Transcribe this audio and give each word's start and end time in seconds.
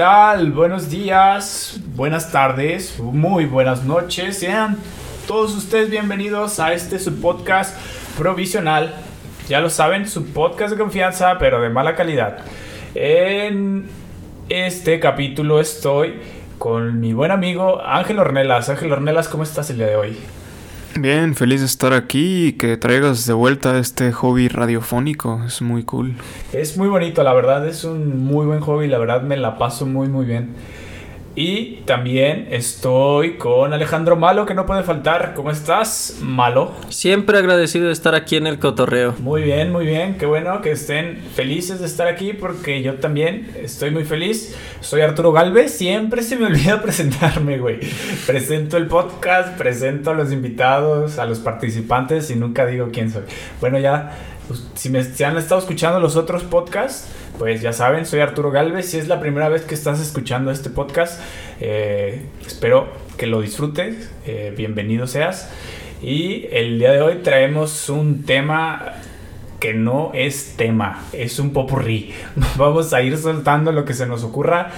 Buenos 0.00 0.88
días, 0.88 1.78
buenas 1.94 2.32
tardes, 2.32 2.98
muy 2.98 3.44
buenas 3.44 3.84
noches. 3.84 4.38
Sean 4.38 4.78
todos 5.26 5.54
ustedes 5.54 5.90
bienvenidos 5.90 6.58
a 6.58 6.72
este 6.72 6.98
su 6.98 7.20
podcast 7.20 7.76
provisional. 8.16 8.94
Ya 9.46 9.60
lo 9.60 9.68
saben, 9.68 10.08
su 10.08 10.24
podcast 10.32 10.72
de 10.72 10.78
confianza, 10.78 11.36
pero 11.38 11.60
de 11.60 11.68
mala 11.68 11.96
calidad. 11.96 12.38
En 12.94 13.90
este 14.48 15.00
capítulo 15.00 15.60
estoy 15.60 16.14
con 16.56 16.98
mi 16.98 17.12
buen 17.12 17.30
amigo 17.30 17.82
Ángel 17.84 18.20
Ornelas. 18.20 18.70
Ángel 18.70 18.92
Ornelas, 18.92 19.28
¿cómo 19.28 19.42
estás 19.42 19.68
el 19.68 19.76
día 19.76 19.88
de 19.88 19.96
hoy? 19.96 20.16
Bien, 21.02 21.34
feliz 21.34 21.60
de 21.60 21.66
estar 21.66 21.94
aquí 21.94 22.48
y 22.48 22.52
que 22.52 22.76
traigas 22.76 23.24
de 23.24 23.32
vuelta 23.32 23.78
este 23.78 24.12
hobby 24.12 24.48
radiofónico. 24.48 25.42
Es 25.46 25.62
muy 25.62 25.82
cool. 25.82 26.14
Es 26.52 26.76
muy 26.76 26.88
bonito, 26.88 27.22
la 27.22 27.32
verdad, 27.32 27.66
es 27.66 27.84
un 27.84 28.22
muy 28.22 28.44
buen 28.44 28.60
hobby, 28.60 28.86
la 28.86 28.98
verdad 28.98 29.22
me 29.22 29.38
la 29.38 29.56
paso 29.56 29.86
muy 29.86 30.08
muy 30.08 30.26
bien. 30.26 30.50
Y 31.36 31.76
también 31.86 32.48
estoy 32.50 33.34
con 33.34 33.72
Alejandro 33.72 34.16
Malo, 34.16 34.46
que 34.46 34.54
no 34.54 34.66
puede 34.66 34.82
faltar. 34.82 35.32
¿Cómo 35.34 35.52
estás, 35.52 36.18
Malo? 36.20 36.72
Siempre 36.88 37.38
agradecido 37.38 37.86
de 37.86 37.92
estar 37.92 38.16
aquí 38.16 38.36
en 38.36 38.48
el 38.48 38.58
cotorreo. 38.58 39.14
Muy 39.20 39.42
bien, 39.42 39.70
muy 39.70 39.86
bien. 39.86 40.18
Qué 40.18 40.26
bueno 40.26 40.60
que 40.60 40.72
estén 40.72 41.22
felices 41.34 41.78
de 41.78 41.86
estar 41.86 42.08
aquí 42.08 42.32
porque 42.32 42.82
yo 42.82 42.94
también 42.94 43.52
estoy 43.62 43.92
muy 43.92 44.04
feliz. 44.04 44.56
Soy 44.80 45.02
Arturo 45.02 45.30
Galvez. 45.30 45.70
Siempre 45.72 46.22
se 46.22 46.36
me 46.36 46.46
olvida 46.50 46.82
presentarme, 46.82 47.58
güey. 47.58 47.78
Presento 48.26 48.76
el 48.76 48.88
podcast, 48.88 49.56
presento 49.56 50.10
a 50.10 50.14
los 50.14 50.32
invitados, 50.32 51.20
a 51.20 51.26
los 51.26 51.38
participantes 51.38 52.28
y 52.30 52.34
nunca 52.34 52.66
digo 52.66 52.88
quién 52.92 53.08
soy. 53.08 53.22
Bueno, 53.60 53.78
ya, 53.78 54.16
pues, 54.48 54.66
si 54.74 54.90
me 54.90 55.04
si 55.04 55.22
han 55.22 55.36
estado 55.36 55.60
escuchando 55.60 56.00
los 56.00 56.16
otros 56.16 56.42
podcasts 56.42 57.08
pues 57.40 57.62
ya 57.62 57.72
saben, 57.72 58.04
soy 58.04 58.20
Arturo 58.20 58.50
Galvez. 58.50 58.90
Si 58.90 58.98
es 58.98 59.08
la 59.08 59.18
primera 59.18 59.48
vez 59.48 59.62
que 59.62 59.74
estás 59.74 59.98
escuchando 59.98 60.50
este 60.50 60.68
podcast, 60.68 61.18
eh, 61.58 62.26
espero 62.46 62.88
que 63.16 63.26
lo 63.26 63.40
disfrutes. 63.40 64.10
Eh, 64.26 64.52
bienvenido 64.54 65.06
seas. 65.06 65.50
Y 66.02 66.48
el 66.52 66.78
día 66.78 66.92
de 66.92 67.00
hoy 67.00 67.14
traemos 67.22 67.88
un 67.88 68.24
tema 68.26 68.92
que 69.58 69.72
no 69.72 70.10
es 70.12 70.54
tema, 70.58 71.02
es 71.14 71.38
un 71.38 71.54
popurrí. 71.54 72.12
Vamos 72.56 72.92
a 72.92 73.00
ir 73.00 73.16
soltando 73.16 73.72
lo 73.72 73.86
que 73.86 73.94
se 73.94 74.04
nos 74.04 74.22
ocurra 74.22 74.72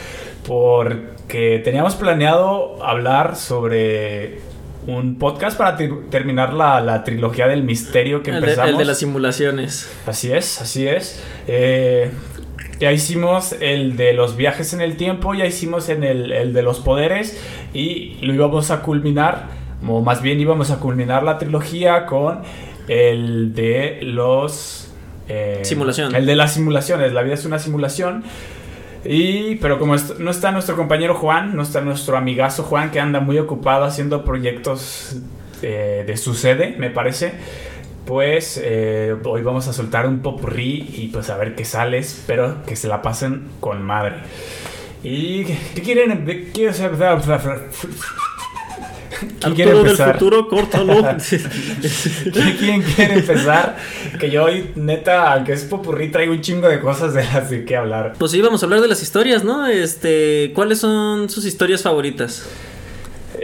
porque 0.47 1.61
teníamos 1.65 1.97
planeado 1.97 2.81
hablar 2.84 3.34
sobre 3.34 4.39
un 4.87 5.19
podcast 5.19 5.59
para 5.59 5.77
terminar 6.11 6.53
la, 6.53 6.81
la, 6.81 7.03
trilogía 7.03 7.48
del 7.48 7.65
misterio 7.65 8.22
que 8.22 8.31
empezamos. 8.31 8.70
El 8.70 8.78
de, 8.78 8.84
las 8.84 8.98
simulaciones. 8.98 9.91
Así 10.06 10.33
es, 10.33 10.61
así 10.61 10.87
es. 10.87 11.22
Eh, 11.48 12.11
ya 12.83 12.91
hicimos 12.91 13.55
el 13.61 13.97
de 13.97 14.12
los 14.12 14.36
viajes 14.36 14.72
en 14.72 14.80
el 14.80 14.97
tiempo, 14.97 15.34
ya 15.34 15.47
hicimos 15.47 15.88
en 15.88 16.02
el, 16.02 16.33
el, 16.33 16.52
de 16.52 16.62
los 16.64 16.80
poderes 16.80 17.41
y 17.72 18.16
lo 18.22 18.34
íbamos 18.34 18.72
a 18.72 18.83
culminar, 18.83 19.47
o 19.86 20.00
más 20.00 20.20
bien 20.20 20.41
íbamos 20.41 20.72
a 20.72 20.80
culminar 20.80 21.22
la 21.22 21.38
trilogía 21.38 22.06
con 22.06 22.41
el 22.88 23.55
de 23.55 24.00
los... 24.03 24.92
Eh, 25.28 25.60
Simulación. 25.62 26.12
El 26.16 26.27
de 26.27 26.34
las 26.34 26.55
simulaciones, 26.55 27.12
la 27.12 27.22
vida 27.22 27.34
es 27.34 27.44
una 27.44 27.60
simulación. 27.60 28.25
Y, 29.05 29.55
pero 29.56 29.78
como 29.78 29.94
no 30.19 30.30
está 30.33 30.50
nuestro 30.50 30.75
compañero 30.75 31.14
Juan, 31.14 31.55
no 31.55 31.62
está 31.62 31.83
nuestro 31.83 32.16
amigazo 32.16 32.64
Juan, 32.64 32.91
que 32.91 32.98
anda 32.98 33.20
muy 33.20 33.38
ocupado 33.38 33.84
haciendo 33.84 34.25
proyectos 34.25 35.20
de, 35.60 36.03
de 36.03 36.16
su 36.16 36.34
sede, 36.34 36.75
me 36.78 36.91
parece 36.91 37.34
pues 38.06 38.61
eh, 38.62 39.17
hoy 39.25 39.42
vamos 39.42 39.69
a 39.69 39.72
soltar 39.72 40.06
un 40.06 40.20
popurrí 40.20 40.91
y 40.97 41.08
pues 41.08 41.31
a 41.31 41.36
ver 41.36 41.55
qué 41.55 41.64
sale. 41.64 41.98
Espero 41.98 42.64
que 42.67 42.77
se 42.77 42.89
la 42.89 43.03
pasen 43.03 43.48
con 43.61 43.83
madre. 43.83 44.17
¿Y 45.03 45.44
qué 45.44 45.83
quieren? 45.83 46.25
¿Qué 46.53 46.67
empezar? 46.67 47.69
¿Quién 49.41 49.55
quiere 49.55 49.70
empezar? 49.72 50.06
del 50.06 50.14
futuro, 50.14 50.48
córtalo. 50.48 50.94
¿Quién 52.59 52.83
quiere 52.83 53.14
empezar? 53.14 53.77
Que 54.19 54.31
yo 54.31 54.44
hoy, 54.44 54.71
neta, 54.77 55.32
aunque 55.32 55.53
es 55.53 55.65
popurrí, 55.65 56.10
traigo 56.10 56.32
un 56.32 56.41
chingo 56.41 56.69
de 56.69 56.81
cosas 56.81 57.15
de 57.15 57.25
las 57.25 57.50
de 57.50 57.65
qué 57.65 57.77
hablar. 57.77 58.15
Pues 58.19 58.32
sí, 58.32 58.41
vamos 58.41 58.62
a 58.62 58.66
hablar 58.66 58.81
de 58.81 58.88
las 58.88 59.03
historias, 59.03 59.44
¿no? 59.44 59.66
Este, 59.66 60.53
¿cuáles 60.54 60.78
son 60.78 61.28
sus 61.28 61.44
historias 61.44 61.82
favoritas? 61.82 62.48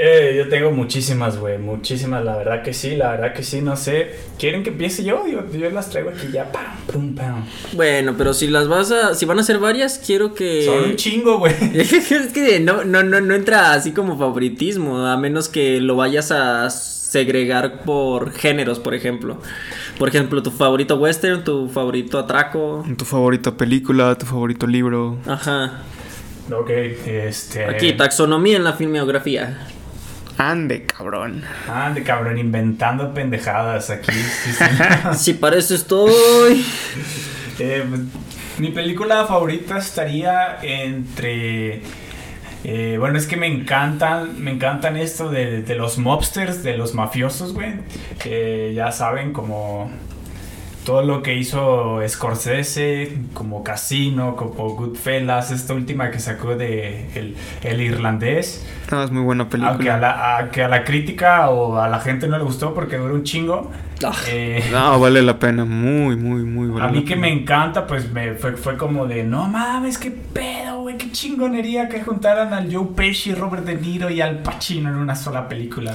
Eh, 0.01 0.35
yo 0.37 0.49
tengo 0.49 0.71
muchísimas, 0.71 1.39
güey, 1.39 1.59
muchísimas, 1.59 2.25
la 2.25 2.37
verdad 2.37 2.63
que 2.63 2.73
sí, 2.73 2.95
la 2.95 3.11
verdad 3.11 3.35
que 3.35 3.43
sí, 3.43 3.61
no 3.61 3.77
sé. 3.77 4.15
¿Quieren 4.39 4.63
que 4.63 4.71
empiece 4.71 5.03
yo? 5.03 5.25
Yo, 5.27 5.71
las 5.71 5.91
traigo 5.91 6.11
aquí 6.11 6.29
ya, 6.33 6.53
pam, 6.53 6.77
pum, 6.87 7.15
pam. 7.17 7.45
Bueno, 7.73 8.15
pero 8.17 8.33
si 8.33 8.47
las 8.47 8.69
vas 8.69 8.93
a, 8.93 9.17
si 9.17 9.27
van 9.27 9.41
a 9.41 9.43
ser 9.43 9.59
varias, 9.59 9.99
quiero 9.99 10.35
que... 10.35 10.65
Son 10.65 10.91
un 10.91 10.95
chingo, 10.95 11.39
güey. 11.39 11.53
es 11.75 12.33
que 12.33 12.61
no, 12.61 12.85
no, 12.85 13.03
no, 13.03 13.21
no 13.21 13.35
entra 13.35 13.73
así 13.73 13.91
como 13.91 14.17
favoritismo, 14.17 15.05
a 15.05 15.17
menos 15.17 15.49
que 15.49 15.81
lo 15.81 15.97
vayas 15.97 16.31
a 16.31 16.71
segregar 16.71 17.83
por 17.83 18.31
géneros, 18.31 18.79
por 18.79 18.95
ejemplo. 18.95 19.39
Por 19.99 20.09
ejemplo, 20.09 20.45
tu 20.45 20.53
favorito 20.53 20.95
western, 20.95 21.43
tu 21.43 21.69
favorito 21.69 22.21
atraco. 22.21 22.85
Tu 22.97 23.05
favorita 23.05 23.57
película, 23.57 24.15
tu 24.17 24.27
favorito 24.27 24.65
libro. 24.65 25.19
Ajá. 25.27 25.83
Ok, 26.53 26.71
este... 26.71 27.65
Aquí, 27.65 27.95
taxonomía 27.95 28.57
en 28.59 28.65
la 28.65 28.75
filmografía. 28.75 29.59
Ande, 30.39 30.85
cabrón. 30.85 31.43
Ande, 31.69 32.05
cabrón, 32.05 32.39
inventando 32.39 33.13
pendejadas 33.13 33.91
aquí. 33.91 34.13
Sí, 35.17 35.35
para 35.41 35.57
eso 35.57 35.75
estoy. 35.75 36.65
Eh, 37.61 37.85
mi 38.59 38.71
película 38.71 39.27
favorita 39.27 39.79
estaría 39.79 40.61
entre. 40.63 41.83
Eh, 42.63 42.95
bueno, 43.01 43.19
es 43.19 43.27
que 43.27 43.37
me 43.37 43.49
encantan, 43.49 44.41
me 44.41 44.53
encantan 44.53 44.97
esto 44.97 45.29
de, 45.29 45.63
de 45.63 45.75
los 45.75 45.99
mobsters, 45.99 46.63
de 46.63 46.77
los 46.77 46.95
mafiosos, 46.95 47.55
güey. 47.55 47.73
Que 48.23 48.73
ya 48.77 48.93
saben, 48.93 49.33
como 49.33 49.91
todo 50.89 51.03
lo 51.03 51.23
que 51.23 51.35
hizo 51.35 52.01
Scorsese, 52.09 53.19
como 53.35 53.63
Casino, 53.63 54.37
como 54.37 54.71
Goodfellas, 54.71 55.51
esta 55.51 55.75
última 55.75 56.11
que 56.11 56.19
sacó 56.19 56.57
de 56.57 57.11
El, 57.15 57.37
el 57.63 57.83
Irlandés. 57.83 58.67
Ah, 58.91 59.03
es 59.05 59.11
muy 59.11 59.23
buena 59.23 59.51
película. 59.51 59.73
Aunque 59.73 59.91
a, 59.91 59.99
la, 59.99 60.49
que 60.51 60.63
a 60.63 60.69
la 60.69 60.85
crítica 60.85 61.51
o 61.51 61.77
a 61.79 61.89
la 61.89 62.01
gente 62.01 62.27
no 62.27 62.39
le 62.39 62.45
gustó 62.45 62.73
porque 62.73 62.97
dura 62.97 63.13
un 63.13 63.23
chingo. 63.23 63.71
Eh, 64.29 64.65
no, 64.71 65.01
vale 65.01 65.23
la 65.23 65.39
pena, 65.39 65.65
muy, 65.65 66.17
muy, 66.17 66.45
muy 66.45 66.69
buena. 66.69 66.89
A 66.89 66.91
mí 66.91 67.05
que 67.05 67.17
me 67.17 67.33
encanta, 67.33 67.87
pues 67.87 68.11
me 68.13 68.35
fue, 68.35 68.57
fue 68.57 68.77
como 68.77 69.07
de, 69.07 69.25
no 69.25 69.49
mames, 69.49 69.99
qué 69.99 70.11
pedo, 70.11 70.83
güey, 70.83 70.97
qué 70.97 71.11
chingonería 71.11 71.89
que 71.89 72.03
juntaran 72.03 72.55
al 72.55 72.73
Joe 72.73 72.89
Pesci, 72.95 73.35
Robert 73.35 73.65
De 73.65 73.77
Niro 73.77 74.11
y 74.11 74.21
al 74.21 74.39
Pacino 74.39 74.89
en 74.89 74.97
una 74.97 75.17
sola 75.17 75.49
película. 75.49 75.95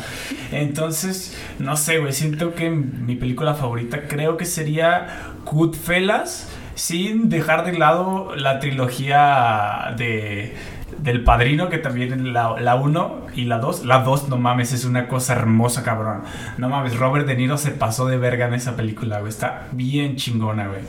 Entonces, 0.51 1.37
no 1.59 1.77
sé, 1.77 1.99
güey, 1.99 2.13
siento 2.13 2.53
que 2.53 2.69
mi 2.69 3.15
película 3.15 3.53
favorita 3.53 4.07
creo 4.07 4.37
que 4.37 4.45
sería 4.45 5.33
Goodfellas, 5.45 6.49
sin 6.75 7.29
dejar 7.29 7.65
de 7.65 7.77
lado 7.77 8.35
la 8.35 8.59
trilogía 8.59 9.93
de 9.97 10.55
del 10.99 11.23
Padrino, 11.23 11.69
que 11.69 11.77
también 11.77 12.33
la 12.33 12.75
1 12.75 13.27
y 13.35 13.45
la 13.45 13.59
2. 13.59 13.85
La 13.85 13.99
2, 13.99 14.29
no 14.29 14.37
mames, 14.37 14.73
es 14.73 14.85
una 14.85 15.07
cosa 15.07 15.33
hermosa, 15.33 15.83
cabrón. 15.83 16.23
No 16.57 16.69
mames, 16.69 16.97
Robert 16.97 17.27
De 17.27 17.35
Niro 17.35 17.57
se 17.57 17.71
pasó 17.71 18.05
de 18.05 18.17
verga 18.17 18.47
en 18.47 18.53
esa 18.53 18.75
película, 18.75 19.19
güey. 19.19 19.29
Está 19.29 19.67
bien 19.71 20.15
chingona, 20.15 20.67
güey. 20.67 20.81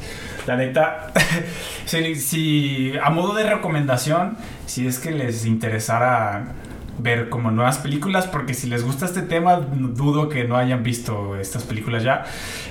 La 0.46 0.56
neta, 0.56 1.12
si, 1.86 2.92
a 3.02 3.10
modo 3.10 3.34
de 3.34 3.44
recomendación, 3.44 4.36
si 4.66 4.86
es 4.86 4.98
que 4.98 5.10
les 5.10 5.46
interesara 5.46 6.54
ver 6.98 7.28
como 7.28 7.50
nuevas 7.50 7.78
películas, 7.78 8.26
porque 8.26 8.54
si 8.54 8.68
les 8.68 8.84
gusta 8.84 9.06
este 9.06 9.22
tema, 9.22 9.56
dudo 9.56 10.28
que 10.28 10.44
no 10.44 10.56
hayan 10.56 10.82
visto 10.82 11.36
estas 11.36 11.64
películas 11.64 12.04
ya. 12.04 12.24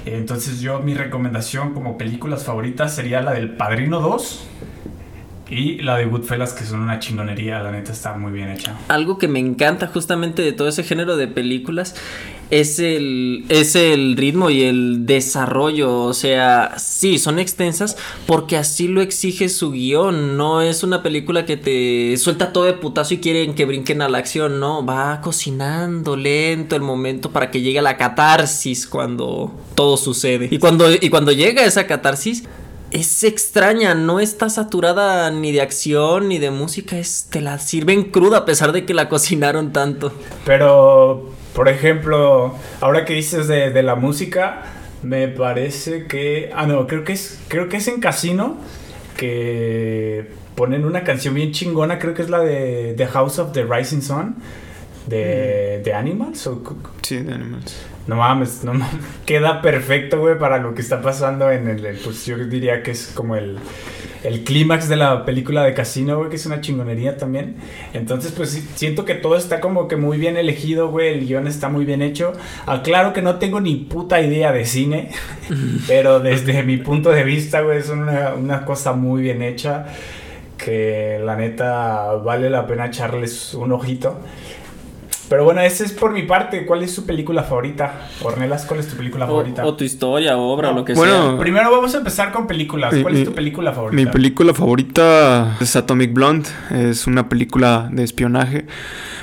Entonces 0.05 0.61
yo 0.61 0.79
mi 0.79 0.93
recomendación 0.93 1.73
como 1.73 1.97
películas 1.97 2.43
favoritas 2.43 2.95
sería 2.95 3.21
la 3.21 3.33
del 3.33 3.55
Padrino 3.55 3.99
2 3.99 4.47
y 5.49 5.79
la 5.81 5.97
de 5.97 6.05
Goodfellas, 6.05 6.53
que 6.53 6.63
son 6.63 6.81
una 6.81 6.99
chingonería, 6.99 7.61
la 7.61 7.71
neta 7.71 7.91
está 7.91 8.13
muy 8.13 8.31
bien 8.31 8.49
hecha. 8.49 8.75
Algo 8.87 9.17
que 9.17 9.27
me 9.27 9.39
encanta 9.39 9.87
justamente 9.87 10.41
de 10.41 10.53
todo 10.53 10.67
ese 10.67 10.83
género 10.83 11.17
de 11.17 11.27
películas 11.27 11.95
es 12.49 12.79
el, 12.79 13.45
es 13.49 13.75
el 13.75 14.15
ritmo 14.15 14.49
y 14.49 14.63
el 14.63 15.05
desarrollo. 15.05 16.03
O 16.03 16.13
sea, 16.13 16.75
sí, 16.77 17.17
son 17.17 17.39
extensas 17.39 17.97
porque 18.25 18.57
así 18.57 18.87
lo 18.87 19.01
exige 19.01 19.49
su 19.49 19.71
guion. 19.71 20.37
No 20.37 20.61
es 20.61 20.83
una 20.83 21.03
película 21.03 21.45
que 21.45 21.57
te 21.57 22.15
suelta 22.17 22.53
todo 22.53 22.65
de 22.65 22.73
putazo 22.73 23.15
y 23.15 23.17
quieren 23.17 23.53
que 23.53 23.65
brinquen 23.65 24.01
a 24.01 24.09
la 24.09 24.19
acción. 24.19 24.59
No, 24.59 24.85
va 24.85 25.19
cocinando 25.21 26.15
lento 26.15 26.75
el 26.75 26.83
momento 26.83 27.31
para 27.31 27.51
que 27.51 27.61
llegue 27.61 27.81
la 27.81 27.97
catarsis 27.97 28.87
cuando 28.87 29.53
todo 29.75 29.97
sucede. 29.97 30.47
Y 30.51 30.59
cuando, 30.59 30.85
y 30.91 31.09
cuando 31.09 31.31
llega 31.31 31.65
esa 31.65 31.85
catarsis 31.85 32.43
es 32.93 33.23
extraña, 33.23 33.95
no 33.95 34.19
está 34.19 34.49
saturada 34.49 35.31
ni 35.31 35.51
de 35.51 35.61
acción 35.61 36.29
ni 36.29 36.37
de 36.37 36.51
música, 36.51 36.97
es, 36.97 37.27
te 37.29 37.41
la 37.41 37.57
sirven 37.57 38.11
cruda 38.11 38.39
a 38.39 38.45
pesar 38.45 38.71
de 38.71 38.85
que 38.85 38.93
la 38.93 39.09
cocinaron 39.09 39.73
tanto. 39.73 40.13
Pero, 40.45 41.31
por 41.55 41.69
ejemplo, 41.69 42.55
ahora 42.81 43.03
que 43.03 43.15
dices 43.15 43.47
de, 43.47 43.83
la 43.83 43.95
música, 43.95 44.61
me 45.01 45.27
parece 45.27 46.05
que... 46.05 46.51
Ah, 46.55 46.67
no, 46.67 46.85
creo 46.85 47.03
que 47.03 47.13
es, 47.13 47.39
creo 47.47 47.67
que 47.67 47.77
es 47.77 47.87
en 47.87 47.99
Casino 47.99 48.57
que 49.17 50.27
ponen 50.55 50.85
una 50.85 51.03
canción 51.03 51.33
bien 51.33 51.51
chingona, 51.51 51.97
creo 51.97 52.13
que 52.13 52.21
es 52.21 52.29
la 52.29 52.41
de 52.41 52.93
The 52.95 53.07
House 53.07 53.39
of 53.39 53.53
the 53.53 53.63
Rising 53.63 54.01
Sun, 54.01 54.35
de, 55.07 55.81
de 55.83 55.93
Animals. 55.93 56.45
O, 56.45 56.61
Sí, 57.01 57.17
de 57.17 57.33
Animals. 57.33 57.75
No 58.07 58.15
mames, 58.17 58.63
no 58.63 58.73
mames. 58.73 58.95
Queda 59.25 59.61
perfecto, 59.61 60.19
güey, 60.19 60.37
para 60.37 60.57
lo 60.57 60.73
que 60.75 60.81
está 60.81 61.01
pasando 61.01 61.49
en 61.51 61.67
el, 61.69 61.85
el- 61.85 61.97
Pues 61.97 62.25
yo 62.25 62.37
diría 62.37 62.83
que 62.83 62.91
es 62.91 63.11
como 63.15 63.35
el, 63.35 63.57
el 64.23 64.43
clímax 64.43 64.89
de 64.89 64.95
la 64.97 65.25
película 65.25 65.63
de 65.63 65.73
Casino, 65.73 66.17
güey, 66.17 66.29
que 66.29 66.35
es 66.35 66.45
una 66.45 66.59
chingonería 66.61 67.17
también. 67.17 67.55
Entonces, 67.93 68.31
pues 68.33 68.51
siento 68.75 69.05
que 69.05 69.15
todo 69.15 69.35
está 69.37 69.59
como 69.61 69.87
que 69.87 69.95
muy 69.95 70.17
bien 70.17 70.35
elegido, 70.37 70.89
güey. 70.89 71.13
El 71.13 71.25
guion 71.25 71.47
está 71.47 71.69
muy 71.69 71.85
bien 71.85 72.01
hecho. 72.01 72.33
Aclaro 72.65 73.13
que 73.13 73.21
no 73.21 73.35
tengo 73.39 73.61
ni 73.61 73.75
puta 73.77 74.19
idea 74.21 74.51
de 74.51 74.65
cine, 74.65 75.09
pero 75.87 76.19
desde 76.19 76.63
mi 76.63 76.77
punto 76.77 77.09
de 77.11 77.23
vista, 77.23 77.61
güey, 77.61 77.77
es 77.79 77.89
una, 77.89 78.33
una 78.33 78.65
cosa 78.65 78.93
muy 78.93 79.21
bien 79.21 79.41
hecha. 79.41 79.85
Que 80.57 81.19
la 81.23 81.35
neta 81.35 82.13
vale 82.23 82.49
la 82.49 82.65
pena 82.67 82.85
echarles 82.85 83.53
un 83.53 83.73
ojito. 83.73 84.17
Pero 85.33 85.45
bueno, 85.45 85.61
ese 85.61 85.83
es 85.85 85.93
por 85.93 86.11
mi 86.13 86.21
parte. 86.21 86.63
¿Cuál 86.63 86.83
es 86.83 86.93
su 86.93 87.07
película 87.07 87.41
favorita? 87.41 88.07
Ornelas, 88.21 88.65
¿cuál 88.67 88.81
es 88.81 88.87
tu 88.87 88.95
película 88.95 89.25
O, 89.25 89.29
favorita? 89.29 89.65
o 89.65 89.73
tu 89.73 89.83
historia, 89.83 90.37
obra, 90.37 90.69
o 90.69 90.73
lo 90.75 90.85
que 90.85 90.93
Bueno, 90.93 91.31
sea. 91.31 91.39
Primero 91.39 91.71
vamos 91.71 91.95
a 91.95 91.97
empezar 91.97 92.31
con 92.31 92.45
películas. 92.45 92.93
¿Cuál 93.01 93.15
Mi- 93.15 93.21
es 93.21 93.25
tu 93.25 93.33
película 93.33 93.73
favorita? 93.73 93.95
Mi 93.99 94.05
película 94.11 94.53
favorita 94.53 95.57
es 95.59 95.75
Atomic 95.75 96.13
Blonde, 96.13 96.47
es 96.69 97.07
una 97.07 97.29
película 97.29 97.89
de 97.91 98.03
espionaje. 98.03 98.67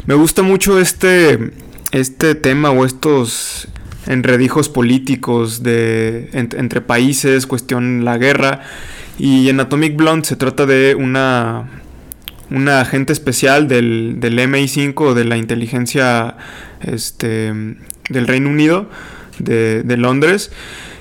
Me 0.06 0.14
gusta 0.14 0.42
mucho 0.42 0.80
este, 0.80 1.52
este 1.92 2.34
tema 2.34 2.72
o 2.72 2.84
estos 2.84 3.68
enredijos 4.08 4.68
políticos 4.68 5.62
de, 5.62 6.28
en- 6.32 6.48
entre 6.58 6.80
países, 6.80 7.46
cuestión 7.46 8.04
la 8.04 8.18
guerra. 8.18 8.62
Y 9.16 9.48
en 9.48 9.60
Atomic 9.60 9.94
Blonde 9.94 10.26
se 10.26 10.34
trata 10.34 10.66
de 10.66 10.96
una, 10.96 11.79
una 12.50 12.80
agente 12.80 13.12
especial 13.12 13.68
del, 13.68 14.16
del 14.18 14.38
MI5 14.38 14.94
o 15.00 15.14
de 15.14 15.24
la 15.24 15.36
inteligencia 15.36 16.36
este, 16.80 17.52
del 18.08 18.26
Reino 18.26 18.50
Unido, 18.50 18.88
de, 19.38 19.82
de 19.82 19.96
Londres, 19.96 20.50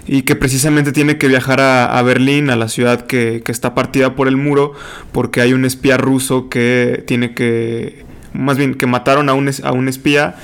y 0.08 0.24
que 0.24 0.36
precisamente 0.36 0.92
tiene 0.92 1.18
que 1.18 1.28
viajar 1.28 1.60
a, 1.60 1.98
a 1.98 2.02
Berlín, 2.02 2.50
a 2.50 2.56
la 2.56 2.68
ciudad 2.68 3.06
que, 3.06 3.42
que 3.44 3.52
está 3.52 3.76
partida 3.76 4.16
por 4.16 4.28
el 4.28 4.38
muro, 4.38 4.74
porque 5.12 5.42
hay 5.42 5.54
un 5.54 5.66
espía 5.66 5.98
ruso 5.98 6.50
que 6.50 7.04
tiene 7.06 7.34
que, 7.34 8.06
más 8.34 8.58
bien, 8.58 8.76
que 8.76 8.88
mataron 8.88 9.30
a 9.30 9.34
un, 9.34 9.50
a 9.64 9.72
un 9.72 9.88
espía 9.88 10.36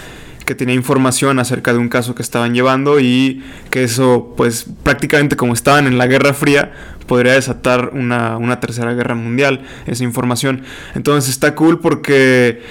que 0.45 0.55
tenía 0.55 0.75
información 0.75 1.39
acerca 1.39 1.73
de 1.73 1.79
un 1.79 1.89
caso 1.89 2.15
que 2.15 2.21
estaban 2.21 2.53
llevando 2.53 2.99
y 2.99 3.43
que 3.71 3.83
eso, 3.83 4.33
pues 4.37 4.65
prácticamente 4.83 5.35
como 5.35 5.53
estaban 5.53 5.87
en 5.87 5.97
la 5.97 6.07
Guerra 6.07 6.33
Fría, 6.33 6.71
podría 7.07 7.33
desatar 7.33 7.91
una, 7.93 8.37
una 8.37 8.59
tercera 8.59 8.93
guerra 8.93 9.15
mundial, 9.15 9.61
esa 9.85 10.03
información. 10.03 10.61
Entonces 10.95 11.29
está 11.29 11.55
cool 11.55 11.79
porque 11.79 12.61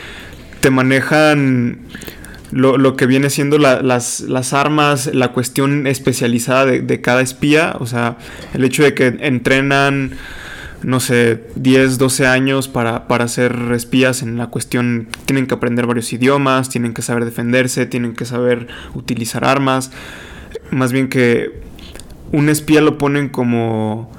te 0.60 0.70
manejan 0.70 1.78
lo, 2.50 2.78
lo 2.78 2.96
que 2.96 3.06
viene 3.06 3.30
siendo 3.30 3.58
la- 3.58 3.82
las, 3.82 4.20
las 4.20 4.52
armas, 4.52 5.10
la 5.12 5.32
cuestión 5.32 5.86
especializada 5.86 6.66
de, 6.66 6.80
de 6.82 7.00
cada 7.00 7.20
espía, 7.20 7.74
o 7.78 7.86
sea, 7.86 8.16
el 8.54 8.64
hecho 8.64 8.82
de 8.84 8.94
que 8.94 9.06
entrenan, 9.20 10.12
no 10.82 11.00
sé, 11.00 11.42
10, 11.56 11.98
12 11.98 12.26
años 12.26 12.68
para, 12.68 13.08
para 13.08 13.26
ser 13.28 13.56
espías 13.74 14.22
en 14.22 14.36
la 14.36 14.48
cuestión, 14.48 15.08
tienen 15.26 15.46
que 15.46 15.54
aprender 15.54 15.86
varios 15.86 16.12
idiomas, 16.12 16.68
tienen 16.68 16.92
que 16.94 17.02
saber 17.02 17.24
defenderse, 17.24 17.86
tienen 17.86 18.14
que 18.14 18.24
saber 18.24 18.68
utilizar 18.94 19.44
armas, 19.44 19.90
más 20.70 20.92
bien 20.92 21.08
que 21.08 21.60
un 22.32 22.48
espía 22.48 22.80
lo 22.80 22.98
ponen 22.98 23.28
como 23.28 24.10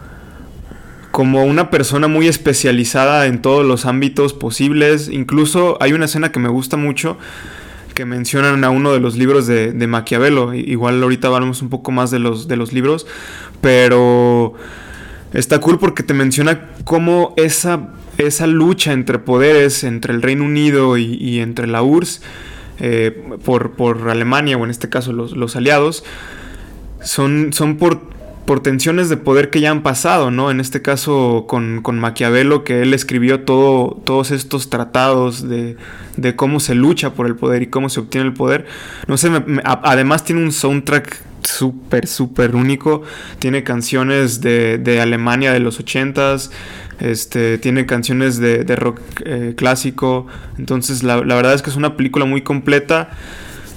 como 1.15 1.45
una 1.45 1.69
persona 1.69 2.09
muy 2.09 2.27
especializada 2.27 3.27
en 3.27 3.41
todos 3.41 3.65
los 3.65 3.85
ámbitos 3.85 4.33
posibles. 4.33 5.07
Incluso 5.07 5.77
hay 5.79 5.93
una 5.93 6.03
escena 6.03 6.33
que 6.33 6.39
me 6.39 6.49
gusta 6.49 6.75
mucho 6.75 7.17
que 7.93 8.03
mencionan 8.03 8.65
a 8.65 8.69
uno 8.69 8.91
de 8.91 8.99
los 8.99 9.15
libros 9.15 9.47
de, 9.47 9.71
de 9.71 9.87
Maquiavelo. 9.87 10.53
Igual 10.53 11.01
ahorita 11.01 11.29
hablamos 11.29 11.61
un 11.61 11.69
poco 11.69 11.93
más 11.93 12.11
de 12.11 12.19
los, 12.19 12.49
de 12.49 12.57
los 12.57 12.73
libros, 12.73 13.07
pero 13.61 14.55
está 15.31 15.59
cool 15.59 15.79
porque 15.79 16.03
te 16.03 16.13
menciona 16.13 16.71
cómo 16.83 17.33
esa, 17.37 17.93
esa 18.17 18.45
lucha 18.45 18.91
entre 18.91 19.17
poderes, 19.17 19.85
entre 19.85 20.13
el 20.13 20.21
Reino 20.21 20.43
Unido 20.43 20.97
y, 20.97 21.13
y 21.13 21.39
entre 21.39 21.65
la 21.65 21.81
URSS, 21.81 22.21
eh, 22.81 23.23
por, 23.45 23.71
por 23.77 24.09
Alemania 24.09 24.57
o 24.57 24.65
en 24.65 24.69
este 24.69 24.89
caso 24.89 25.13
los, 25.13 25.31
los 25.31 25.55
aliados, 25.55 26.03
son, 27.01 27.53
son 27.53 27.77
por, 27.77 28.14
por 28.45 28.61
tensiones 28.61 29.09
de 29.09 29.17
poder 29.17 29.49
que 29.49 29.59
ya 29.59 29.71
han 29.71 29.81
pasado, 29.81 30.29
¿no? 30.29 30.51
En 30.51 30.59
este 30.59 30.81
caso 30.81 31.45
con, 31.47 31.81
con 31.81 31.99
Maquiavelo, 31.99 32.63
que 32.63 32.81
él 32.83 32.93
escribió 32.93 33.41
todo, 33.41 33.99
todos 34.05 34.31
estos 34.31 34.69
tratados 34.69 35.47
de, 35.49 35.77
de 36.17 36.35
cómo 36.35 36.59
se 36.59 36.75
lucha 36.75 37.13
por 37.13 37.25
el 37.25 37.35
poder 37.35 37.63
y 37.63 37.67
cómo 37.67 37.89
se 37.89 37.99
obtiene 37.99 38.27
el 38.27 38.33
poder. 38.33 38.65
No 39.07 39.17
sé, 39.17 39.29
me- 39.31 39.61
además 39.63 40.23
tiene 40.23 40.43
un 40.43 40.51
soundtrack 40.51 41.21
súper, 41.41 42.07
súper 42.07 42.55
único. 42.55 43.01
Tiene 43.39 43.63
canciones 43.63 44.41
de, 44.41 44.77
de 44.77 45.01
Alemania 45.01 45.51
de 45.51 45.59
los 45.59 45.79
ochentas. 45.79 46.51
Este, 46.99 47.57
tiene 47.57 47.85
canciones 47.85 48.37
de, 48.37 48.63
de 48.63 48.75
rock 48.75 49.01
eh, 49.25 49.53
clásico. 49.57 50.27
Entonces, 50.59 51.03
la, 51.03 51.17
la 51.25 51.35
verdad 51.35 51.53
es 51.55 51.61
que 51.61 51.69
es 51.71 51.75
una 51.75 51.97
película 51.97 52.25
muy 52.25 52.41
completa. 52.41 53.09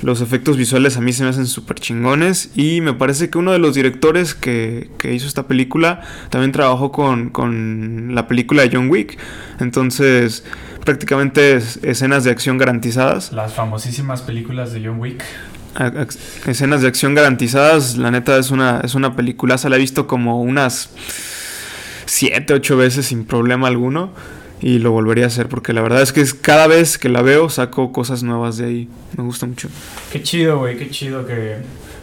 Los 0.03 0.21
efectos 0.21 0.57
visuales 0.57 0.97
a 0.97 1.01
mí 1.01 1.13
se 1.13 1.25
me 1.25 1.31
hacen 1.31 1.47
súper 1.47 1.81
chingones. 1.81 2.51
Y 2.55 2.81
me 2.81 2.93
parece 2.95 3.31
que 3.31 3.39
uno 3.39 3.53
de 3.53 3.59
los 3.59 3.75
directores 3.75 4.35
que, 4.35 4.91
que 4.99 5.13
hizo 5.15 5.27
esta 5.27 5.49
película 5.49 6.03
también 6.31 6.53
trabajó 6.53 6.93
con, 6.93 7.31
con 7.31 8.15
la 8.15 8.29
película 8.29 8.63
de 8.63 8.71
John 8.73 8.89
Wick. 8.91 9.19
Entonces, 9.59 10.45
prácticamente 10.85 11.55
es- 11.57 11.81
escenas 11.83 12.23
de 12.25 12.31
acción 12.31 12.59
garantizadas. 12.59 13.33
Las 13.33 13.55
famosísimas 13.55 14.23
películas 14.23 14.73
de 14.73 14.87
John 14.87 15.01
Wick. 15.01 15.25
Escenas 16.47 16.83
de 16.83 16.89
acción 16.89 17.15
garantizadas. 17.15 17.97
La 17.99 18.11
neta 18.11 18.37
es 18.39 18.51
una, 18.51 18.81
es 18.85 18.95
una 18.95 19.17
peliculaza. 19.17 19.69
La 19.69 19.77
he 19.77 19.79
visto 19.81 20.07
como 20.07 20.41
unas 20.43 20.91
7, 22.07 22.55
8 22.55 22.77
veces 22.77 23.07
sin 23.07 23.25
problema 23.25 23.69
alguno. 23.69 24.13
Y 24.61 24.81
lo 24.81 24.91
volvería 24.91 25.25
a 25.25 25.27
hacer 25.29 25.49
porque 25.49 25.73
la 25.73 25.83
verdad 25.83 26.03
es 26.03 26.13
que 26.13 26.25
cada 26.41 26.67
vez 26.67 26.99
que 26.99 27.09
la 27.09 27.23
veo 27.23 27.49
saco 27.49 27.93
cosas 27.93 28.23
nuevas 28.25 28.57
de 28.59 28.67
ahí. 28.67 28.89
Me 29.17 29.23
gusta 29.25 29.47
mucho. 29.47 29.69
Qué 30.13 30.23
chido, 30.23 30.59
güey, 30.59 30.77
qué 30.77 30.91
chido 30.91 31.27
que, 31.27 31.57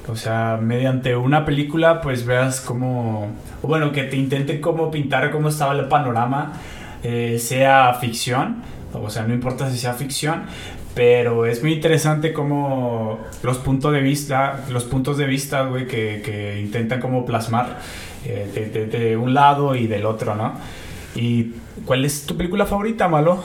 o 0.08 0.16
sea, 0.16 0.58
mediante 0.62 1.16
una 1.18 1.44
película, 1.46 2.00
pues 2.02 2.26
veas 2.26 2.62
cómo, 2.62 3.28
bueno, 3.62 3.92
que 3.92 4.04
te 4.04 4.16
intenten 4.16 4.62
cómo 4.62 4.90
pintar 4.90 5.32
cómo 5.32 5.50
estaba 5.50 5.74
el 5.74 5.88
panorama, 5.90 6.54
eh, 7.04 7.38
sea 7.40 7.94
ficción, 8.00 8.64
o 8.94 9.10
sea, 9.10 9.24
no 9.24 9.34
importa 9.34 9.70
si 9.70 9.78
sea 9.78 9.94
ficción, 9.94 10.44
pero 10.96 11.46
es 11.46 11.62
muy 11.62 11.74
interesante 11.74 12.32
cómo 12.32 13.20
los 13.44 13.58
puntos 13.58 13.92
de 13.92 14.00
vista, 14.00 14.64
los 14.72 14.86
puntos 14.86 15.18
de 15.18 15.26
vista, 15.26 15.64
güey, 15.64 15.88
que, 15.88 16.22
que 16.24 16.62
intentan 16.62 17.02
como 17.02 17.26
plasmar 17.26 17.80
eh, 18.26 18.50
de, 18.56 18.70
de- 18.70 18.86
de 18.88 19.18
un 19.18 19.34
lado 19.34 19.76
y 19.76 19.88
del 19.88 20.06
otro, 20.06 20.36
¿no? 20.36 20.54
¿Y 21.16 21.52
cuál 21.86 22.06
es 22.06 22.26
tu 22.26 22.38
película 22.38 22.66
favorita, 22.66 23.08
Malo? 23.08 23.44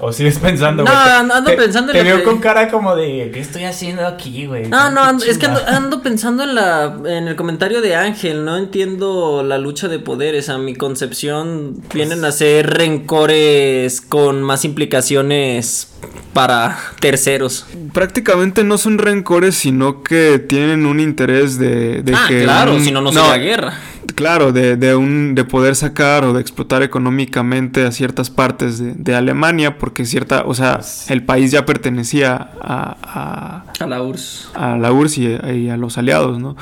¿O 0.00 0.12
sigues 0.12 0.38
pensando, 0.38 0.84
No, 0.84 0.92
güey? 0.92 1.04
Te- 1.04 1.10
ando 1.10 1.42
te- 1.50 1.56
pensando 1.56 1.90
en 1.90 1.98
Te 1.98 2.04
veo 2.04 2.18
que- 2.18 2.22
con 2.22 2.38
cara 2.38 2.68
como 2.70 2.94
de, 2.94 3.32
¿qué 3.34 3.40
estoy 3.40 3.64
haciendo 3.64 4.06
aquí, 4.06 4.46
güey? 4.46 4.68
No, 4.68 4.90
no, 4.90 5.02
¿Qué 5.02 5.08
ando- 5.08 5.24
es 5.24 5.38
que 5.38 5.46
ando, 5.46 5.60
ando 5.66 6.02
pensando 6.02 6.44
en 6.44 6.54
la 6.54 6.96
en 7.04 7.26
el 7.26 7.34
comentario 7.34 7.80
de 7.80 7.96
Ángel, 7.96 8.44
no 8.44 8.56
entiendo 8.56 9.42
la 9.42 9.58
lucha 9.58 9.88
de 9.88 9.98
poderes, 9.98 10.50
a 10.50 10.58
mi 10.58 10.76
concepción 10.76 11.82
vienen 11.92 12.24
a 12.24 12.30
ser 12.30 12.70
rencores 12.70 14.00
con 14.00 14.40
más 14.42 14.64
implicaciones 14.64 15.88
para 16.32 16.78
terceros. 17.00 17.66
Prácticamente 17.92 18.62
no 18.62 18.78
son 18.78 18.98
rencores, 18.98 19.56
sino 19.56 20.02
que 20.02 20.38
tienen 20.38 20.86
un 20.86 21.00
interés 21.00 21.58
de, 21.58 22.02
de 22.02 22.14
ah, 22.14 22.26
que. 22.28 22.44
claro, 22.44 22.74
un- 22.74 22.84
si 22.84 22.92
no 22.92 23.00
no 23.00 23.10
sería 23.12 23.36
guerra. 23.38 23.74
Claro, 24.14 24.52
de, 24.52 24.76
de, 24.76 24.96
un, 24.96 25.34
de 25.34 25.44
poder 25.44 25.76
sacar 25.76 26.24
o 26.24 26.32
de 26.32 26.40
explotar 26.40 26.82
económicamente 26.82 27.84
a 27.86 27.92
ciertas 27.92 28.30
partes 28.30 28.78
de, 28.78 28.94
de 28.94 29.14
Alemania, 29.14 29.78
porque 29.78 30.04
cierta, 30.04 30.42
o 30.44 30.54
sea, 30.54 30.80
el 31.08 31.22
país 31.24 31.50
ya 31.52 31.64
pertenecía 31.64 32.50
a, 32.60 33.64
A 33.78 33.86
la 33.86 34.02
URSS. 34.02 34.50
a, 34.54 34.74
a 34.74 34.78
la 34.78 34.92
URSS 34.92 35.18
y, 35.18 35.26
y 35.26 35.68
a 35.70 35.76
los 35.76 35.98
aliados, 35.98 36.38
¿no? 36.40 36.56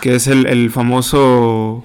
Que 0.00 0.16
es 0.16 0.26
el, 0.26 0.46
el 0.46 0.70
famoso, 0.70 1.84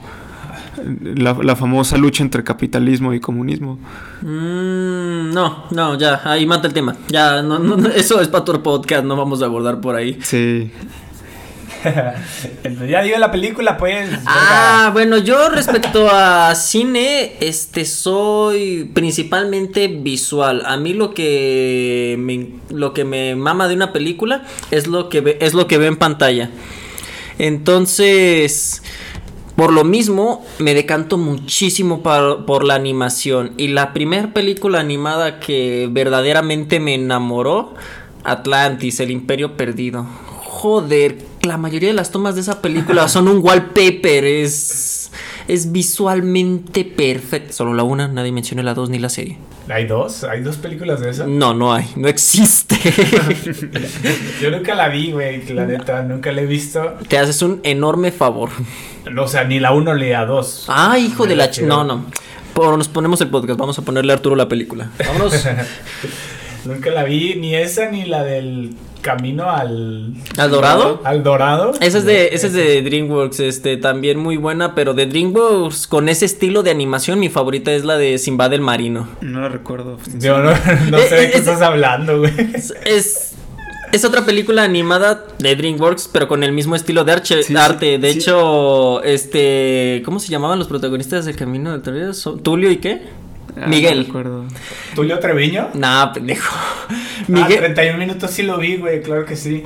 la, 1.03 1.33
la 1.33 1.55
famosa 1.55 1.97
lucha 1.97 2.23
entre 2.23 2.43
capitalismo 2.43 3.13
y 3.13 3.19
comunismo. 3.19 3.77
Mm, 4.21 5.31
no, 5.33 5.65
no, 5.71 5.97
ya, 5.97 6.21
ahí 6.25 6.45
mata 6.45 6.67
el 6.67 6.73
tema. 6.73 6.95
Ya, 7.09 7.41
no, 7.41 7.59
no, 7.59 7.77
no, 7.77 7.89
eso 7.89 8.19
es 8.21 8.27
para 8.27 8.43
tu 8.43 8.61
podcast, 8.63 9.03
no 9.05 9.15
vamos 9.15 9.41
a 9.41 9.45
abordar 9.45 9.79
por 9.79 9.95
ahí. 9.95 10.17
Sí, 10.21 10.71
ya 12.89 13.01
digo 13.01 13.17
la 13.17 13.31
película, 13.31 13.77
pues. 13.77 14.09
Ah, 14.25 14.89
bueno, 14.93 15.17
yo 15.17 15.49
respecto 15.49 16.09
a 16.11 16.53
cine, 16.55 17.33
este 17.39 17.85
soy 17.85 18.89
principalmente 18.93 19.87
visual. 19.87 20.63
A 20.65 20.77
mí 20.77 20.93
lo 20.93 21.13
que 21.13 22.15
me, 22.19 22.49
lo 22.69 22.93
que 22.93 23.05
me 23.05 23.35
mama 23.35 23.67
de 23.67 23.75
una 23.75 23.93
película 23.93 24.43
es 24.71 24.87
lo 24.87 25.09
que 25.09 25.21
ve, 25.21 25.37
es 25.41 25.53
lo 25.53 25.67
que 25.67 25.77
ve 25.77 25.87
en 25.87 25.97
pantalla. 25.97 26.49
Entonces, 27.37 28.83
Por 29.55 29.73
lo 29.73 29.83
mismo, 29.83 30.45
me 30.59 30.73
decanto 30.73 31.17
muchísimo 31.17 32.01
par- 32.01 32.45
por 32.45 32.63
la 32.63 32.75
animación. 32.75 33.51
Y 33.57 33.67
la 33.67 33.91
primera 33.91 34.33
película 34.33 34.79
animada 34.79 35.41
que 35.41 35.89
verdaderamente 35.91 36.79
me 36.79 36.95
enamoró, 36.95 37.73
Atlantis, 38.23 39.01
el 39.01 39.11
Imperio 39.11 39.57
Perdido. 39.57 40.05
Joder, 40.27 41.17
la 41.41 41.57
mayoría 41.57 41.89
de 41.89 41.95
las 41.95 42.11
tomas 42.11 42.35
de 42.35 42.41
esa 42.41 42.61
película 42.61 43.07
son 43.07 43.27
un 43.27 43.39
wallpaper, 43.43 44.25
es, 44.25 45.11
es 45.47 45.71
visualmente 45.71 46.83
perfecto. 46.85 47.53
Solo 47.53 47.73
la 47.73 47.83
una, 47.83 48.07
nadie 48.07 48.31
menciona 48.31 48.61
la 48.63 48.73
dos 48.73 48.89
ni 48.89 48.99
la 48.99 49.09
serie. 49.09 49.37
¿Hay 49.69 49.85
dos? 49.85 50.23
¿Hay 50.23 50.41
dos 50.41 50.57
películas 50.57 50.99
de 50.99 51.11
eso? 51.11 51.27
No, 51.27 51.53
no 51.53 51.73
hay, 51.73 51.85
no 51.95 52.07
existe. 52.07 52.75
Yo 54.41 54.49
nunca 54.51 54.73
la 54.75 54.89
vi, 54.89 55.11
güey, 55.11 55.43
la 55.53 55.65
neta, 55.65 56.01
nunca 56.01 56.31
la 56.31 56.41
he 56.41 56.45
visto. 56.45 56.95
Te 57.07 57.17
haces 57.19 57.41
un 57.41 57.59
enorme 57.63 58.11
favor. 58.11 58.49
O 59.17 59.27
sea, 59.27 59.43
ni 59.43 59.59
la 59.59 59.71
uno 59.71 59.93
ni 59.95 60.09
la 60.09 60.25
dos. 60.25 60.65
Ah, 60.67 60.97
hijo 60.97 61.25
de 61.27 61.35
la... 61.35 61.51
ch-. 61.51 61.61
No, 61.65 61.83
no. 61.83 62.05
Por- 62.53 62.77
nos 62.77 62.87
ponemos 62.87 63.21
el 63.21 63.29
podcast, 63.29 63.59
vamos 63.59 63.77
a 63.77 63.83
ponerle 63.83 64.11
a 64.11 64.15
Arturo 64.15 64.35
la 64.35 64.47
película. 64.49 64.89
Vámonos. 65.05 65.33
Nunca 66.65 66.89
la 66.91 67.03
vi, 67.03 67.35
ni 67.35 67.55
esa 67.55 67.89
ni 67.89 68.05
la 68.05 68.23
del 68.23 68.75
camino 69.01 69.49
al... 69.49 70.13
¿Al 70.37 70.51
Dorado? 70.51 71.01
Al 71.05 71.23
Dorado. 71.23 71.71
Esa 71.79 71.99
es 71.99 72.05
de, 72.05 72.29
esa 72.33 72.47
es 72.47 72.53
de 72.53 72.81
DreamWorks, 72.81 73.39
este, 73.39 73.77
también 73.77 74.19
muy 74.19 74.35
buena, 74.35 74.75
pero 74.75 74.93
de 74.93 75.05
DreamWorks 75.05 75.87
con 75.87 76.09
ese 76.09 76.25
estilo 76.25 76.63
de 76.63 76.71
animación, 76.71 77.17
mi 77.19 77.29
favorita 77.29 77.71
es 77.71 77.85
la 77.85 77.97
de 77.97 78.17
Simba 78.17 78.49
del 78.49 78.59
Marino. 78.61 79.07
No 79.21 79.39
la 79.41 79.47
recuerdo. 79.49 79.97
Yo 80.19 80.39
no, 80.39 80.51
no 80.89 80.97
sé 80.99 81.15
de 81.15 81.23
Eh, 81.25 81.31
qué 81.31 81.37
eh, 81.37 81.39
estás 81.39 81.61
hablando, 81.61 82.19
güey. 82.19 82.33
Es, 82.53 82.73
es, 82.85 83.33
es 83.93 84.03
otra 84.03 84.25
película 84.25 84.63
animada 84.63 85.25
de 85.37 85.55
DreamWorks, 85.55 86.09
pero 86.11 86.27
con 86.27 86.43
el 86.43 86.51
mismo 86.51 86.75
estilo 86.75 87.05
de 87.05 87.13
arche- 87.13 87.37
Sí, 87.41 87.53
sí, 87.53 87.55
arte. 87.55 87.99
De 87.99 88.11
sí. 88.11 88.19
hecho, 88.19 89.01
este, 89.03 90.01
¿cómo 90.03 90.19
se 90.19 90.27
llamaban 90.27 90.59
los 90.59 90.67
protagonistas 90.67 91.23
del 91.25 91.37
Camino 91.37 91.71
del 91.71 91.81
Torero? 91.81 92.13
¿Son- 92.13 92.39
¿Tulio 92.43 92.69
y 92.69 92.77
qué? 92.77 93.01
Ah, 93.61 93.67
Miguel. 93.67 94.07
No. 94.11 94.45
¿Tulio 94.95 95.19
Treviño? 95.19 95.69
Nah, 95.73 96.11
pendejo. 96.13 96.55
Ah, 96.89 96.93
Miguel. 97.27 97.59
31 97.59 97.97
minutos 97.97 98.31
sí 98.31 98.43
lo 98.43 98.57
vi, 98.57 98.77
güey, 98.77 99.01
claro 99.01 99.25
que 99.25 99.35
sí. 99.35 99.63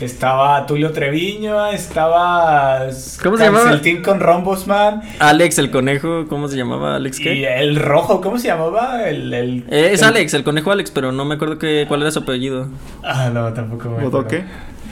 Estaba 0.00 0.64
Tulio 0.64 0.92
Treviño, 0.92 1.66
estaba... 1.66 2.86
¿Cómo 3.20 3.36
se 3.36 3.44
llamaba? 3.44 3.64
Canceltín 3.64 4.00
con 4.00 4.20
Rombosman. 4.20 5.02
Alex 5.18 5.58
el 5.58 5.72
conejo, 5.72 6.26
¿cómo 6.28 6.46
se 6.46 6.56
llamaba? 6.56 6.94
¿Alex 6.94 7.18
Y 7.18 7.22
qué? 7.24 7.58
el 7.60 7.74
rojo, 7.76 8.20
¿cómo 8.20 8.38
se 8.38 8.46
llamaba? 8.46 9.08
El... 9.08 9.34
el 9.34 9.64
Eh, 9.68 9.90
es 9.94 10.02
el- 10.02 10.08
Alex, 10.08 10.34
el 10.34 10.44
conejo 10.44 10.70
Alex, 10.70 10.92
pero 10.92 11.10
no 11.10 11.24
me 11.24 11.34
acuerdo 11.34 11.58
que, 11.58 11.84
cuál 11.88 12.02
era 12.02 12.12
su 12.12 12.20
apellido. 12.20 12.68
Ah, 13.02 13.30
no, 13.34 13.52
tampoco 13.52 13.88
me 13.88 13.96
acuerdo. 13.96 14.10
¿Bodoque? 14.10 14.44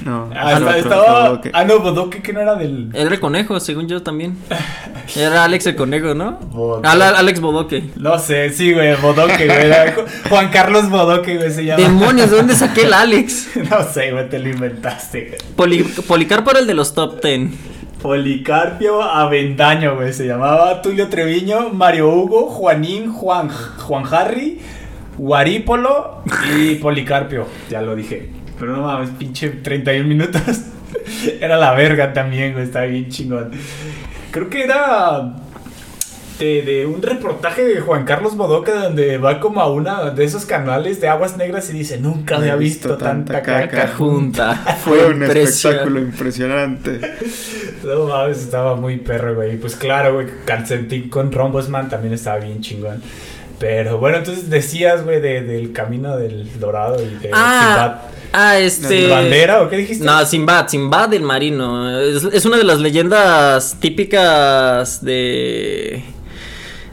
No. 0.05 0.31
Ah, 0.37 0.59
no, 0.61 0.71
está- 0.71 0.71
otro, 0.71 0.75
estaba... 0.77 1.41
Ah, 1.53 1.65
no, 1.65 1.81
Bodoque 1.81 2.23
que 2.23 2.33
no 2.33 2.41
era 2.41 2.55
del... 2.55 2.91
Era 2.95 3.11
el 3.11 3.19
conejo, 3.21 3.59
según 3.61 3.89
yo 3.89 4.03
también. 4.03 4.37
Era 5.17 5.45
Alex 5.45 5.67
el 5.67 5.77
conejo, 5.77 6.15
¿no? 6.15 6.33
Bodoque. 6.51 6.87
Alex 6.89 7.41
Bodoque. 7.41 7.85
No 7.97 8.19
sé, 8.19 8.51
sí, 8.51 8.73
güey, 8.73 8.95
Bodoque, 8.97 9.47
güey. 9.47 9.67
era 9.67 9.95
Juan 10.29 10.49
Carlos 10.51 10.91
Bodoque, 10.91 11.37
güey, 11.37 11.51
se 11.53 11.65
llama. 11.65 11.83
Demonios, 11.83 12.31
¿de 12.31 12.37
dónde 12.37 12.55
saqué 12.55 12.83
el 12.83 12.93
Alex? 12.93 13.51
No 13.71 13.83
sé, 13.85 14.11
güey, 14.13 14.29
te 14.29 14.39
lo 14.41 14.49
inventaste. 14.49 15.27
güey. 15.29 15.39
Poli 15.57 15.83
Policarpo 15.85 16.51
era 16.51 16.59
el 16.61 16.67
de 16.67 16.75
los 16.75 16.93
top 16.95 17.21
ten. 17.21 17.57
Policarpio 18.03 19.03
Avendaño, 19.03 19.95
güey, 19.97 20.13
se 20.13 20.27
llamaba 20.27 20.83
Tulio 20.83 21.09
Treviño, 21.09 21.71
Mario 21.71 22.09
Hugo, 22.11 22.47
Juanín, 22.51 23.13
Juan, 23.13 23.49
Juan 23.49 24.05
Harry, 24.13 24.61
Guarípolo 25.17 26.23
y 26.59 26.77
Policarpio. 26.77 27.47
Ya 27.71 27.81
lo 27.83 27.95
dije. 27.97 28.31
Pero 28.59 28.77
no 28.77 28.83
mames, 28.83 29.11
pinche 29.11 29.51
31 29.51 30.07
minutos. 30.09 30.43
Era 31.41 31.57
la 31.57 31.73
verga 31.75 32.13
también, 32.13 32.53
güey, 32.53 32.65
estaba 32.65 32.87
bien 32.87 33.09
chingón. 33.09 33.51
Creo 34.31 34.51
que 34.51 34.65
era 34.65 35.35
de, 36.39 36.63
de 36.63 36.87
un 36.87 37.01
reportaje 37.01 37.65
de 37.65 37.81
Juan 37.81 38.05
Carlos 38.05 38.37
Bodoque 38.37 38.73
donde 38.73 39.19
va 39.19 39.41
como 39.41 39.61
a 39.61 39.71
una 39.73 40.11
de 40.11 40.25
esos 40.25 40.45
canales 40.45 41.01
de 41.01 41.09
aguas 41.09 41.37
negras 41.37 41.71
y 41.71 41.73
dice, 41.73 41.99
nunca 41.99 42.37
había 42.37 42.57
visto 42.57 42.97
tanta 42.97 43.43
caca 43.43 43.89
Junta. 43.89 44.55
Fue 44.85 45.07
un 45.07 45.23
espectáculo 45.23 46.01
impresionante. 46.01 47.01
No 47.85 48.07
mames, 48.07 48.39
estaba 48.39 48.77
muy 48.77 48.99
perro, 48.99 49.35
güey. 49.35 49.55
Y 49.55 49.57
Pues 49.57 49.77
claro, 49.77 50.15
güey, 50.15 50.27
Calcetín 50.45 51.09
con 51.09 51.33
Rombosman 51.33 51.89
también 51.89 52.15
estaba 52.15 52.39
bien 52.39 52.61
chingón. 52.61 53.03
Pero 53.59 53.99
bueno, 53.99 54.19
entonces 54.19 54.51
decías, 54.51 55.03
güey, 55.05 55.21
de- 55.21 55.43
del 55.43 55.73
camino 55.73 56.17
del 56.17 56.61
dorado 56.61 57.03
y 57.03 57.07
de 57.23 57.31
Ah, 57.33 58.03
ah, 58.33 58.59
este. 58.59 58.89
Sinbad. 58.89 59.17
¿Bandera 59.23 59.63
o 59.63 59.69
qué 59.71 59.77
dijiste? 59.79 60.05
No, 60.05 60.25
Sinbad, 60.27 60.69
Sinbad 60.69 61.15
el 61.15 61.23
marino. 61.23 61.99
Es, 61.99 62.25
es 62.25 62.45
una 62.45 62.59
de 62.59 62.65
las 62.65 62.81
leyendas 62.81 63.77
típicas 63.81 65.03
de. 65.05 66.03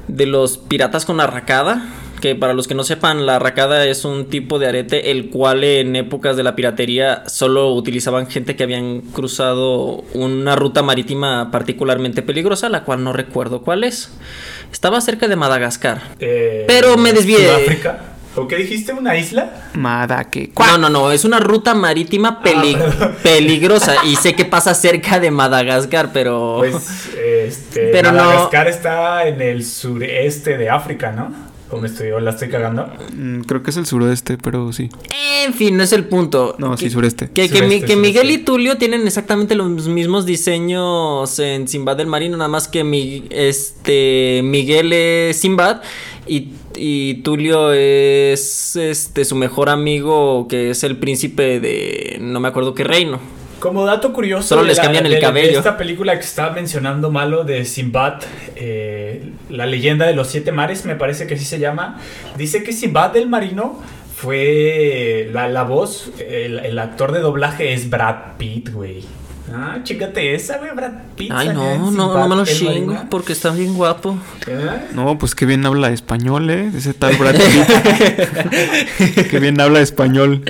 de 0.08 0.26
los 0.26 0.58
piratas 0.58 1.06
con 1.06 1.20
arracada. 1.20 1.84
Que 2.24 2.36
para 2.36 2.54
los 2.54 2.70
que 2.70 2.74
no 2.74 2.86
sepan, 2.86 3.26
la 3.26 3.36
arracada 3.36 3.86
es 3.86 4.06
un 4.06 4.30
tipo 4.30 4.58
de 4.58 4.68
arete 4.68 5.12
el 5.12 5.30
cual 5.30 5.66
en 5.66 5.98
épocas 5.98 6.38
de 6.38 6.44
la 6.44 6.56
piratería 6.56 7.24
solo 7.28 7.74
utilizaban 7.74 8.28
gente 8.28 8.56
que 8.56 8.64
habían 8.64 9.02
cruzado 9.02 10.06
una 10.14 10.56
ruta 10.56 10.82
marítima 10.84 11.52
particularmente 11.52 12.22
peligrosa, 12.22 12.70
la 12.70 12.86
cual 12.86 13.04
no 13.04 13.12
recuerdo 13.12 13.62
cuál 13.62 13.84
es. 13.84 14.10
Estaba 14.72 15.02
cerca 15.02 15.28
de 15.28 15.36
Madagascar. 15.36 16.02
Eh, 16.22 16.64
Pero 16.66 16.96
me 16.96 17.12
desvié. 17.12 17.46
¿Sudáfrica? 17.46 18.00
¿O 18.38 18.48
qué 18.48 18.56
dijiste? 18.56 18.94
¿Una 18.94 19.18
isla? 19.18 19.70
Madake. 19.74 20.54
No, 20.58 20.78
no, 20.78 20.90
no, 20.90 21.12
es 21.12 21.26
una 21.26 21.40
ruta 21.42 21.74
marítima 21.74 22.42
peli- 22.42 22.78
Ah, 23.02 23.12
peligrosa 23.22 23.96
y 24.06 24.16
sé 24.16 24.34
que 24.34 24.46
pasa 24.56 24.74
cerca 24.74 25.20
de 25.20 25.30
Madagascar, 25.30 26.12
pero... 26.14 26.56
Pues, 26.60 27.10
este, 27.46 27.90
Pero 27.92 28.14
no- 28.14 28.24
Madagascar 28.24 28.70
está 28.70 29.28
en 29.28 29.42
el 29.42 29.66
sureste 29.66 30.58
de 30.58 30.70
África, 30.70 31.12
¿no? 31.12 31.52
¿O 31.74 31.78
me 31.82 31.88
estoy, 31.88 32.12
o 32.12 32.20
la 32.20 32.32
estoy 32.32 32.50
cagando? 32.50 32.88
Mm, 33.16 33.42
Creo 33.42 33.64
que 33.64 33.72
es 33.72 33.78
el 33.78 33.86
suroeste, 33.86 34.38
pero 34.38 34.72
sí. 34.74 34.90
En 35.46 35.54
fin, 35.54 35.76
no 35.76 35.84
es 35.84 35.92
el 35.94 36.06
punto. 36.06 36.56
No, 36.60 36.78
sí, 36.78 36.86
Que- 36.86 36.92
sureste. 36.92 37.28
Que, 37.30 37.44
que 37.44 37.48
Sureste, 37.50 37.66
mi- 37.68 37.74
que 37.82 37.88
sureste. 37.88 37.96
Miguel 37.98 38.32
y 38.32 38.38
Tulio 38.40 38.78
tienen 38.78 39.06
exactamente 39.08 39.56
los 39.56 39.88
mismos 39.88 40.26
diseños 40.26 41.38
en 41.40 41.68
Sinbad 41.68 41.98
del 41.98 42.08
Marino, 42.08 42.38
nada 42.38 42.48
más 42.48 42.68
que 42.68 42.84
mi, 42.84 43.26
este, 43.30 44.42
Miguel 44.44 44.94
es 44.94 45.38
Sinbad 45.38 45.82
y, 46.28 46.50
y 46.76 47.16
Tulio 47.24 47.74
es 47.74 48.76
este, 48.76 49.26
su 49.26 49.36
mejor 49.36 49.70
amigo, 49.70 50.48
que 50.48 50.70
es 50.70 50.84
el 50.84 50.98
príncipe 50.98 51.60
de 51.60 52.18
no 52.22 52.40
me 52.40 52.48
acuerdo 52.48 52.74
qué 52.74 52.84
reino. 52.84 53.20
Como 53.64 53.86
dato 53.86 54.12
curioso, 54.12 54.50
Solo 54.50 54.64
les 54.64 54.76
la- 54.76 54.84
cambian 54.84 55.06
el 55.06 55.12
de- 55.12 55.16
de 55.18 55.22
cabello. 55.22 55.58
esta 55.58 55.78
película 55.78 56.14
que 56.20 56.26
estaba 56.26 56.52
mencionando 56.54 57.10
malo 57.10 57.46
de 57.46 57.64
Sinbad, 57.64 58.16
eh, 58.58 59.24
la 59.50 59.66
leyenda 59.66 60.06
de 60.06 60.14
los 60.14 60.28
siete 60.28 60.52
mares, 60.52 60.84
me 60.84 60.96
parece 60.96 61.28
que 61.28 61.36
así 61.36 61.46
se 61.46 61.60
llama. 61.60 61.98
Dice 62.38 62.62
que 62.64 62.74
Sinbad 62.74 63.12
del 63.12 63.30
Marino 63.30 63.82
fue 64.16 65.30
la, 65.32 65.48
la 65.48 65.64
voz, 65.64 66.12
el, 66.20 66.60
el 66.60 66.78
actor 66.80 67.12
de 67.14 67.20
doblaje 67.20 67.72
es 67.74 67.90
Brad 67.90 68.36
Pitt, 68.38 68.70
güey. 68.72 69.04
Ah, 69.52 69.78
chíngate 69.84 70.34
esa, 70.36 70.58
güey, 70.58 70.72
Brad 70.74 70.92
Pitt. 71.16 71.32
Ay, 71.34 71.50
no, 71.50 71.92
no, 71.92 72.18
no 72.18 72.28
me 72.28 72.36
lo 72.38 72.46
chingo 72.46 72.98
porque 73.10 73.34
está 73.34 73.52
bien 73.52 73.74
guapo. 73.76 74.18
¿Eh? 74.48 74.88
No, 74.94 75.18
pues 75.18 75.36
qué 75.36 75.46
bien 75.46 75.66
habla 75.66 75.90
español, 75.90 76.50
¿eh? 76.50 76.72
Ese 76.76 76.94
tal 76.94 77.16
Brad 77.18 77.36
Pitt. 77.36 79.28
qué 79.30 79.40
bien 79.40 79.60
habla 79.62 79.82
español. 79.82 80.44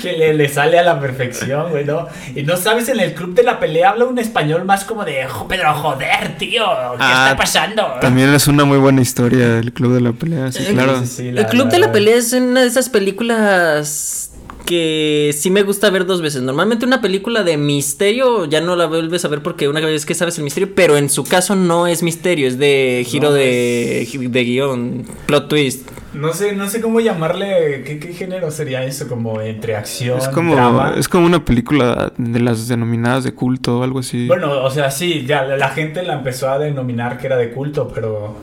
Que 0.00 0.12
le, 0.14 0.34
le 0.34 0.48
sale 0.48 0.78
a 0.78 0.82
la 0.82 0.98
perfección, 0.98 1.70
güey, 1.70 1.84
¿no? 1.84 2.08
Y 2.34 2.42
no 2.42 2.56
sabes, 2.56 2.88
en 2.88 3.00
el 3.00 3.14
club 3.14 3.34
de 3.34 3.42
la 3.44 3.60
pelea 3.60 3.90
habla 3.90 4.06
un 4.06 4.18
español 4.18 4.64
más 4.64 4.84
como 4.84 5.04
de, 5.04 5.24
"Jo, 5.28 5.46
pero 5.48 5.72
joder, 5.74 6.36
tío, 6.38 6.64
¿qué 6.64 6.96
Ah, 6.98 7.26
está 7.28 7.36
pasando? 7.36 7.86
También 8.00 8.32
es 8.34 8.48
una 8.48 8.64
muy 8.64 8.78
buena 8.78 9.02
historia 9.02 9.58
el 9.58 9.72
Club 9.72 9.94
de 9.94 10.00
la 10.00 10.12
Pelea, 10.12 10.50
sí, 10.50 10.64
Eh, 10.66 10.72
claro. 10.72 10.98
Sí, 11.00 11.06
sí, 11.06 11.16
sí, 11.16 11.28
el 11.28 11.46
Club 11.46 11.68
de 11.68 11.78
la 11.78 11.92
Pelea 11.92 12.16
es 12.16 12.32
una 12.32 12.62
de 12.62 12.66
esas 12.66 12.88
películas 12.88 14.30
que 14.64 15.34
sí 15.36 15.50
me 15.50 15.62
gusta 15.62 15.90
ver 15.90 16.06
dos 16.06 16.22
veces. 16.22 16.42
Normalmente 16.42 16.86
una 16.86 17.00
película 17.00 17.42
de 17.42 17.56
misterio 17.56 18.44
ya 18.46 18.60
no 18.60 18.76
la 18.76 18.86
vuelves 18.86 19.24
a 19.24 19.28
ver 19.28 19.42
porque 19.42 19.68
una 19.68 19.80
vez 19.80 20.06
que 20.06 20.14
sabes 20.14 20.38
el 20.38 20.44
misterio, 20.44 20.70
pero 20.74 20.96
en 20.96 21.10
su 21.10 21.24
caso 21.24 21.54
no 21.56 21.86
es 21.86 22.02
misterio, 22.02 22.46
es 22.48 22.58
de 22.58 23.04
giro 23.06 23.28
No, 23.30 23.34
de, 23.34 24.08
de 24.30 24.44
guion, 24.44 25.04
plot 25.26 25.48
twist. 25.48 25.88
No 26.14 26.32
sé, 26.34 26.54
no 26.54 26.68
sé 26.68 26.80
cómo 26.82 27.00
llamarle, 27.00 27.84
¿qué, 27.86 27.98
qué 27.98 28.12
género 28.12 28.50
sería 28.50 28.84
eso? 28.84 29.08
Como 29.08 29.40
entre 29.40 29.76
acción, 29.76 30.18
Es 30.18 30.28
como, 30.28 30.54
drama. 30.54 30.94
es 30.98 31.08
como 31.08 31.24
una 31.26 31.42
película 31.44 32.12
de 32.18 32.38
las 32.40 32.68
denominadas 32.68 33.24
de 33.24 33.32
culto 33.32 33.78
o 33.78 33.82
algo 33.82 34.00
así. 34.00 34.26
Bueno, 34.26 34.62
o 34.62 34.70
sea, 34.70 34.90
sí, 34.90 35.24
ya 35.26 35.42
la, 35.42 35.56
la 35.56 35.70
gente 35.70 36.02
la 36.02 36.14
empezó 36.14 36.50
a 36.50 36.58
denominar 36.58 37.18
que 37.18 37.26
era 37.28 37.36
de 37.38 37.50
culto, 37.50 37.90
pero 37.94 38.36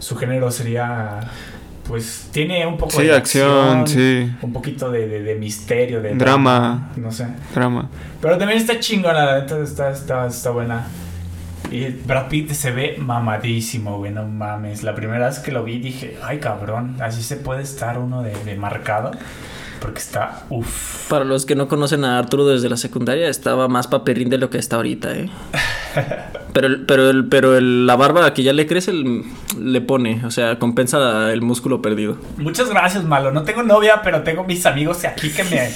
su 0.00 0.16
género 0.16 0.50
sería, 0.50 1.20
pues, 1.86 2.28
tiene 2.32 2.66
un 2.66 2.76
poco 2.76 2.92
Sí, 2.92 3.04
de 3.04 3.14
acción, 3.14 3.86
sí. 3.86 4.30
un 4.42 4.52
poquito 4.52 4.90
de, 4.90 5.06
de- 5.06 5.22
de 5.22 5.34
misterio, 5.36 6.00
de 6.02 6.14
Drama. 6.14 6.90
no 6.96 7.10
sé. 7.12 7.26
Drama. 7.54 7.88
Pero 8.20 8.38
también 8.38 8.58
está 8.58 8.78
chingona, 8.80 9.24
la 9.24 9.40
neta 9.40 9.58
está, 9.60 9.90
está, 9.90 10.26
está 10.26 10.50
buena. 10.50 10.86
Y 11.70 11.86
Brad 11.88 12.28
Pitt 12.28 12.52
se 12.52 12.70
ve 12.70 12.96
mamadísimo, 12.98 13.98
güey, 13.98 14.12
no 14.12 14.26
mames. 14.26 14.82
La 14.82 14.94
primera 14.94 15.26
vez 15.26 15.38
que 15.38 15.50
lo 15.50 15.64
vi 15.64 15.78
dije, 15.78 16.16
ay 16.22 16.38
cabrón, 16.38 16.96
así 17.00 17.22
se 17.22 17.36
puede 17.36 17.62
estar 17.62 17.98
uno 17.98 18.22
de, 18.22 18.32
de 18.44 18.54
marcado. 18.56 19.10
Porque 19.80 19.98
está, 19.98 20.44
uff. 20.50 21.08
Para 21.08 21.24
los 21.24 21.44
que 21.44 21.54
no 21.54 21.68
conocen 21.68 22.04
a 22.04 22.18
Arturo 22.18 22.46
desde 22.46 22.68
la 22.70 22.76
secundaria, 22.78 23.28
estaba 23.28 23.68
más 23.68 23.86
paperrín 23.86 24.30
de 24.30 24.38
lo 24.38 24.48
que 24.48 24.56
está 24.58 24.76
ahorita, 24.76 25.14
¿eh? 25.14 25.28
Pero, 26.54 26.68
el- 26.68 26.86
pero, 26.86 27.10
el, 27.10 27.26
pero 27.26 27.58
el- 27.58 27.86
la 27.86 27.96
barba 27.96 28.32
que 28.32 28.42
ya 28.42 28.52
le 28.54 28.66
crece 28.66 28.92
le 29.58 29.80
pone, 29.82 30.24
o 30.24 30.30
sea, 30.30 30.58
compensa 30.58 31.30
el 31.32 31.42
músculo 31.42 31.82
perdido. 31.82 32.16
Muchas 32.38 32.70
gracias, 32.70 33.04
Malo. 33.04 33.32
No 33.32 33.42
tengo 33.42 33.62
novia, 33.64 34.00
pero 34.02 34.22
tengo 34.22 34.44
mis 34.44 34.64
amigos 34.64 35.04
aquí 35.04 35.30
que 35.30 35.44
me, 35.44 35.70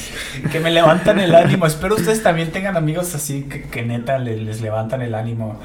que 0.51 0.61
me 0.61 0.71
levantan 0.71 1.19
el 1.19 1.35
ánimo. 1.35 1.67
Espero 1.67 1.97
ustedes 1.97 2.23
también 2.23 2.51
tengan 2.53 2.77
amigos 2.77 3.15
así 3.15 3.43
que, 3.43 3.63
que 3.63 3.83
neta 3.83 4.19
le- 4.19 4.37
les, 4.39 4.61
levantan 4.63 5.03
el 5.03 5.15
ánimo. 5.15 5.61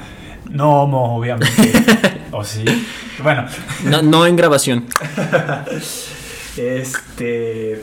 No 0.50 0.82
homo, 0.84 1.16
obviamente. 1.16 1.72
¿O 2.32 2.44
sí? 2.44 2.66
Bueno, 3.22 3.46
No, 3.86 4.02
no 4.02 4.26
en 4.26 4.36
grabación. 4.36 4.86
este... 6.58 7.82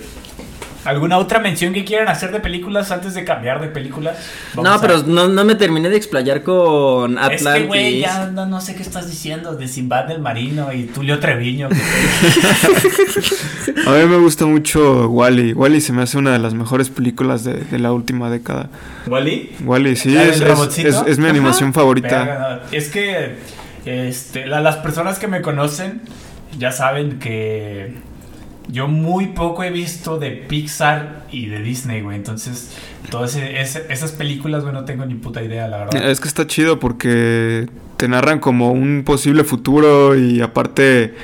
¿Alguna 0.85 1.19
otra 1.19 1.39
mención 1.41 1.73
que 1.75 1.85
quieran 1.85 2.09
hacer 2.09 2.33
de 2.33 2.41
películas 2.41 2.91
antes 2.91 3.13
de 3.15 3.23
cambiar 3.25 3.61
de 3.61 3.69
películas? 3.69 4.17
No, 4.57 4.73
a- 4.73 4.81
pero 4.81 5.03
no, 5.03 5.29
no 5.29 5.45
me 5.45 5.55
terminé 5.55 5.91
de 5.91 5.97
explayar 5.97 6.43
con 6.43 7.19
Es 7.19 7.45
que, 7.45 7.65
güey, 7.67 8.03
Atlantis. 8.03 8.03
ya 8.03 8.27
no, 8.33 8.47
no 8.47 8.61
sé 8.63 8.75
qué 8.75 8.83
estás 8.83 9.09
diciendo 9.09 9.55
de 9.55 9.69
Simbad 9.69 10.07
del 10.07 10.21
Marino 10.21 10.73
y 10.73 10.85
Tulio 10.85 11.19
Treviño. 11.19 11.69
que- 11.69 11.77
A 13.87 13.91
mí 13.93 14.07
me 14.07 14.19
gusta 14.19 14.47
mucho 14.47 15.09
Wally. 15.09 15.53
Wally 15.53 15.81
se 15.81 15.93
me 15.93 16.03
hace 16.03 16.19
una 16.19 16.33
de 16.33 16.39
las 16.39 16.55
mejores 16.55 16.91
películas 16.91 17.45
de, 17.45 17.55
de 17.55 17.79
la 17.79 17.93
última 17.93 18.31
década. 18.31 18.69
¿Wally? 19.07 19.51
Wally, 19.65 19.97
sí, 19.97 20.11
¿La 20.11 20.23
del 20.25 20.43
es, 20.43 20.79
es- 20.79 20.85
es- 20.85 21.03
es 21.07 21.19
mi 21.19 21.29
animación 21.29 21.73
favorita. 21.73 22.61
No, 22.71 22.77
Es 22.77 22.89
que 22.89 23.37
este, 23.85 24.47
la- 24.47 24.61
las 24.61 24.77
personas 24.77 25.19
que 25.19 25.29
me 25.29 25.43
conocen 25.43 26.03
ya 26.59 26.73
saben 26.73 27.19
que 27.19 27.95
yo 28.71 28.89
muy 28.89 29.29
poco 29.29 29.62
he 29.65 29.71
visto 29.71 30.19
de 30.19 30.31
Pixar 30.31 31.27
y 31.33 31.47
de 31.47 31.61
Disney, 31.62 32.03
güey. 32.03 32.17
Entonces, 32.17 32.71
todas 33.11 33.37
esas 33.37 34.12
películas, 34.12 34.62
güey, 34.62 34.73
no 34.75 34.85
tengo 34.85 35.05
ni 35.07 35.15
puta 35.15 35.43
idea, 35.43 35.67
la 35.69 35.79
verdad. 35.79 36.11
Es 36.11 36.21
que 36.21 36.29
está 36.29 36.47
chido 36.47 36.79
porque 36.79 37.69
te 37.97 38.09
narran 38.09 38.39
como 38.39 38.71
un 38.73 39.03
posible 39.05 39.45
futuro 39.45 40.17
y 40.17 40.41
aparte 40.41 41.15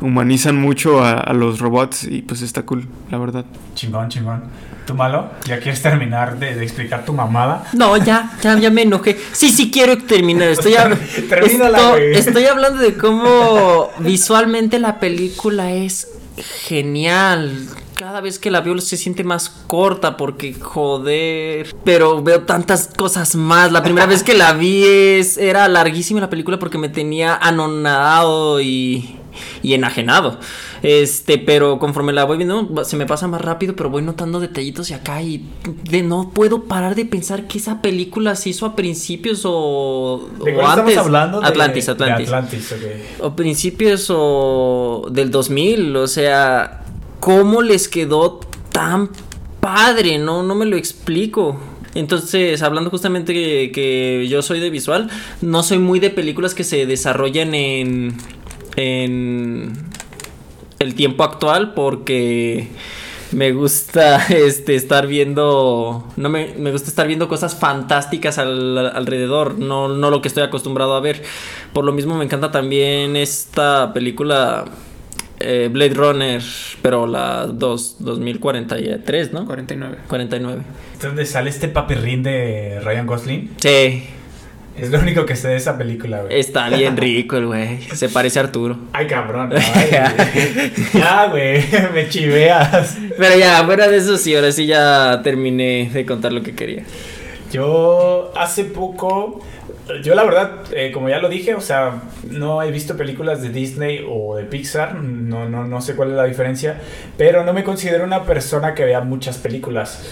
humanizan 0.00 0.56
mucho 0.60 1.02
a, 1.04 1.14
a 1.14 1.32
los 1.32 1.58
robots 1.58 2.04
y 2.04 2.22
pues 2.22 2.42
está 2.42 2.62
cool, 2.62 2.86
la 3.10 3.18
verdad. 3.18 3.44
Chingón, 3.74 4.08
chingón. 4.08 4.44
¿Tú 4.86 4.94
malo? 4.94 5.28
¿Ya 5.44 5.58
quieres 5.58 5.82
terminar 5.82 6.38
de, 6.38 6.54
de 6.54 6.62
explicar 6.64 7.04
tu 7.04 7.12
mamada? 7.12 7.64
No, 7.74 7.94
ya, 7.98 8.32
ya, 8.40 8.58
ya 8.58 8.70
me 8.70 8.82
enojé. 8.82 9.18
Sí, 9.32 9.50
sí 9.50 9.70
quiero 9.70 9.98
terminar. 9.98 10.48
Estoy, 10.48 10.72
hab- 10.74 10.96
Termínala, 11.28 11.78
esto- 11.78 11.90
güey. 11.90 12.14
estoy 12.14 12.44
hablando 12.46 12.80
de 12.80 12.94
cómo 12.94 13.90
visualmente 13.98 14.78
la 14.78 14.98
película 14.98 15.72
es 15.72 16.08
genial. 16.42 17.68
Cada 17.94 18.20
vez 18.20 18.38
que 18.38 18.50
la 18.50 18.60
veo 18.60 18.80
se 18.80 18.96
siente 18.96 19.24
más 19.24 19.48
corta 19.48 20.16
porque 20.16 20.54
joder. 20.54 21.74
Pero 21.84 22.22
veo 22.22 22.42
tantas 22.42 22.88
cosas 22.96 23.34
más. 23.34 23.72
La 23.72 23.82
primera 23.82 24.06
vez 24.06 24.22
que 24.22 24.34
la 24.34 24.52
vi 24.52 24.84
es, 24.84 25.36
era 25.36 25.66
larguísima 25.68 26.20
la 26.20 26.30
película 26.30 26.58
porque 26.58 26.78
me 26.78 26.88
tenía 26.88 27.34
anonadado 27.34 28.60
y, 28.60 29.18
y 29.62 29.74
enajenado. 29.74 30.38
Este, 30.82 31.38
pero 31.38 31.78
conforme 31.78 32.12
la 32.12 32.24
voy 32.24 32.36
viendo, 32.36 32.84
se 32.84 32.96
me 32.96 33.06
pasa 33.06 33.26
más 33.26 33.40
rápido, 33.40 33.74
pero 33.76 33.90
voy 33.90 34.02
notando 34.02 34.40
detallitos 34.40 34.90
y 34.90 34.94
acá 34.94 35.20
y 35.22 35.44
de 35.90 36.02
no 36.02 36.30
puedo 36.32 36.64
parar 36.64 36.94
de 36.94 37.04
pensar 37.04 37.46
que 37.48 37.58
esa 37.58 37.82
película 37.82 38.36
se 38.36 38.50
hizo 38.50 38.66
a 38.66 38.76
principios 38.76 39.42
o, 39.44 40.28
¿De 40.44 40.56
o 40.56 40.66
antes. 40.66 40.88
estamos 40.90 41.06
hablando? 41.06 41.40
De- 41.40 41.46
Atlantis, 41.46 41.86
de 41.86 41.92
Atlantis. 41.92 42.28
Atlantis. 42.28 42.74
O 43.20 43.34
principios 43.34 44.06
o 44.10 45.06
del 45.10 45.30
2000, 45.30 45.96
o 45.96 46.06
sea, 46.06 46.84
¿cómo 47.20 47.62
les 47.62 47.88
quedó 47.88 48.40
tan 48.72 49.10
padre? 49.60 50.18
No, 50.18 50.42
no 50.42 50.54
me 50.54 50.66
lo 50.66 50.76
explico. 50.76 51.58
Entonces, 51.94 52.62
hablando 52.62 52.90
justamente 52.90 53.32
que, 53.32 53.72
que 53.74 54.28
yo 54.28 54.42
soy 54.42 54.60
de 54.60 54.70
visual, 54.70 55.08
no 55.40 55.62
soy 55.62 55.78
muy 55.78 55.98
de 55.98 56.10
películas 56.10 56.54
que 56.54 56.62
se 56.62 56.86
desarrollan 56.86 57.54
en, 57.54 58.14
en 58.78 59.72
el 60.78 60.94
tiempo 60.94 61.24
actual 61.24 61.74
porque 61.74 62.68
me 63.32 63.52
gusta 63.52 64.24
este 64.28 64.74
estar 64.76 65.06
viendo 65.06 66.06
no 66.16 66.28
me, 66.28 66.54
me 66.56 66.70
gusta 66.72 66.88
estar 66.88 67.06
viendo 67.06 67.28
cosas 67.28 67.54
fantásticas 67.56 68.38
al- 68.38 68.78
alrededor 68.94 69.58
no, 69.58 69.88
no 69.88 70.10
lo 70.10 70.22
que 70.22 70.28
estoy 70.28 70.44
acostumbrado 70.44 70.94
a 70.94 71.00
ver 71.00 71.22
por 71.72 71.84
lo 71.84 71.92
mismo 71.92 72.16
me 72.16 72.24
encanta 72.24 72.50
también 72.52 73.16
esta 73.16 73.92
película 73.92 74.64
eh, 75.40 75.68
Blade 75.70 75.94
Runner 75.94 76.42
pero 76.80 77.06
la 77.06 77.46
dos, 77.48 77.96
2043 77.98 79.32
¿no? 79.32 79.44
49. 79.46 79.98
49 80.08 80.62
¿Es 80.96 81.02
donde 81.02 81.26
sale 81.26 81.50
este 81.50 81.68
papirrín 81.68 82.22
de 82.22 82.80
Ryan 82.84 83.06
Gosling? 83.06 83.50
sí 83.58 84.04
Es 84.80 84.90
lo 84.90 84.98
único 85.00 85.26
que 85.26 85.36
sé 85.36 85.48
de 85.48 85.56
esa 85.56 85.76
película, 85.76 86.22
güey. 86.22 86.38
está 86.38 86.68
bien 86.68 86.96
rico 86.96 87.36
el 87.36 87.46
güey 87.46 87.80
se 87.94 88.08
parece 88.08 88.38
a 88.38 88.42
Arturo 88.42 88.76
Ay, 88.92 89.06
cabrón. 89.06 89.52
ay, 89.74 89.88
güey. 89.90 90.80
ya, 90.94 91.26
güey. 91.26 91.64
Me 91.94 92.08
chiveas. 92.08 92.96
pero 93.18 93.36
ya 93.38 93.64
fuera 93.64 93.88
de 93.88 93.96
eso 93.96 94.16
sí 94.16 94.34
ahora 94.34 94.52
sí 94.52 94.66
ya 94.66 95.20
terminé 95.22 95.90
de 95.92 96.06
contar 96.06 96.32
lo 96.32 96.42
que 96.42 96.54
quería 96.54 96.84
Yo 97.52 98.32
hace 98.36 98.64
poco. 98.64 99.40
Yo, 100.02 100.14
la 100.14 100.22
verdad, 100.22 100.50
eh, 100.72 100.92
como 100.92 101.08
ya 101.08 101.18
lo 101.18 101.30
dije, 101.30 101.54
o 101.54 101.62
sea, 101.62 102.02
no 102.30 102.62
he 102.62 102.70
visto 102.70 102.94
películas 102.94 103.40
de 103.40 103.48
Disney 103.48 104.04
o 104.06 104.36
de 104.36 104.44
Pixar. 104.44 104.96
No, 104.96 105.48
no, 105.48 105.64
no 105.64 105.80
sé 105.80 105.96
cuál 105.96 106.10
es 106.10 106.16
la 106.16 106.24
diferencia. 106.24 106.78
Pero 107.16 107.42
no 107.42 107.54
me 107.54 107.64
considero 107.64 108.04
una 108.04 108.24
persona 108.24 108.74
que 108.74 108.84
vea 108.84 109.00
muchas 109.00 109.38
películas. 109.38 110.04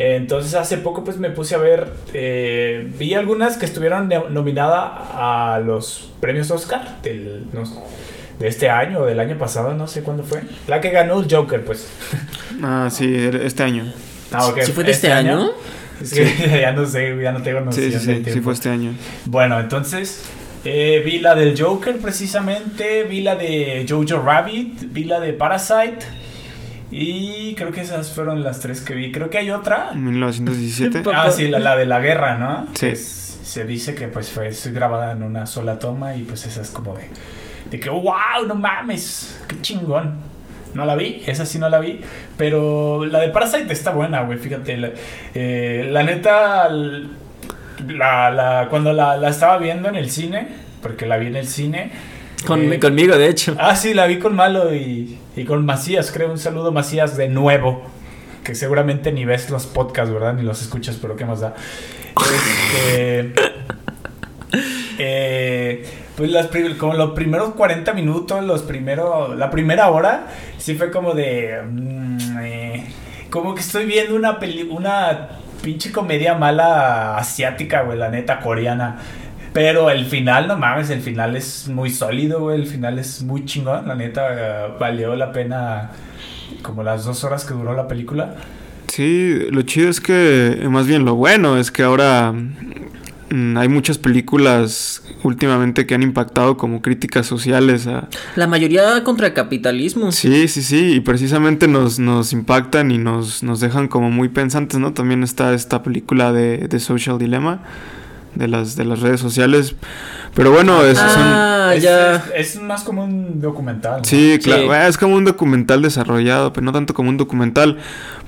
Entonces 0.00 0.54
hace 0.54 0.78
poco 0.78 1.02
pues 1.02 1.18
me 1.18 1.28
puse 1.30 1.56
a 1.56 1.58
ver, 1.58 1.88
eh, 2.14 2.88
vi 2.98 3.14
algunas 3.14 3.56
que 3.56 3.66
estuvieron 3.66 4.08
nominadas 4.30 4.92
a 5.12 5.60
los 5.64 6.12
premios 6.20 6.52
Oscar 6.52 7.02
del, 7.02 7.46
no 7.52 7.64
de 8.38 8.46
este 8.46 8.70
año 8.70 9.00
o 9.00 9.06
del 9.06 9.18
año 9.18 9.36
pasado, 9.36 9.74
no 9.74 9.88
sé 9.88 10.04
cuándo 10.04 10.22
fue. 10.22 10.42
La 10.68 10.80
que 10.80 10.90
ganó 10.90 11.18
el 11.20 11.26
Joker, 11.28 11.64
pues. 11.64 11.88
Ah, 12.62 12.88
sí, 12.92 13.12
este 13.42 13.64
año. 13.64 13.92
Ah, 14.30 14.46
ok. 14.46 14.60
¿Sí 14.62 14.70
fue 14.70 14.84
de 14.84 14.92
este 14.92 15.10
año? 15.12 15.50
Es 16.00 16.12
que 16.12 16.60
ya 16.60 16.70
no 16.70 16.86
sé, 16.86 17.20
ya 17.20 17.32
no 17.32 17.42
tengo 17.42 17.60
noción 17.60 17.90
Sí, 17.90 17.98
sí, 17.98 18.06
del 18.06 18.32
sí, 18.32 18.40
fue 18.40 18.52
este 18.52 18.68
año. 18.68 18.94
Bueno, 19.24 19.58
entonces 19.58 20.22
eh, 20.64 21.02
vi 21.04 21.18
la 21.18 21.34
del 21.34 21.60
Joker 21.60 21.98
precisamente, 21.98 23.02
vi 23.02 23.22
la 23.22 23.34
de 23.34 23.84
Jojo 23.88 24.22
Rabbit, 24.22 24.92
vi 24.92 25.04
la 25.04 25.18
de 25.18 25.32
Parasite 25.32 26.06
y 26.90 27.54
creo 27.54 27.70
que 27.70 27.82
esas 27.82 28.12
fueron 28.12 28.42
las 28.42 28.60
tres 28.60 28.80
que 28.80 28.94
vi. 28.94 29.12
Creo 29.12 29.28
que 29.30 29.38
hay 29.38 29.50
otra. 29.50 29.90
En 29.92 30.04
1917. 30.04 31.02
Ah, 31.14 31.30
sí, 31.30 31.48
la, 31.48 31.58
la 31.58 31.76
de 31.76 31.86
la 31.86 32.00
guerra, 32.00 32.38
¿no? 32.38 32.66
Sí. 32.74 32.94
Se 32.96 33.64
dice 33.64 33.94
que 33.94 34.08
pues 34.08 34.30
fue 34.30 34.50
grabada 34.72 35.12
en 35.12 35.22
una 35.22 35.46
sola 35.46 35.78
toma 35.78 36.14
y 36.16 36.22
pues 36.22 36.46
esa 36.46 36.60
es 36.62 36.70
como 36.70 36.94
de, 36.94 37.08
de 37.70 37.80
que, 37.80 37.90
wow, 37.90 38.46
no 38.46 38.54
mames, 38.54 39.40
qué 39.48 39.60
chingón. 39.60 40.28
No 40.74 40.84
la 40.84 40.96
vi, 40.96 41.22
esa 41.26 41.46
sí 41.46 41.58
no 41.58 41.68
la 41.70 41.80
vi, 41.80 42.00
pero 42.36 43.04
la 43.06 43.20
de 43.20 43.28
Parasite 43.30 43.72
está 43.72 43.90
buena, 43.90 44.20
güey, 44.22 44.38
fíjate. 44.38 44.76
La, 44.76 44.90
eh, 45.34 45.88
la 45.90 46.02
neta, 46.02 46.68
la, 46.68 48.30
la, 48.30 48.66
cuando 48.68 48.92
la, 48.92 49.16
la 49.16 49.30
estaba 49.30 49.56
viendo 49.56 49.88
en 49.88 49.96
el 49.96 50.10
cine, 50.10 50.46
porque 50.82 51.06
la 51.06 51.16
vi 51.16 51.28
en 51.28 51.36
el 51.36 51.46
cine. 51.46 51.90
Con- 52.46 52.72
eh, 52.72 52.78
conmigo 52.78 53.16
de 53.16 53.28
hecho 53.28 53.56
Ah, 53.58 53.74
sí, 53.76 53.94
la 53.94 54.06
vi 54.06 54.18
con 54.18 54.34
Malo 54.36 54.74
y, 54.74 55.18
y 55.36 55.44
con 55.44 55.64
Macías, 55.66 56.10
creo. 56.12 56.30
Un 56.30 56.38
saludo, 56.38 56.72
Macías, 56.72 57.16
de 57.16 57.28
nuevo. 57.28 57.82
Que 58.44 58.54
seguramente 58.54 59.12
ni 59.12 59.24
ves 59.24 59.50
los 59.50 59.66
podcasts, 59.66 60.12
¿verdad? 60.12 60.34
Ni 60.34 60.42
los 60.42 60.62
escuchas, 60.62 60.96
pero 61.00 61.16
¿qué 61.16 61.24
más 61.24 61.40
da? 61.40 61.54
Este, 62.16 63.32
eh, 64.98 65.84
pues 66.16 66.30
las, 66.30 66.48
como 66.78 66.94
los 66.94 67.10
primeros 67.12 67.54
40 67.54 67.92
minutos, 67.92 68.42
los 68.44 68.62
primeros, 68.62 69.36
la 69.36 69.50
primera 69.50 69.88
hora, 69.90 70.26
sí 70.58 70.74
fue 70.74 70.90
como 70.90 71.14
de... 71.14 71.60
mm, 71.68 72.38
eh, 72.42 72.86
como 73.30 73.54
que 73.54 73.60
estoy 73.60 73.84
viendo 73.84 74.14
una 74.16 74.38
peli 74.38 74.62
una 74.62 75.28
pinche 75.62 75.92
comedia 75.92 76.34
mala 76.34 77.18
asiática, 77.18 77.82
güey, 77.82 77.98
la 77.98 78.08
neta, 78.08 78.40
coreana. 78.40 78.98
Pero 79.52 79.90
el 79.90 80.04
final, 80.04 80.46
no 80.48 80.56
mames, 80.56 80.90
el 80.90 81.00
final 81.00 81.36
es 81.36 81.68
muy 81.68 81.90
sólido, 81.90 82.40
güey. 82.40 82.60
El 82.60 82.66
final 82.66 82.98
es 82.98 83.22
muy 83.22 83.44
chingón. 83.44 83.88
La 83.88 83.94
neta, 83.94 84.28
eh, 84.32 84.72
valió 84.78 85.16
la 85.16 85.32
pena 85.32 85.90
como 86.62 86.82
las 86.82 87.04
dos 87.04 87.24
horas 87.24 87.44
que 87.44 87.54
duró 87.54 87.74
la 87.74 87.88
película. 87.88 88.36
Sí, 88.88 89.46
lo 89.50 89.62
chido 89.62 89.90
es 89.90 90.00
que, 90.00 90.66
más 90.68 90.86
bien 90.86 91.04
lo 91.04 91.14
bueno, 91.14 91.56
es 91.56 91.70
que 91.70 91.82
ahora 91.82 92.32
mm, 92.32 93.56
hay 93.56 93.68
muchas 93.68 93.98
películas 93.98 95.02
últimamente 95.22 95.86
que 95.86 95.94
han 95.94 96.02
impactado 96.02 96.56
como 96.56 96.82
críticas 96.82 97.26
sociales 97.26 97.86
a... 97.86 98.08
La 98.34 98.46
mayoría 98.46 99.04
contra 99.04 99.28
el 99.28 99.34
capitalismo. 99.34 100.10
Sí, 100.10 100.48
sí, 100.48 100.62
sí, 100.62 100.94
y 100.94 101.00
precisamente 101.00 101.68
nos, 101.68 101.98
nos 101.98 102.32
impactan 102.32 102.90
y 102.90 102.98
nos, 102.98 103.42
nos 103.42 103.60
dejan 103.60 103.88
como 103.88 104.10
muy 104.10 104.30
pensantes, 104.30 104.80
¿no? 104.80 104.92
También 104.92 105.22
está 105.22 105.54
esta 105.54 105.82
película 105.82 106.32
de, 106.32 106.68
de 106.68 106.80
Social 106.80 107.18
Dilemma, 107.18 107.62
de 108.34 108.48
las, 108.48 108.76
de 108.76 108.84
las 108.84 109.00
redes 109.00 109.20
sociales. 109.20 109.74
Pero 110.34 110.52
bueno, 110.52 110.84
es, 110.84 110.98
son- 110.98 111.06
Ah, 111.08 111.72
es, 111.74 111.82
ya. 111.82 112.16
es- 112.36 112.54
es 112.56 112.62
más 112.62 112.84
como 112.84 113.04
un 113.04 113.40
documental. 113.40 113.98
¿no? 113.98 114.04
Sí, 114.04 114.38
claro, 114.42 114.64
Sí. 114.64 114.88
es 114.88 114.98
como 114.98 115.16
un 115.16 115.24
documental 115.24 115.82
desarrollado, 115.82 116.52
pero 116.52 116.64
no 116.64 116.72
tanto 116.72 116.94
como 116.94 117.08
un 117.08 117.16
documental. 117.16 117.78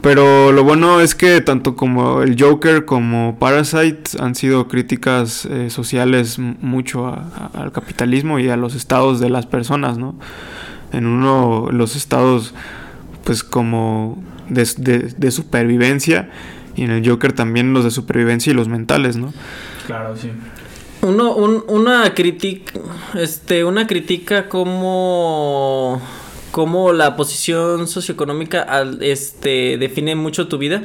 Pero 0.01 0.51
lo 0.51 0.65
bueno 0.65 1.01
es 1.01 1.15
que 1.15 1.41
tanto 1.43 1.77
como 1.77 2.23
el 2.23 2.41
Joker 2.41 2.87
como 2.87 3.37
Parasite 3.39 4.03
han 4.19 4.35
sido 4.35 4.67
críticas 4.67 5.45
eh, 5.45 5.69
sociales 5.69 6.39
mucho 6.39 7.07
a- 7.07 7.27
a- 7.55 7.61
al 7.63 7.71
capitalismo 7.73 8.39
y 8.39 8.49
a 8.49 8.57
los 8.57 8.75
estados 8.75 9.21
de 9.21 9.29
las 9.29 9.47
personas, 9.47 9.99
¿no? 9.99 10.15
En 10.93 11.07
uno, 11.07 11.69
los 11.71 11.97
estados, 11.97 12.55
pues 13.25 13.45
como 13.45 14.21
de, 14.49 14.67
de- 14.79 14.99
de 15.17 15.31
supervivencia, 15.31 16.31
y 16.77 16.85
en 16.85 16.91
el 16.93 17.09
Joker 17.09 17.33
también 17.33 17.75
los 17.75 17.85
de 17.85 17.91
supervivencia 17.91 18.51
y 18.53 18.55
los 18.55 18.69
mentales, 18.69 19.17
¿no? 19.17 19.33
Claro, 19.91 20.17
sí. 20.17 20.31
Uno, 21.03 21.35
un- 21.35 21.65
una 21.69 22.15
crítica, 22.15 22.73
este, 23.15 23.65
una 23.65 23.87
crítica 23.87 24.49
como, 24.49 26.01
como 26.51 26.93
la 26.93 27.17
posición 27.17 27.89
socioeconómica 27.89 28.63
al, 28.63 29.03
este, 29.03 29.79
define 29.79 30.15
mucho 30.15 30.47
tu 30.49 30.59
vida 30.59 30.83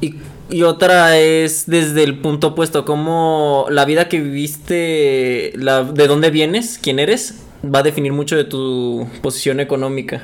y, 0.00 0.16
y 0.50 0.62
otra 0.64 1.18
es 1.18 1.64
desde 1.66 2.02
el 2.02 2.18
punto 2.18 2.48
opuesto, 2.48 2.84
como 2.84 3.66
la 3.70 3.84
vida 3.84 4.08
que 4.08 4.18
viviste, 4.20 5.52
la, 5.56 5.84
de 5.84 6.06
dónde 6.08 6.30
vienes, 6.30 6.78
quién 6.82 6.98
eres, 6.98 7.42
va 7.64 7.80
a 7.80 7.82
definir 7.82 8.12
mucho 8.12 8.36
de 8.36 8.44
tu 8.44 9.06
posición 9.22 9.60
económica, 9.60 10.22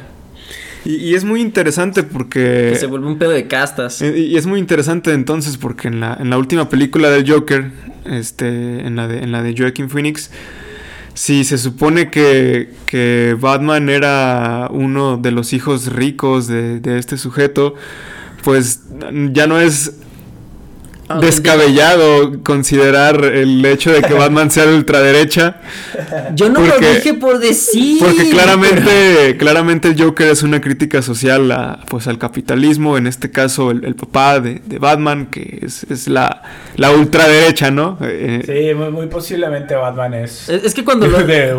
Y, 0.84 0.96
y 0.96 1.14
es 1.14 1.24
muy 1.24 1.40
interesante 1.40 2.02
porque... 2.02 2.70
que 2.72 2.78
se 2.78 2.86
vuelve 2.86 3.06
un 3.06 3.18
pedo 3.18 3.30
de 3.30 3.46
castas. 3.46 4.02
Eh, 4.02 4.18
Y 4.18 4.36
es 4.36 4.46
muy 4.46 4.58
interesante 4.58 5.12
entonces 5.12 5.56
porque 5.56 5.88
en 5.88 6.00
la, 6.00 6.16
en 6.20 6.30
la 6.30 6.38
última 6.38 6.68
película 6.68 7.10
del 7.10 7.30
Joker, 7.30 7.70
este, 8.04 8.86
en 8.86 8.96
la 8.96 9.08
de, 9.08 9.18
en 9.18 9.32
la 9.32 9.42
de 9.42 9.54
Joaquin 9.56 9.88
Phoenix, 9.88 10.30
si 11.14 11.44
se 11.44 11.58
supone 11.58 12.10
que, 12.10 12.70
que 12.86 13.36
Batman 13.40 13.88
era 13.88 14.68
uno 14.70 15.16
de 15.16 15.30
los 15.30 15.52
hijos 15.52 15.92
ricos 15.92 16.48
de, 16.48 16.80
de 16.80 16.98
este 16.98 17.16
sujeto, 17.16 17.74
pues 18.42 18.82
ya 19.32 19.46
no 19.46 19.60
es 19.60 19.94
descabellado 21.20 22.42
considerar 22.42 23.24
el 23.24 23.64
hecho 23.64 23.92
de 23.92 24.02
que 24.02 24.14
Batman 24.14 24.50
sea 24.50 24.66
de 24.66 24.74
ultraderecha. 24.76 25.56
Yo 26.34 26.48
no 26.48 26.60
porque- 26.60 26.80
lo 26.86 26.94
dije 26.94 27.14
por 27.14 27.38
decir. 27.38 27.98
Porque 28.00 28.30
claramente, 28.30 29.36
claramente 29.38 29.88
el 29.88 30.00
Joker 30.02 30.28
es 30.28 30.42
una 30.42 30.60
crítica 30.60 31.02
social 31.02 31.50
a, 31.52 31.80
pues, 31.88 32.06
al 32.06 32.18
capitalismo, 32.18 32.96
en 32.98 33.06
este 33.06 33.30
caso 33.30 33.70
el, 33.70 33.84
el 33.84 33.94
papá 33.94 34.40
de, 34.40 34.60
de 34.64 34.78
Batman, 34.78 35.26
que 35.26 35.58
es, 35.62 35.84
es 35.90 36.08
la, 36.08 36.42
la 36.76 36.90
ultraderecha, 36.90 37.70
¿no? 37.70 37.98
Eh, 38.00 38.42
Sí, 38.44 38.74
muy, 38.74 38.90
muy 38.90 39.06
posiblemente 39.06 39.74
Batman 39.74 40.14
es. 40.14 40.48
Es, 40.48 40.64
es 40.64 40.74
que 40.74 40.84
cuando 40.84 41.06
lo... 41.08 41.18
de 41.24 41.54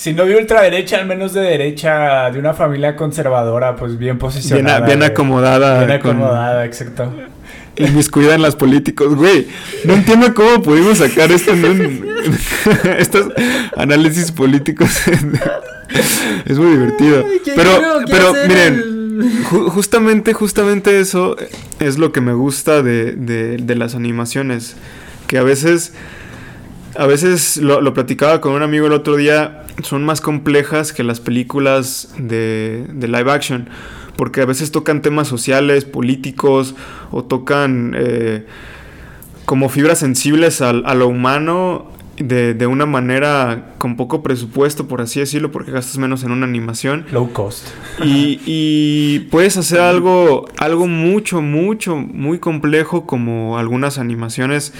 si 0.00 0.14
no 0.14 0.24
de 0.24 0.34
ultraderecha, 0.34 0.96
al 0.96 1.04
menos 1.06 1.34
de 1.34 1.42
derecha, 1.42 2.30
de 2.30 2.38
una 2.38 2.54
familia 2.54 2.96
conservadora, 2.96 3.76
pues 3.76 3.98
bien 3.98 4.16
posicionada. 4.16 4.86
bien 4.86 5.00
güey. 5.00 5.10
acomodada. 5.10 5.84
Bien 5.84 6.00
con- 6.00 6.12
acomodada, 6.12 6.64
exacto. 6.64 7.12
inmiscuida 7.76 8.34
en 8.34 8.40
las 8.40 8.56
políticos. 8.56 9.14
Güey, 9.14 9.46
no 9.84 9.92
entiendo 9.92 10.32
cómo 10.32 10.62
pudimos 10.62 10.96
sacar 10.98 11.30
esto 11.30 11.52
en 11.52 11.64
un... 11.66 12.08
estos 12.98 13.26
análisis 13.76 14.32
políticos. 14.32 14.88
es 16.46 16.58
muy 16.58 16.70
divertido. 16.70 17.22
¿Qué 17.44 17.52
Pero, 17.54 17.70
pero 18.10 18.32
miren, 18.48 18.74
el- 18.74 19.44
Ju- 19.50 19.68
justamente, 19.68 20.32
justamente 20.32 20.98
eso 20.98 21.36
es 21.78 21.98
lo 21.98 22.10
que 22.10 22.22
me 22.22 22.32
gusta 22.32 22.82
de, 22.82 23.12
de- 23.12 23.58
de 23.58 23.74
las 23.74 23.94
animaciones. 23.94 24.76
Que 25.26 25.36
a 25.36 25.42
veces, 25.42 25.92
a 26.96 27.06
veces 27.06 27.56
lo, 27.56 27.80
lo 27.80 27.94
platicaba 27.94 28.40
con 28.40 28.52
un 28.52 28.62
amigo 28.62 28.86
el 28.86 28.92
otro 28.92 29.16
día, 29.16 29.64
son 29.82 30.04
más 30.04 30.20
complejas 30.20 30.92
que 30.92 31.04
las 31.04 31.20
películas 31.20 32.12
de, 32.18 32.86
de 32.92 33.08
live 33.08 33.30
action. 33.30 33.68
Porque 34.16 34.42
a 34.42 34.44
veces 34.44 34.70
tocan 34.70 35.00
temas 35.00 35.28
sociales, 35.28 35.86
políticos, 35.86 36.74
o 37.10 37.24
tocan 37.24 37.94
eh, 37.96 38.44
como 39.46 39.70
fibras 39.70 39.98
sensibles 40.00 40.60
al- 40.60 40.82
a 40.84 40.94
lo 40.94 41.08
humano 41.08 41.90
de, 42.18 42.52
de 42.52 42.66
una 42.66 42.84
manera 42.84 43.72
con 43.78 43.96
poco 43.96 44.22
presupuesto, 44.22 44.88
por 44.88 45.00
así 45.00 45.20
decirlo, 45.20 45.50
porque 45.50 45.70
gastas 45.72 45.96
menos 45.96 46.22
en 46.22 46.32
una 46.32 46.44
animación. 46.44 47.06
Low 47.12 47.32
cost. 47.32 47.68
Y, 48.04 48.40
y 48.44 49.20
puedes 49.30 49.56
hacer 49.56 49.80
algo, 49.80 50.46
algo 50.58 50.86
mucho, 50.86 51.40
mucho, 51.40 51.96
muy 51.96 52.38
complejo 52.40 53.06
como 53.06 53.56
algunas 53.56 53.96
animaciones. 53.96 54.74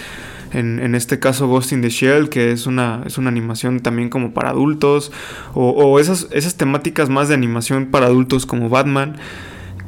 En, 0.52 0.80
en 0.80 0.94
este 0.94 1.18
caso 1.18 1.48
Ghost 1.48 1.72
in 1.72 1.82
the 1.82 1.90
Shell, 1.90 2.28
que 2.28 2.52
es 2.52 2.66
una, 2.66 3.02
es 3.06 3.18
una 3.18 3.28
animación 3.28 3.80
también 3.80 4.08
como 4.08 4.32
para 4.32 4.50
adultos. 4.50 5.12
O, 5.54 5.70
o 5.70 5.98
esas, 5.98 6.28
esas 6.32 6.56
temáticas 6.56 7.08
más 7.08 7.28
de 7.28 7.34
animación 7.34 7.86
para 7.86 8.06
adultos 8.06 8.46
como 8.46 8.68
Batman. 8.68 9.16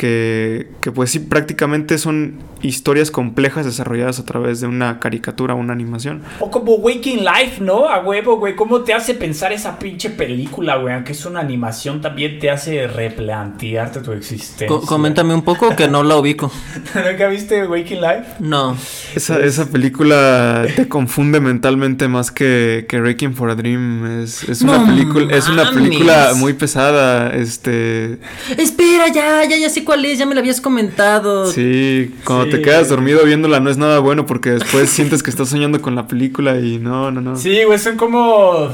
Que, 0.02 0.66
que 0.80 0.90
pues 0.90 1.10
sí, 1.12 1.20
prácticamente 1.20 1.96
son 1.96 2.40
historias 2.60 3.12
complejas 3.12 3.64
desarrolladas 3.66 4.18
a 4.18 4.24
través 4.24 4.60
de 4.60 4.66
una 4.66 4.98
caricatura 4.98 5.54
o 5.54 5.58
una 5.58 5.72
animación. 5.72 6.22
O 6.40 6.50
como 6.50 6.74
Waking 6.74 7.20
Life, 7.20 7.60
¿no? 7.60 7.88
A 7.88 8.00
huevo, 8.00 8.36
güey. 8.38 8.56
¿Cómo 8.56 8.80
te 8.80 8.94
hace 8.94 9.14
pensar 9.14 9.52
esa 9.52 9.78
pinche 9.78 10.10
película, 10.10 10.74
güey? 10.78 10.92
Aunque 10.92 11.12
es 11.12 11.24
una 11.24 11.38
animación, 11.38 12.00
también 12.00 12.40
te 12.40 12.50
hace 12.50 12.88
replantearte 12.88 14.00
tu 14.00 14.10
existencia. 14.10 14.66
Co- 14.66 14.80
coméntame 14.82 15.34
un 15.34 15.42
poco 15.42 15.76
que 15.76 15.86
no 15.86 16.02
la 16.02 16.16
ubico. 16.16 16.50
¿Nunca 16.96 17.28
viste 17.28 17.64
Waking 17.64 18.00
Life? 18.00 18.24
No. 18.40 18.76
Esa, 19.14 19.38
esa 19.38 19.66
película 19.70 20.66
te 20.74 20.88
confunde 20.88 21.38
mentalmente 21.38 22.08
más 22.08 22.32
que, 22.32 22.86
que 22.88 23.00
Requiem 23.00 23.34
for 23.34 23.50
a 23.50 23.54
Dream. 23.54 24.20
Es, 24.22 24.42
es 24.48 24.62
una 24.62 24.78
No 24.78 24.86
película, 24.86 25.36
es 25.36 25.48
una 25.48 25.70
película 25.70 26.32
muy 26.34 26.54
pesada. 26.54 27.32
Este 27.36 28.18
Espera, 28.58 29.06
ya, 29.08 29.44
ya, 29.48 29.56
ya 29.56 29.70
sé 29.70 29.84
cuál 29.84 29.91
es, 29.92 30.18
ya 30.18 30.26
me 30.26 30.34
la 30.34 30.40
habías 30.40 30.60
comentado. 30.60 31.46
sí, 31.50 32.14
cuando 32.24 32.46
te 32.46 32.56
Sí. 32.58 32.62
quedas 32.62 32.88
dormido 32.88 33.24
viéndola 33.24 33.60
no 33.60 33.70
es 33.70 33.76
nada 33.76 33.98
bueno 34.00 34.26
porque 34.26 34.50
después 34.50 34.90
sientes 34.90 35.22
que 35.22 35.30
estás 35.30 35.48
soñando 35.48 35.80
con 35.80 35.94
la 35.94 36.06
película 36.06 36.58
y 36.58 36.78
no, 36.78 37.10
no, 37.10 37.20
no. 37.20 37.36
Sí, 37.36 37.62
güey, 37.64 37.78
son 37.78 37.96
como 37.96 38.68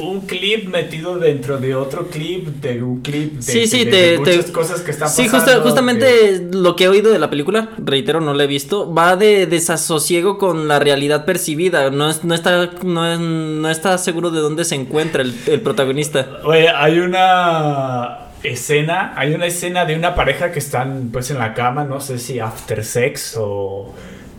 un 0.00 0.22
clip 0.22 0.68
metido 0.68 1.18
dentro 1.18 1.58
de 1.58 1.74
otro 1.76 2.08
clip, 2.08 2.48
de 2.60 2.82
un 2.82 3.00
clip 3.00 3.34
de, 3.34 3.42
Sí, 3.42 3.66
sí, 3.68 3.84
de- 3.84 3.90
te, 3.90 3.96
de 3.96 4.18
te- 4.18 4.36
muchas 4.36 4.50
cosas 4.50 4.80
que 4.80 4.90
están 4.90 5.08
Sí, 5.08 5.22
pasando. 5.26 5.44
justa- 5.44 5.62
justamente 5.62 6.48
lo 6.52 6.74
que 6.74 6.84
he 6.84 6.88
oído 6.88 7.12
de 7.12 7.20
la 7.20 7.30
película, 7.30 7.68
reitero, 7.78 8.20
no 8.20 8.34
la 8.34 8.42
he 8.42 8.46
visto, 8.48 8.92
va 8.92 9.14
de 9.16 9.46
desasosiego 9.46 10.36
con 10.36 10.66
la 10.66 10.80
realidad 10.80 11.24
percibida. 11.24 11.90
No, 11.90 12.10
es- 12.10 12.24
no, 12.24 12.34
está, 12.34 12.70
no, 12.82 13.06
es- 13.12 13.20
no 13.20 13.70
está 13.70 13.96
seguro 13.98 14.32
de 14.32 14.40
dónde 14.40 14.64
se 14.64 14.74
encuentra 14.74 15.22
el, 15.22 15.32
el 15.46 15.60
protagonista. 15.60 16.28
Oye, 16.44 16.68
hay 16.68 16.98
una 16.98 18.18
escena, 18.44 19.14
hay 19.16 19.34
una 19.34 19.46
escena 19.46 19.84
de 19.84 19.96
una 19.96 20.14
pareja 20.14 20.52
que 20.52 20.58
están 20.58 21.10
pues 21.12 21.30
en 21.30 21.38
la 21.38 21.54
cama, 21.54 21.84
no 21.84 22.00
sé 22.00 22.18
si 22.18 22.38
after 22.38 22.84
sex 22.84 23.36
o, 23.38 23.92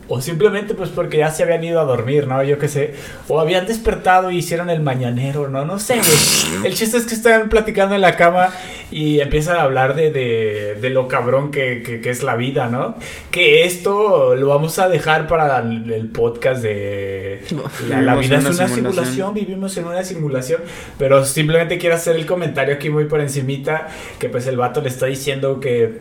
o 0.07 0.21
simplemente 0.21 0.73
pues 0.73 0.89
porque 0.89 1.17
ya 1.17 1.31
se 1.31 1.43
habían 1.43 1.63
ido 1.63 1.79
a 1.79 1.83
dormir, 1.83 2.27
¿no? 2.27 2.43
Yo 2.43 2.59
qué 2.59 2.67
sé. 2.67 2.93
O 3.27 3.39
habían 3.39 3.65
despertado 3.65 4.31
y 4.31 4.37
hicieron 4.37 4.69
el 4.69 4.81
mañanero, 4.81 5.47
¿no? 5.47 5.65
No 5.65 5.79
sé, 5.79 5.95
güey. 5.95 6.65
El 6.65 6.75
chiste 6.75 6.97
es 6.97 7.05
que 7.05 7.15
están 7.15 7.49
platicando 7.49 7.95
en 7.95 8.01
la 8.01 8.15
cama 8.15 8.49
y 8.91 9.19
empiezan 9.19 9.57
a 9.57 9.63
hablar 9.63 9.95
de, 9.95 10.11
de, 10.11 10.77
de 10.79 10.89
lo 10.91 11.07
cabrón 11.07 11.49
que, 11.51 11.81
que, 11.81 12.01
que 12.01 12.09
es 12.11 12.21
la 12.23 12.35
vida, 12.35 12.67
¿no? 12.67 12.95
Que 13.31 13.65
esto 13.65 14.35
lo 14.35 14.47
vamos 14.47 14.77
a 14.79 14.89
dejar 14.89 15.27
para 15.27 15.59
el, 15.59 15.91
el 15.91 16.07
podcast 16.09 16.61
de... 16.61 17.43
La, 17.89 18.01
la 18.01 18.15
vida 18.15 18.37
es 18.37 18.45
una 18.45 18.49
una 18.51 18.67
simulación. 18.67 18.75
simulación 18.75 19.33
vivimos 19.33 19.77
en 19.77 19.85
una 19.85 20.03
simulación, 20.03 20.61
pero 20.97 21.25
simplemente 21.25 21.77
quiero 21.77 21.95
hacer 21.95 22.15
el 22.15 22.25
comentario 22.25 22.75
aquí 22.75 22.89
muy 22.89 23.05
por 23.05 23.21
encimita, 23.21 23.87
que 24.19 24.29
pues 24.29 24.45
el 24.47 24.57
vato 24.57 24.81
le 24.81 24.89
está 24.89 25.07
diciendo 25.07 25.59
que 25.59 25.99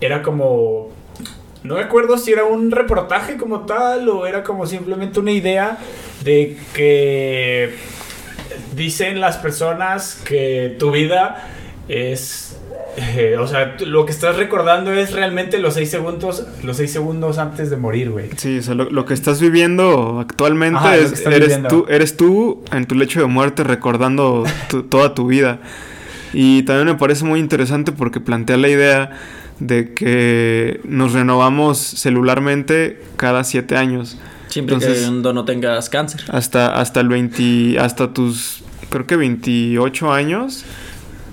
era 0.00 0.22
como, 0.22 0.90
no 1.68 1.76
recuerdo 1.76 2.18
si 2.18 2.32
era 2.32 2.44
un 2.44 2.70
reportaje 2.72 3.36
como 3.36 3.60
tal 3.66 4.08
o 4.08 4.26
era 4.26 4.42
como 4.42 4.66
simplemente 4.66 5.20
una 5.20 5.30
idea 5.32 5.78
de 6.24 6.56
que 6.74 7.74
dicen 8.74 9.20
las 9.20 9.36
personas 9.36 10.20
que 10.24 10.76
tu 10.78 10.90
vida 10.90 11.48
es... 11.88 12.56
eh, 12.96 13.36
o 13.38 13.46
sea, 13.46 13.76
lo 13.80 14.04
que 14.06 14.12
estás 14.12 14.36
recordando 14.36 14.92
es 14.92 15.12
realmente 15.12 15.58
los 15.58 15.74
seis 15.74 15.90
segundos, 15.90 16.46
los 16.62 16.76
seis 16.76 16.92
segundos 16.92 17.38
antes 17.38 17.70
de 17.70 17.76
morir, 17.76 18.10
güey. 18.10 18.30
Sí, 18.36 18.58
o 18.58 18.62
sea, 18.62 18.74
lo, 18.74 18.90
lo 18.90 19.04
que 19.04 19.14
estás 19.14 19.40
viviendo 19.40 20.18
actualmente 20.20 20.78
Ajá, 20.78 20.96
es, 20.96 21.24
eres, 21.26 21.40
viviendo. 21.40 21.68
tú, 21.68 21.86
eres 21.88 22.16
tú 22.16 22.62
en 22.72 22.86
tu 22.86 22.94
lecho 22.94 23.20
de 23.20 23.26
muerte 23.26 23.64
recordando 23.64 24.44
tu- 24.68 24.82
toda 24.84 25.14
tu 25.14 25.26
vida. 25.26 25.60
Y 26.32 26.62
también 26.64 26.86
me 26.88 26.94
parece 26.94 27.24
muy 27.24 27.40
interesante 27.40 27.90
porque 27.90 28.20
plantea 28.20 28.58
la 28.58 28.68
idea 28.68 29.10
de 29.60 29.92
que 29.94 30.80
nos 30.84 31.12
renovamos 31.12 31.78
celularmente 31.78 33.02
cada 33.16 33.44
siete 33.44 33.76
años. 33.76 34.16
Siempre 34.48 34.74
Entonces- 34.76 35.04
que 35.04 35.32
no 35.32 35.44
tengas 35.44 35.88
cáncer. 35.90 36.22
Hasta, 36.28 36.80
hasta 36.80 37.00
el 37.00 37.08
20, 37.08 37.78
hasta 37.78 38.12
tus, 38.12 38.62
creo 38.90 39.06
que 39.06 39.16
28 39.16 40.12
años, 40.12 40.64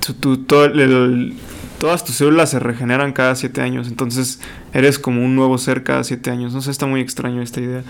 tu- 0.06 0.14
tu- 0.14 0.38
todo 0.38 0.66
el- 0.66 0.80
el- 0.80 1.34
todas 1.80 2.04
tus 2.04 2.16
células 2.16 2.50
se 2.50 2.60
regeneran 2.60 3.14
cada 3.14 3.36
7 3.36 3.62
años. 3.62 3.88
Entonces 3.88 4.40
eres 4.74 5.00
como 5.00 5.24
un 5.24 5.36
nuevo 5.36 5.58
ser 5.58 5.84
cada 5.84 6.04
7 6.04 6.30
años. 6.32 6.54
No 6.54 6.62
sé, 6.62 6.72
está 6.72 6.86
muy 6.88 7.00
extraño 7.02 7.42
esta 7.42 7.62
idea. 7.62 7.84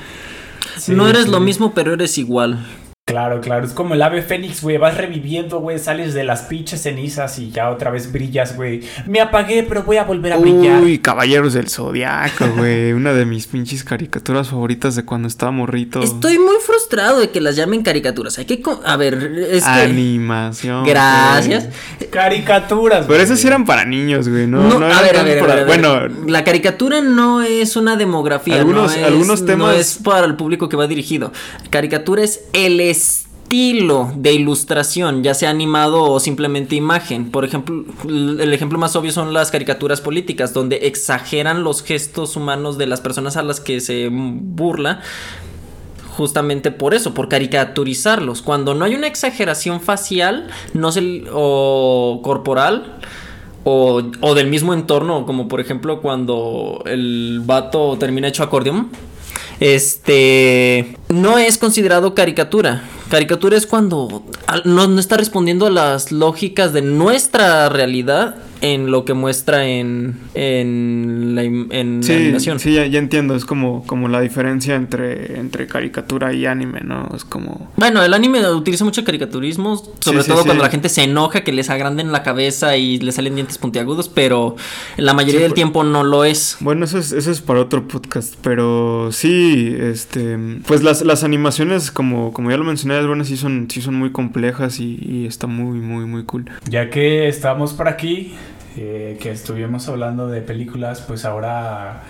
Sí, 0.78 0.92
no 0.94 1.08
eres 1.08 1.26
sí. 1.26 1.32
lo 1.32 1.40
mismo, 1.40 1.74
pero 1.74 1.94
eres 1.94 2.18
igual. 2.18 2.66
Claro, 3.08 3.40
claro, 3.40 3.64
es 3.68 3.74
como 3.74 3.94
el 3.94 4.02
ave 4.02 4.24
fénix, 4.24 4.64
güey, 4.64 4.78
vas 4.80 4.98
reviviendo, 4.98 5.60
güey, 5.60 5.78
sales 5.78 6.16
de 6.16 6.24
las 6.24 6.42
pinches 6.42 6.82
cenizas 6.82 7.38
y 7.38 7.52
ya 7.52 7.70
otra 7.70 7.92
vez 7.92 8.12
brillas, 8.12 8.56
güey. 8.56 8.82
Me 9.06 9.22
apagué, 9.22 9.62
pero 9.62 9.84
voy 9.84 9.98
a 9.98 10.04
volver 10.06 10.34
a 10.34 10.38
brillar. 10.38 10.82
Uy, 10.82 10.98
Caballeros 10.98 11.54
del 11.54 11.70
Zodiaco, 11.70 12.48
güey. 12.58 12.94
Una 12.94 13.14
de 13.14 13.26
mis 13.28 13.46
pinches 13.46 13.84
caricaturas 13.84 14.50
favoritas 14.50 14.96
de 14.96 15.06
cuando 15.06 15.28
estaba 15.28 15.52
morrito. 15.52 16.02
Estoy 16.02 16.40
muy 16.40 16.56
frustrado 16.66 17.20
de 17.20 17.30
que 17.30 17.42
las 17.42 17.56
llamen 17.56 17.84
caricaturas. 17.84 18.40
Hay 18.40 18.46
que. 18.46 18.64
A 18.84 18.98
ver, 18.98 19.14
es 19.52 19.64
que. 19.64 19.70
Animación. 19.70 20.84
Gracias. 20.84 21.70
Caricaturas, 22.10 23.02
Pero 23.02 23.14
güey. 23.20 23.22
esas 23.22 23.40
sí 23.40 23.46
eran 23.46 23.66
para 23.66 23.86
niños, 23.86 24.28
güey. 24.28 24.48
No, 24.48 24.64
No, 24.64 24.80
no 24.80 24.86
a 24.88 24.90
eran 24.90 25.04
ver, 25.04 25.18
a 25.18 25.24
ver, 25.24 25.38
a 25.38 25.42
para- 25.42 25.54
ver, 25.64 25.86
a 25.86 26.00
ver. 26.00 26.10
Bueno, 26.10 26.28
la 26.32 26.44
caricatura 26.44 27.02
no 27.02 27.44
es 27.44 27.76
una 27.76 27.98
demografía. 27.98 28.56
Algunos- 28.56 28.94
no 28.98 28.98
es, 29.00 29.04
algunos 29.06 29.42
No 29.42 29.46
temas- 29.48 29.76
es 29.76 30.00
para 30.04 30.26
el 30.26 30.36
público 30.36 30.70
que 30.70 30.76
va 30.76 30.88
dirigido. 30.88 31.32
Caricatura 31.70 32.24
es 32.24 32.42
el 32.54 32.82
estilo 33.46 34.12
de 34.16 34.34
ilustración, 34.34 35.24
ya 35.24 35.34
sea 35.34 35.50
animado 35.50 36.04
o 36.04 36.20
simplemente 36.20 36.76
imagen. 36.76 37.30
Por 37.30 37.46
ejemplo, 37.46 37.86
el 38.08 38.54
ejemplo 38.54 38.80
más 38.80 38.96
obvio 38.96 39.12
son 39.12 39.34
las 39.34 39.52
caricaturas 39.52 40.02
políticas, 40.02 40.54
donde 40.54 40.88
exageran 40.88 41.64
los 41.64 41.84
gestos 41.84 42.36
humanos 42.36 42.78
de 42.78 42.88
las 42.88 43.02
personas 43.02 43.38
a 43.38 43.44
las 43.44 43.60
que 43.60 43.82
se 43.82 44.10
burla. 44.12 45.02
Justamente 46.18 46.72
por 46.72 46.94
eso, 46.94 47.14
por 47.14 47.28
caricaturizarlos. 47.28 48.42
Cuando 48.42 48.74
no 48.74 48.86
hay 48.86 48.96
una 48.96 49.08
exageración 49.08 49.82
facial, 49.82 50.48
no 50.74 50.92
se, 50.92 51.26
o 51.32 52.22
corporal, 52.24 53.00
o, 53.66 54.02
o 54.22 54.34
del 54.34 54.48
mismo 54.48 54.74
entorno, 54.74 55.26
como 55.26 55.48
por 55.48 55.60
ejemplo 55.60 56.02
cuando 56.02 56.82
el 56.86 57.42
vato 57.46 57.98
termina 58.00 58.30
hecho 58.30 58.44
acordeón. 58.44 58.90
Este 59.60 60.98
no 61.10 61.38
es 61.38 61.58
considerado 61.58 62.14
caricatura. 62.16 62.84
Caricatura 63.10 63.58
es 63.58 63.68
cuando 63.68 64.24
no, 64.66 64.88
no 64.88 65.00
está 65.00 65.18
respondiendo 65.18 65.68
a 65.68 65.72
las 65.72 66.12
lógicas 66.12 66.74
de 66.74 66.82
nuestra 66.82 67.70
realidad 67.70 68.36
en 68.74 68.92
lo 68.92 69.06
que 69.06 69.14
muestra 69.14 69.66
en, 69.68 70.18
en 70.34 71.36
la, 71.36 71.42
animación. 71.42 72.60
sí, 72.60 72.74
ya, 72.74 72.86
ya 72.86 73.00
entiendo. 73.00 73.36
Es 73.36 73.46
como, 73.46 73.86
como 73.86 74.08
la 74.08 74.22
diferencia 74.22 74.76
entre, 74.76 75.40
entre 75.40 75.68
caricatura 75.68 76.34
y 76.34 76.46
anime, 76.46 76.82
¿no? 76.84 77.10
Es 77.16 77.24
como. 77.26 77.72
Bueno, 77.78 78.04
el 78.04 78.14
anime 78.14 78.48
utiliza 78.52 78.84
mucho 78.86 79.04
caricaturismo, 79.04 79.78
sobre 80.00 80.22
sí, 80.24 80.28
todo 80.30 80.40
sí. 80.42 80.46
cuando 80.46 80.64
la 80.64 80.70
gente 80.70 80.90
se 80.90 81.04
enoja, 81.04 81.44
que 81.44 81.52
les 81.52 81.70
agranden 81.70 82.12
la 82.12 82.24
cabeza 82.24 82.78
y 82.78 82.98
les 83.00 83.16
salen 83.16 83.36
dientes 83.36 83.58
puntiagudos, 83.58 84.10
pero 84.10 84.56
la 84.98 85.14
mayoría 85.14 85.40
Sí, 85.40 85.44
del 85.44 85.50
por- 85.52 85.56
tiempo 85.56 85.84
no 85.84 86.04
lo 86.04 86.24
es. 86.26 86.58
Bueno, 86.60 86.86
eso 86.86 86.98
es, 86.98 87.12
eso 87.12 87.32
es 87.32 87.42
para 87.42 87.60
otro 87.62 87.88
podcast, 87.88 88.36
pero 88.42 89.10
sí, 89.12 89.76
este, 89.80 90.38
pues 90.68 90.84
las, 90.84 91.02
las 91.04 91.24
animaciones, 91.24 91.92
como, 91.92 92.32
como 92.34 92.52
ya 92.52 92.58
lo 92.58 92.64
mencioné, 92.64 92.96
algunas 92.96 93.28
sí 93.28 93.38
son, 93.38 93.68
sí 93.70 93.82
son 93.82 93.96
muy 93.96 94.12
complejas 94.12 94.80
y, 94.80 94.98
y 95.02 95.26
está 95.26 95.48
muy, 95.48 95.80
muy, 95.80 96.06
muy 96.06 96.24
cool. 96.24 96.46
Ya 96.70 96.90
que 96.90 97.28
estamos 97.28 97.74
por 97.74 97.88
aquí, 97.88 98.34
eh, 98.78 99.18
que 99.22 99.32
estuvimos 99.32 99.88
hablando 99.88 100.28
de 100.28 100.42
películas, 100.42 101.02
pues 101.02 101.26
ahora 101.26 102.02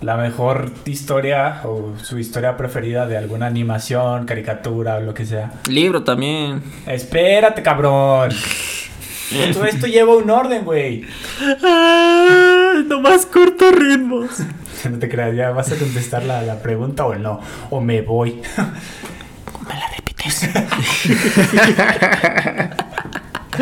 la 0.00 0.16
mejor 0.16 0.70
historia 0.84 1.60
o 1.64 1.94
su 2.02 2.18
historia 2.18 2.56
preferida 2.56 3.06
de 3.06 3.16
alguna 3.16 3.46
animación, 3.46 4.26
caricatura 4.26 4.96
o 4.96 5.00
lo 5.00 5.14
que 5.14 5.26
sea. 5.26 5.52
Libro 5.68 6.02
también. 6.02 6.62
Espérate, 6.86 7.62
cabrón. 7.62 8.30
Todo 9.52 9.64
esto 9.64 9.86
lleva 9.86 10.14
un 10.16 10.28
orden, 10.28 10.64
güey. 10.64 11.06
no 12.86 13.00
más 13.00 13.26
corto 13.26 13.70
ritmos. 13.70 14.30
No 14.90 14.98
te 14.98 15.08
creas, 15.08 15.36
ya 15.36 15.50
vas 15.50 15.70
a 15.70 15.76
contestar 15.76 16.24
la, 16.24 16.42
la 16.42 16.60
pregunta 16.60 17.06
o 17.06 17.14
no. 17.14 17.40
O 17.70 17.80
me 17.80 18.02
voy. 18.02 18.42
¿Me 19.68 19.74
la 19.74 19.88
repites? 19.94 20.48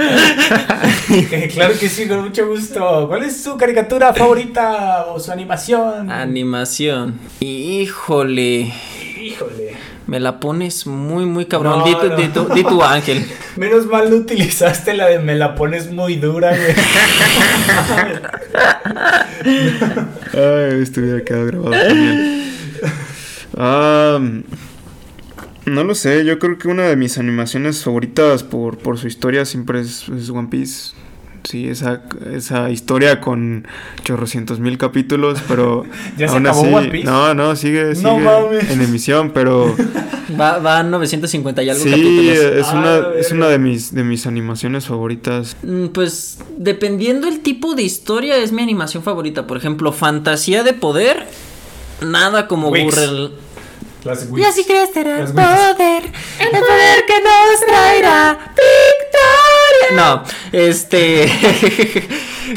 Claro 1.52 1.74
que 1.78 1.88
sí, 1.88 2.06
con 2.08 2.22
mucho 2.22 2.46
gusto. 2.46 3.06
¿Cuál 3.08 3.24
es 3.24 3.42
su 3.42 3.56
caricatura 3.56 4.12
favorita 4.14 5.06
o 5.06 5.18
su 5.20 5.30
animación? 5.32 6.10
Animación. 6.10 7.18
Híjole. 7.40 8.72
Híjole. 9.20 9.76
Me 10.06 10.18
la 10.20 10.40
pones 10.40 10.86
muy, 10.86 11.26
muy 11.26 11.44
cabrón. 11.46 11.80
No, 11.80 11.84
di, 11.84 11.94
tu, 11.94 12.08
no. 12.08 12.16
di 12.16 12.28
tu- 12.28 12.48
di 12.54 12.62
tu 12.64 12.82
ángel. 12.82 13.26
Menos 13.56 13.86
mal 13.86 14.08
no 14.10 14.16
utilizaste 14.16 14.94
la 14.94 15.06
de 15.08 15.18
me 15.18 15.34
la 15.34 15.54
pones 15.54 15.90
muy 15.92 16.16
dura, 16.16 16.56
güey. 16.56 16.74
Ay, 20.32 20.82
esto 20.82 21.00
hubiera 21.00 21.22
quedado 21.24 21.46
grabado 21.46 21.70
también. 21.70 22.52
Ah, 23.56 24.18
no 25.70 25.84
lo 25.84 25.94
sé, 25.94 26.24
yo 26.24 26.38
creo 26.38 26.58
que 26.58 26.68
una 26.68 26.82
de 26.84 26.96
mis 26.96 27.16
animaciones 27.18 27.82
favoritas 27.84 28.42
por, 28.42 28.78
por 28.78 28.98
su 28.98 29.06
historia 29.08 29.44
siempre 29.44 29.80
es, 29.80 30.08
es 30.08 30.28
One 30.30 30.48
Piece. 30.50 30.92
Sí, 31.44 31.66
esa, 31.68 32.02
esa 32.34 32.68
historia 32.70 33.22
con 33.22 33.66
chorrocientos 34.04 34.60
mil 34.60 34.76
capítulos, 34.76 35.40
pero 35.48 35.84
¿Ya 36.18 36.28
se 36.28 36.36
acabó 36.36 36.60
así, 36.66 36.74
One 36.74 36.88
Piece? 36.90 37.06
no, 37.06 37.32
no, 37.32 37.56
sigue, 37.56 37.94
sigue 37.94 38.10
en 38.68 38.82
emisión, 38.82 39.30
pero 39.32 39.74
Va, 40.38 40.58
va 40.58 40.80
a 40.80 40.82
950 40.82 41.62
y 41.62 41.70
algo 41.70 41.82
sí, 41.82 41.90
capítulos. 41.90 42.36
es 42.36 42.66
Ah, 42.68 42.78
una, 42.78 42.98
la 42.98 43.14
es 43.18 43.32
una 43.32 43.48
de 43.48 43.58
mis, 43.58 43.92
de 43.94 44.04
mis 44.04 44.26
animaciones 44.26 44.84
favoritas. 44.86 45.56
Mm, 45.62 45.86
Pues 45.86 46.38
dependiendo 46.58 47.26
el 47.26 47.40
tipo 47.40 47.74
de 47.74 47.82
historia 47.84 48.36
es 48.36 48.52
mi 48.52 48.62
animación 48.62 49.02
favorita. 49.02 49.46
Por 49.46 49.56
ejemplo, 49.56 49.92
Fantasía 49.92 50.62
de 50.62 50.74
Poder. 50.74 51.26
Nada 52.02 52.46
como 52.48 52.68
Wix. 52.68 52.94
Las 54.04 54.26
Y 54.34 54.44
así 54.44 54.64
crees 54.64 54.92
tener 54.92 55.20
Las 55.20 55.32
poder, 55.32 56.04
el 56.04 56.50
poder 56.50 57.04
que 57.06 57.20
nos 57.20 57.60
traerá. 57.66 58.52
No, 60.00 60.22
este. 60.52 61.30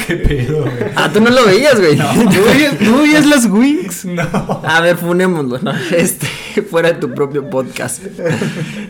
¿Qué 0.06 0.16
pedo, 0.16 0.62
güey? 0.62 0.72
ah, 0.96 1.10
tú 1.12 1.20
no 1.20 1.30
lo 1.30 1.44
veías, 1.44 1.78
güey. 1.78 1.96
¿Tú 1.96 2.44
veías, 2.46 2.78
tú 2.78 2.98
veías 3.02 3.26
las 3.26 3.46
Wings? 3.46 4.04
No. 4.06 4.22
A 4.64 4.80
ver, 4.80 4.96
funémoslo, 4.96 5.58
¿no? 5.58 5.72
Este, 5.96 6.26
fuera 6.68 6.92
de 6.92 6.98
tu 6.98 7.14
propio 7.14 7.48
podcast. 7.48 8.02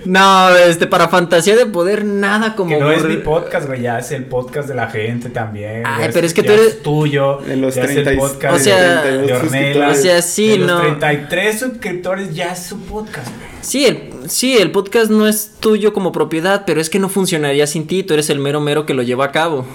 No, 0.07 0.55
este, 0.57 0.87
para 0.87 1.09
fantasía 1.09 1.57
de 1.57 1.67
poder, 1.67 2.05
nada 2.05 2.55
como 2.55 2.71
Que 2.71 2.79
no 2.81 2.91
es 2.93 3.05
mi 3.05 3.17
podcast, 3.19 3.67
güey, 3.67 3.83
ya 3.83 3.99
es 3.99 4.13
el 4.13 4.25
podcast 4.25 4.69
de 4.69 4.75
la 4.77 4.87
gente 4.89 5.29
también. 5.31 5.83
Ay, 5.85 6.07
ya 6.07 6.11
pero 6.13 6.27
es 6.27 6.33
que 6.33 6.43
tú 6.43 6.53
eres- 6.53 6.83
tuyo. 6.83 7.39
De 7.47 7.57
los 7.57 7.75
ya 7.75 7.83
es 7.83 7.89
30 7.93 8.11
y- 8.11 8.15
el 8.15 8.21
podcast 8.21 8.55
o 8.55 8.59
sea, 8.59 9.03
de, 9.03 9.11
de 9.19 9.27
32 9.27 9.43
Ornella. 9.43 9.89
o 9.89 9.95
sea, 9.95 10.23
sí, 10.23 10.49
de 10.49 10.59
los 10.59 10.67
no. 10.69 10.81
33 10.81 11.59
suscriptores 11.59 12.35
ya 12.35 12.53
es 12.53 12.61
su 12.63 12.79
podcast, 12.81 13.27
güey. 13.29 13.49
Sí 13.61 13.85
el, 13.87 14.11
sí, 14.27 14.57
el 14.57 14.71
podcast 14.71 15.11
no 15.11 15.27
es 15.27 15.53
tuyo 15.61 15.93
como 15.93 16.13
propiedad, 16.13 16.65
pero 16.67 16.81
es 16.81 16.91
que 16.91 16.99
no 16.99 17.09
funcionaría 17.09 17.67
sin 17.67 17.87
ti. 17.87 18.03
Tú 18.03 18.15
eres 18.15 18.31
el 18.31 18.39
mero 18.39 18.61
mero 18.61 18.87
que 18.87 18.95
lo 18.95 19.03
lleva 19.03 19.27
a 19.27 19.33
cabo. 19.33 19.67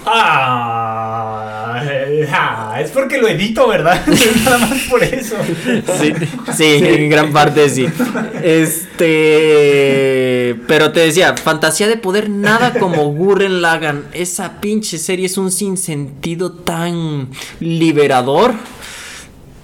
Ah, 2.31 2.79
es 2.81 2.91
porque 2.91 3.17
lo 3.17 3.27
edito, 3.27 3.67
¿verdad? 3.67 4.05
Nada 4.43 4.57
más 4.59 4.79
por 4.89 5.03
eso. 5.03 5.35
Sí, 5.99 6.13
sí, 6.55 6.79
en 6.81 7.09
gran 7.09 7.33
parte 7.33 7.69
sí. 7.69 7.87
Este. 8.43 9.89
Pero 10.67 10.91
te 10.91 11.01
decía, 11.01 11.35
fantasía 11.37 11.87
de 11.87 11.97
poder, 11.97 12.29
nada 12.29 12.73
como 12.73 13.05
Gurren 13.13 13.61
Lagann. 13.61 14.05
Esa 14.13 14.61
pinche 14.61 14.97
serie 14.97 15.25
es 15.25 15.37
un 15.37 15.51
sinsentido 15.51 16.51
tan 16.51 17.29
liberador, 17.59 18.53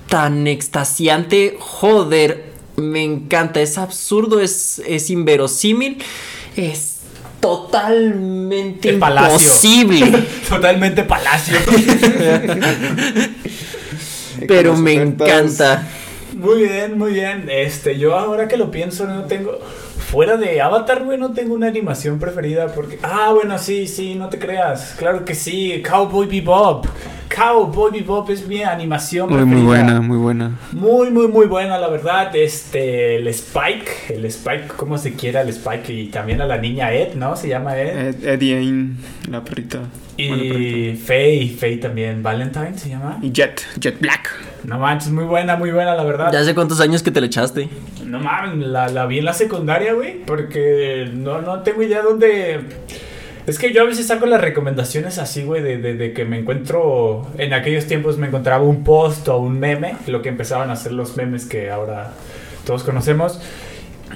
tan 0.10 0.48
extasiante. 0.48 1.58
Joder, 1.60 2.55
me 2.78 3.04
encanta. 3.04 3.62
Es 3.62 3.78
absurdo, 3.78 4.40
es, 4.40 4.82
es 4.86 5.10
inverosímil, 5.10 5.98
es 6.56 6.98
totalmente 7.40 8.90
El 8.90 9.00
palacio. 9.00 9.34
imposible. 9.34 10.26
Totalmente 10.50 11.04
palacio. 11.04 11.58
pero 14.48 14.76
me 14.76 14.94
encanta. 14.94 15.88
Muy 16.34 16.64
bien, 16.64 16.98
muy 16.98 17.14
bien. 17.14 17.48
Este, 17.50 17.98
yo 17.98 18.18
ahora 18.18 18.48
que 18.48 18.58
lo 18.58 18.72
pienso, 18.72 19.06
no 19.06 19.26
tengo. 19.26 19.60
Fuera 20.10 20.38
de 20.38 20.62
Avatar, 20.62 21.04
güey, 21.04 21.18
no 21.18 21.34
tengo 21.34 21.56
una 21.56 21.68
animación 21.68 22.20
preferida 22.20 22.68
porque. 22.68 23.00
Ah, 23.02 23.32
bueno, 23.34 23.58
sí, 23.58 23.88
sí, 23.88 24.16
no 24.16 24.30
te 24.30 24.38
creas. 24.38 24.96
Claro 24.98 25.26
que 25.26 25.36
sí. 25.36 25.82
Cowboy 25.88 26.28
Bebop. 26.28 26.86
Cowboy 27.34 27.92
Bebop 27.92 28.30
es 28.30 28.48
mi 28.48 28.64
animación 28.64 29.28
Muy, 29.30 29.38
preferida. 29.40 29.58
muy 29.58 29.66
buena, 29.68 30.02
muy 30.02 30.18
buena. 30.18 30.52
Muy, 30.72 31.10
muy, 31.12 31.28
muy 31.28 31.46
buena, 31.48 31.78
la 31.78 31.88
verdad. 31.90 32.36
Este, 32.36 33.18
el 33.18 33.28
Spike, 33.28 34.14
el 34.16 34.26
Spike, 34.26 34.68
como 34.78 34.98
se 34.98 35.14
quiera, 35.16 35.42
el 35.42 35.50
Spike, 35.50 35.92
y 35.92 36.08
también 36.08 36.42
a 36.42 36.46
la 36.46 36.58
niña 36.58 36.94
Ed, 36.94 37.16
¿no? 37.16 37.36
Se 37.36 37.48
llama 37.48 37.78
Ed. 37.78 38.08
Ed- 38.22 38.28
Eddie 38.28 38.58
Ain, 38.58 38.98
la 39.30 39.44
perrita. 39.44 39.80
Y 40.18 40.96
Faye, 40.96 41.56
Faye 41.60 41.78
también. 41.78 42.24
Valentine 42.24 42.78
se 42.78 42.90
llama. 42.90 43.18
Y 43.22 43.32
Jet, 43.34 43.62
Jet 43.80 44.00
Black. 44.00 44.30
No 44.64 44.80
manches, 44.80 45.12
muy 45.12 45.26
buena, 45.26 45.58
muy 45.58 45.72
buena, 45.72 45.94
la 45.94 46.04
verdad. 46.04 46.32
Ya 46.32 46.44
sé 46.44 46.56
cuántos 46.56 46.80
años 46.80 47.04
que 47.04 47.12
te 47.12 47.20
le 47.22 47.28
echaste. 47.28 47.68
No 48.06 48.20
mames, 48.20 48.66
la, 48.68 48.88
la 48.88 49.06
vi 49.08 49.20
en 49.20 49.26
la 49.26 49.34
secundaria, 49.34 49.94
güey. 49.94 50.24
Porque 50.26 51.10
no, 51.14 51.42
no 51.42 51.60
tengo 51.64 51.82
idea 51.84 52.02
dónde. 52.02 52.62
Es 53.48 53.60
que 53.60 53.72
yo 53.74 53.84
a 53.84 53.86
veces 53.86 54.08
saco 54.08 54.26
las 54.26 54.42
recomendaciones 54.42 55.20
así, 55.20 55.44
güey, 55.44 55.62
de, 55.62 55.78
de- 55.78 56.14
que 56.14 56.26
me 56.26 56.40
encuentro. 56.40 57.28
En 57.38 57.54
aquellos 57.54 57.86
tiempos 57.86 58.18
me 58.18 58.28
encontraba 58.28 58.64
un 58.64 58.84
post 58.84 59.28
o 59.28 59.38
un 59.38 59.60
meme, 59.60 59.96
lo 60.08 60.22
que 60.22 60.30
empezaban 60.30 60.70
a 60.70 60.74
hacer 60.74 60.92
los 60.94 61.16
memes 61.16 61.46
que 61.46 61.70
ahora 61.70 62.12
todos 62.66 62.84
conocemos. 62.84 63.40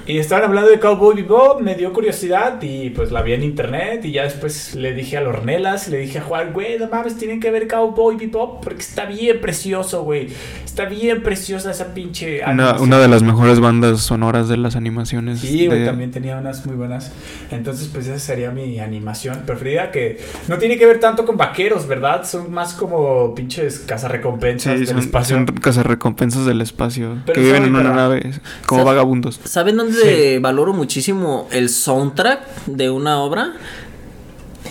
Y 0.09 0.17
estaban 0.17 0.45
hablando 0.45 0.71
de 0.71 0.79
Cowboy 0.79 1.15
Bebop, 1.17 1.61
me 1.61 1.75
dio 1.75 1.93
curiosidad 1.93 2.59
y 2.63 2.89
pues 2.89 3.11
la 3.11 3.21
vi 3.21 3.33
en 3.33 3.43
internet 3.43 4.03
y 4.05 4.11
ya 4.11 4.23
después 4.23 4.73
le 4.73 4.93
dije 4.93 5.17
a 5.17 5.21
Lornelas, 5.21 5.87
le 5.87 5.99
dije 5.99 6.17
a 6.17 6.21
Juan, 6.23 6.51
güey, 6.51 6.79
no 6.79 6.87
mames, 6.87 7.15
tienen 7.15 7.39
que 7.39 7.51
ver 7.51 7.67
Cowboy 7.67 8.15
Bebop 8.15 8.63
porque 8.63 8.79
está 8.81 9.05
bien 9.05 9.39
precioso, 9.39 10.01
güey. 10.03 10.29
Está 10.65 10.85
bien 10.85 11.21
preciosa 11.21 11.69
esa 11.69 11.93
pinche... 11.93 12.37
Una, 12.41 12.49
animación". 12.49 12.81
una 12.87 12.97
de 12.99 13.07
las 13.07 13.21
mejores 13.21 13.59
bandas 13.59 13.99
sonoras 14.01 14.49
de 14.49 14.57
las 14.57 14.75
animaciones. 14.75 15.41
Sí, 15.41 15.67
güey, 15.67 15.81
de- 15.81 15.85
también 15.85 16.09
tenía 16.09 16.37
unas 16.37 16.65
muy 16.65 16.75
buenas. 16.75 17.11
Entonces, 17.51 17.87
pues 17.93 18.07
esa 18.07 18.17
sería 18.17 18.49
mi 18.49 18.79
animación 18.79 19.43
preferida, 19.45 19.91
que 19.91 20.19
no 20.47 20.57
tiene 20.57 20.79
que 20.79 20.87
ver 20.87 20.99
tanto 20.99 21.23
con 21.23 21.37
vaqueros, 21.37 21.87
¿verdad? 21.87 22.25
Son 22.25 22.51
más 22.51 22.73
como 22.73 23.35
pinches 23.35 23.77
cazarrecompensas 23.79 24.73
Sí, 24.73 24.79
del 24.79 24.87
son, 24.87 24.99
espacio. 24.99 25.35
son 25.35 25.45
cazarrecompensas 25.45 26.45
del 26.47 26.61
espacio. 26.61 27.17
Pero 27.27 27.35
que 27.35 27.41
viven 27.45 27.65
en 27.65 27.75
una 27.75 27.93
nave 27.93 28.31
como 28.65 28.85
vagabundos. 28.85 29.39
¿Saben 29.43 29.77
dónde 29.77 29.98
valoro 30.41 30.73
muchísimo 30.73 31.47
el 31.51 31.69
soundtrack 31.69 32.65
de 32.65 32.89
una 32.89 33.19
obra? 33.21 33.53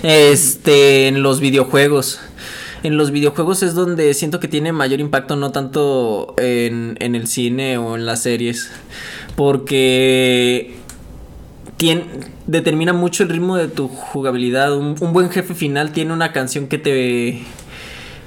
Este, 0.03 1.09
en 1.09 1.23
los 1.23 1.41
videojuegos. 1.41 2.21
En 2.83 2.97
los 2.97 3.11
videojuegos 3.11 3.63
es 3.63 3.75
donde 3.75 4.15
siento 4.15 4.39
que 4.39 4.47
tiene 4.47 4.73
mayor 4.73 5.01
impacto, 5.01 5.35
no 5.35 5.51
tanto 5.51 6.35
en, 6.39 6.97
en 7.01 7.15
el 7.15 7.27
cine 7.27 7.77
o 7.79 7.97
en 7.97 8.07
las 8.07 8.23
series. 8.23 8.71
Porque 9.35 10.77
determina 12.47 12.93
mucho 12.93 13.23
el 13.23 13.29
ritmo 13.29 13.57
de 13.57 13.69
tu 13.69 13.89
jugabilidad. 13.89 14.77
Un 14.77 15.13
buen 15.13 15.31
jefe 15.31 15.55
final 15.55 15.93
tiene 15.93 16.13
una 16.13 16.33
canción 16.33 16.69
que 16.69 16.79
te, 16.79 17.43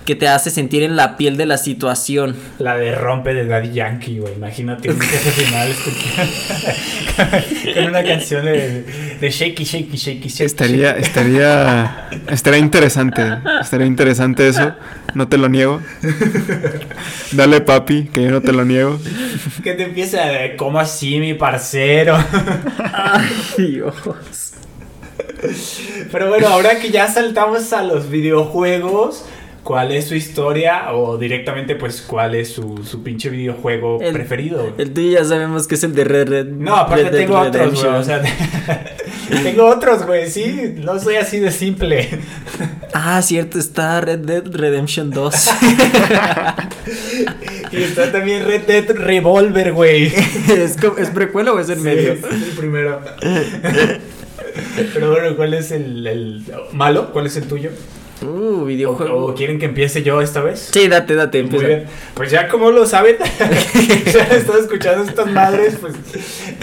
que 0.06 0.16
te 0.16 0.28
hace 0.28 0.50
sentir 0.50 0.82
en 0.84 0.96
la 0.96 1.16
piel 1.18 1.38
de 1.38 1.46
la 1.46 1.58
situación. 1.58 2.36
La 2.60 2.76
de 2.76 2.94
rompe 2.96 3.34
de 3.34 3.46
Daddy 3.46 3.72
Yankee, 3.74 4.18
güey. 4.20 4.34
Imagínate 4.34 4.90
un 4.90 5.00
jefe 5.00 5.32
final 5.44 5.70
escuchando- 5.70 6.32
con 7.76 7.84
una 7.86 8.04
canción 8.04 8.46
de, 8.46 8.84
de 9.20 9.30
Shaky, 9.30 9.64
Shaky, 9.64 9.98
Shaky, 9.98 10.28
Shaky. 10.28 10.44
Estaría, 10.46 10.92
estaría, 10.98 12.10
estaría 12.30 12.60
interesante. 12.60 13.22
Estaría 13.62 13.86
interesante 13.88 14.48
eso. 14.48 14.74
No 15.14 15.28
te 15.28 15.38
lo 15.38 15.50
niego. 15.50 15.82
Dale, 17.34 17.62
papi, 17.62 18.06
que 18.14 18.24
yo 18.24 18.32
no 18.32 18.42
te 18.42 18.54
lo 18.54 18.66
niego. 18.66 19.00
Que 19.64 19.74
te 19.74 19.84
empieza 19.84 20.26
de, 20.26 20.56
¿cómo 20.56 20.80
así, 20.80 21.20
mi 21.20 21.34
parcero? 21.36 22.18
Ay, 22.94 23.28
Dios. 23.58 23.94
Pero 26.12 26.30
bueno, 26.30 26.48
ahora 26.48 26.80
que 26.80 26.92
ya 26.92 27.08
saltamos 27.08 27.74
a 27.74 27.84
los 27.84 28.10
videojuegos, 28.10 29.26
¿cuál 29.64 29.92
es 29.92 30.06
su 30.08 30.16
historia? 30.16 30.94
O 30.94 31.18
directamente, 31.18 31.76
pues, 31.76 32.02
¿cuál 32.02 32.36
es 32.36 32.52
su, 32.54 32.84
su 32.84 33.04
pinche 33.04 33.30
videojuego 33.30 34.00
El- 34.02 34.14
preferido? 34.14 34.74
El 34.78 34.92
tuyo 34.94 35.12
ya 35.20 35.24
sabemos 35.26 35.68
que 35.68 35.76
es 35.76 35.84
el 35.84 35.94
de 35.96 36.04
Red 36.04 36.30
Red. 36.30 36.46
No, 36.48 36.76
aparte 36.76 37.10
Red 37.10 37.18
tengo 37.18 37.40
otros, 37.40 37.74
güey. 37.84 37.94
O 37.96 38.04
sea, 38.04 38.22
tengo 39.44 39.66
otros, 39.68 40.06
güey. 40.06 40.30
Sí, 40.30 40.76
no 40.78 41.00
soy 41.00 41.16
así 41.16 41.40
de 41.40 41.52
simple. 41.52 42.10
Ah, 42.94 43.22
cierto, 43.22 43.58
está 43.58 44.02
Red 44.02 44.20
Dead 44.20 44.44
Redemption 44.46 45.12
2. 45.12 45.34
Y 47.72 47.84
está 47.84 48.12
también 48.12 48.44
Red 48.46 48.64
Dead 48.64 48.90
Revolver, 48.94 49.72
güey. 49.72 50.08
¿Es, 50.08 50.76
¿Es 50.98 51.10
precuela 51.14 51.54
o 51.54 51.60
es 51.60 51.70
en 51.70 51.78
Sí, 51.78 51.82
medio? 51.84 52.12
es 52.14 52.24
el 52.26 52.52
primero. 52.58 53.00
Pero 54.94 55.12
bueno, 55.12 55.36
¿cuál 55.38 55.54
es 55.54 55.72
el, 55.72 56.06
el 56.06 56.44
malo? 56.74 57.12
¿Cuál 57.14 57.28
es 57.28 57.38
el 57.38 57.44
tuyo? 57.46 57.70
Uh, 58.24 58.62
¿O, 58.62 58.66
videojuego. 58.66 59.26
o 59.26 59.34
quieren 59.36 59.58
que 59.58 59.66
empiece 59.66 60.04
yo 60.04 60.22
esta 60.22 60.42
vez? 60.42 60.70
Sí, 60.72 60.88
date, 60.88 61.16
date, 61.16 61.40
Muy 61.44 61.46
empieza. 61.56 61.68
bien. 61.68 61.86
Pues 62.14 62.30
ya 62.32 62.48
como 62.48 62.70
lo 62.72 62.86
saben, 62.86 63.18
ya 64.06 64.22
estado 64.36 64.60
escuchando 64.60 65.04
estas 65.04 65.28
madres, 65.32 65.78
pues 65.82 65.96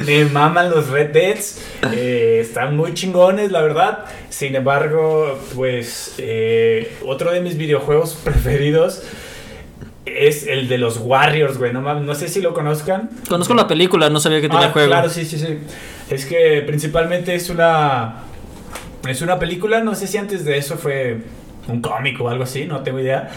me 0.06 0.24
maman 0.26 0.70
los 0.70 0.88
Red 0.88 1.10
Deads. 1.10 1.60
Eh, 1.92 2.38
están 2.40 2.76
muy 2.76 2.94
chingones, 2.94 3.50
la 3.50 3.60
verdad. 3.62 4.04
Sin 4.28 4.54
embargo, 4.54 5.38
pues 5.56 6.14
eh, 6.18 6.96
otro 7.04 7.32
de 7.32 7.40
mis 7.40 7.56
videojuegos 7.56 8.14
preferidos 8.24 9.02
es 10.06 10.46
el 10.46 10.68
de 10.68 10.78
los 10.78 10.98
Warriors, 10.98 11.58
güey. 11.58 11.72
No 11.72 12.14
sé 12.14 12.28
si 12.28 12.40
lo 12.40 12.54
conozcan. 12.54 13.10
Conozco 13.28 13.54
la 13.54 13.66
película, 13.66 14.08
no 14.10 14.20
sabía 14.20 14.40
que 14.40 14.48
tenía 14.48 14.68
Ah, 14.68 14.72
juego. 14.72 14.88
Claro, 14.88 15.10
sí, 15.10 15.24
sí, 15.24 15.38
sí. 15.38 15.58
Es 16.08 16.24
que 16.24 16.62
principalmente 16.66 17.34
es 17.34 17.50
una. 17.50 18.22
Es 19.08 19.22
una 19.22 19.38
película, 19.38 19.80
no 19.80 19.94
sé 19.94 20.06
si 20.06 20.18
antes 20.18 20.44
de 20.44 20.56
eso 20.58 20.76
fue 20.76 21.18
un 21.68 21.80
cómic 21.80 22.20
o 22.20 22.28
algo 22.28 22.44
así, 22.44 22.66
no 22.66 22.82
tengo 22.82 23.00
idea. 23.00 23.28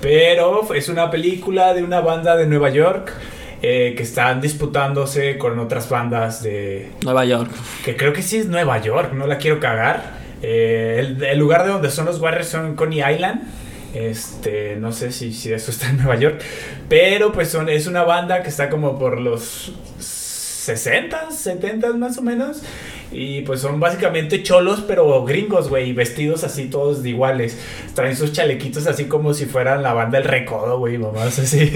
Pero 0.00 0.72
es 0.74 0.88
una 0.88 1.10
película 1.10 1.74
de 1.74 1.82
una 1.82 2.00
banda 2.00 2.36
de 2.36 2.46
Nueva 2.46 2.70
York 2.70 3.12
eh, 3.62 3.94
que 3.96 4.02
están 4.02 4.40
disputándose 4.40 5.36
con 5.36 5.58
otras 5.58 5.88
bandas 5.88 6.42
de. 6.42 6.90
Nueva 7.04 7.24
York. 7.24 7.50
que 7.84 7.96
creo 7.96 8.12
que 8.12 8.22
sí 8.22 8.38
es 8.38 8.46
Nueva 8.46 8.78
York, 8.78 9.12
no 9.12 9.26
la 9.26 9.38
quiero 9.38 9.60
cagar. 9.60 10.18
Eh, 10.42 10.96
el, 10.98 11.22
el 11.22 11.38
lugar 11.38 11.64
de 11.64 11.70
donde 11.70 11.90
son 11.90 12.06
los 12.06 12.18
Warriors 12.20 12.48
son 12.48 12.74
Coney 12.74 13.00
Island. 13.00 13.42
Este, 13.92 14.76
no 14.76 14.92
sé 14.92 15.10
si, 15.10 15.32
si 15.32 15.52
eso 15.52 15.70
está 15.70 15.90
en 15.90 15.98
Nueva 15.98 16.16
York. 16.16 16.40
Pero 16.88 17.32
pues 17.32 17.50
son, 17.50 17.68
es 17.68 17.86
una 17.86 18.04
banda 18.04 18.42
que 18.42 18.48
está 18.48 18.70
como 18.70 18.98
por 18.98 19.20
los 19.20 19.72
60, 20.76 21.30
70 21.30 21.92
más 21.94 22.18
o 22.18 22.22
menos. 22.22 22.62
Y 23.12 23.40
pues 23.42 23.60
son 23.60 23.80
básicamente 23.80 24.42
cholos, 24.44 24.84
pero 24.86 25.24
gringos, 25.24 25.68
güey, 25.68 25.92
vestidos 25.92 26.44
así 26.44 26.66
todos 26.66 27.02
de 27.02 27.08
iguales. 27.10 27.58
Traen 27.94 28.14
sus 28.16 28.32
chalequitos 28.32 28.86
así 28.86 29.06
como 29.06 29.34
si 29.34 29.46
fueran 29.46 29.82
la 29.82 29.92
banda 29.94 30.18
El 30.18 30.24
Recodo, 30.24 30.78
güey, 30.78 30.96
mamás 30.96 31.38
así. 31.40 31.72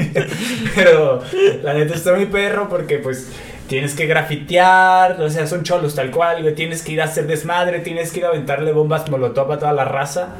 pero 0.76 1.20
la 1.64 1.74
neta 1.74 1.94
está 1.94 2.14
muy 2.14 2.26
perro 2.26 2.68
porque 2.68 2.98
pues 2.98 3.32
tienes 3.66 3.94
que 3.94 4.06
grafitear, 4.06 5.20
o 5.20 5.28
sea, 5.28 5.46
son 5.48 5.64
cholos 5.64 5.94
tal 5.96 6.10
cual, 6.12 6.42
güey. 6.42 6.54
Tienes 6.54 6.82
que 6.82 6.92
ir 6.92 7.00
a 7.00 7.04
hacer 7.06 7.26
desmadre, 7.26 7.80
tienes 7.80 8.12
que 8.12 8.20
ir 8.20 8.26
a 8.26 8.28
aventarle 8.28 8.70
bombas 8.72 9.10
molotov 9.10 9.50
a 9.52 9.58
toda 9.58 9.72
la 9.72 9.84
raza. 9.84 10.36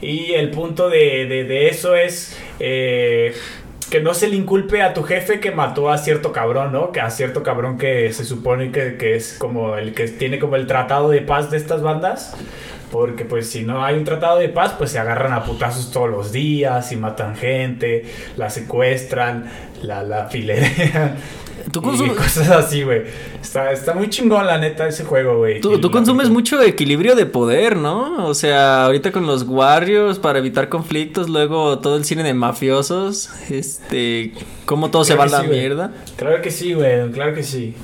Y 0.00 0.32
el 0.32 0.50
punto 0.50 0.88
de, 0.90 1.26
de- 1.26 1.44
de 1.44 1.68
eso 1.68 1.94
es 1.94 2.36
eh, 2.58 3.32
que 3.86 4.00
no 4.00 4.14
se 4.14 4.28
le 4.28 4.36
inculpe 4.36 4.82
a 4.82 4.94
tu 4.94 5.02
jefe 5.02 5.40
que 5.40 5.50
mató 5.50 5.90
a 5.90 5.98
cierto 5.98 6.32
cabrón, 6.32 6.72
¿no? 6.72 6.92
Que 6.92 7.00
a 7.00 7.10
cierto 7.10 7.42
cabrón 7.42 7.78
que 7.78 8.12
se 8.12 8.24
supone 8.24 8.70
que, 8.70 8.96
que 8.96 9.16
es 9.16 9.36
como 9.38 9.76
el 9.76 9.94
que 9.94 10.08
tiene 10.08 10.38
como 10.38 10.56
el 10.56 10.66
tratado 10.66 11.10
de 11.10 11.20
paz 11.20 11.50
de 11.50 11.56
estas 11.56 11.82
bandas. 11.82 12.34
Porque 12.90 13.24
pues 13.24 13.48
si 13.48 13.62
no 13.62 13.82
hay 13.82 13.96
un 13.96 14.04
tratado 14.04 14.38
de 14.38 14.50
paz, 14.50 14.74
pues 14.76 14.90
se 14.90 14.98
agarran 14.98 15.32
a 15.32 15.44
putazos 15.44 15.90
todos 15.90 16.10
los 16.10 16.30
días 16.30 16.92
y 16.92 16.96
matan 16.96 17.36
gente, 17.36 18.04
la 18.36 18.50
secuestran, 18.50 19.50
la, 19.82 20.02
la 20.02 20.26
filerean. 20.26 21.16
¿Tú 21.70 21.80
consumes- 21.80 22.16
cosas 22.16 22.48
así, 22.50 22.82
güey. 22.82 23.02
Está, 23.40 23.70
está 23.72 23.94
muy 23.94 24.08
chingón 24.08 24.46
la 24.46 24.58
neta 24.58 24.88
ese 24.88 25.04
juego, 25.04 25.38
güey. 25.38 25.60
Tú, 25.60 25.90
consumes 25.90 26.28
mucho 26.30 26.60
equilibrio 26.62 27.14
de 27.14 27.26
poder, 27.26 27.76
¿no? 27.76 28.26
O 28.26 28.34
sea, 28.34 28.86
ahorita 28.86 29.12
con 29.12 29.26
los 29.26 29.42
Warriors 29.44 30.18
para 30.18 30.38
evitar 30.38 30.68
conflictos, 30.68 31.28
luego 31.28 31.78
todo 31.78 31.96
el 31.96 32.04
cine 32.04 32.22
de 32.22 32.34
mafiosos, 32.34 33.30
este, 33.50 34.32
cómo 34.64 34.90
todo 34.90 35.04
se 35.04 35.14
va 35.14 35.24
a 35.24 35.28
la 35.28 35.42
sí, 35.42 35.48
mierda. 35.48 35.92
Claro 36.16 36.42
que 36.42 36.50
sí, 36.50 36.72
güey, 36.74 37.10
claro 37.12 37.34
que 37.34 37.42
sí. 37.42 37.74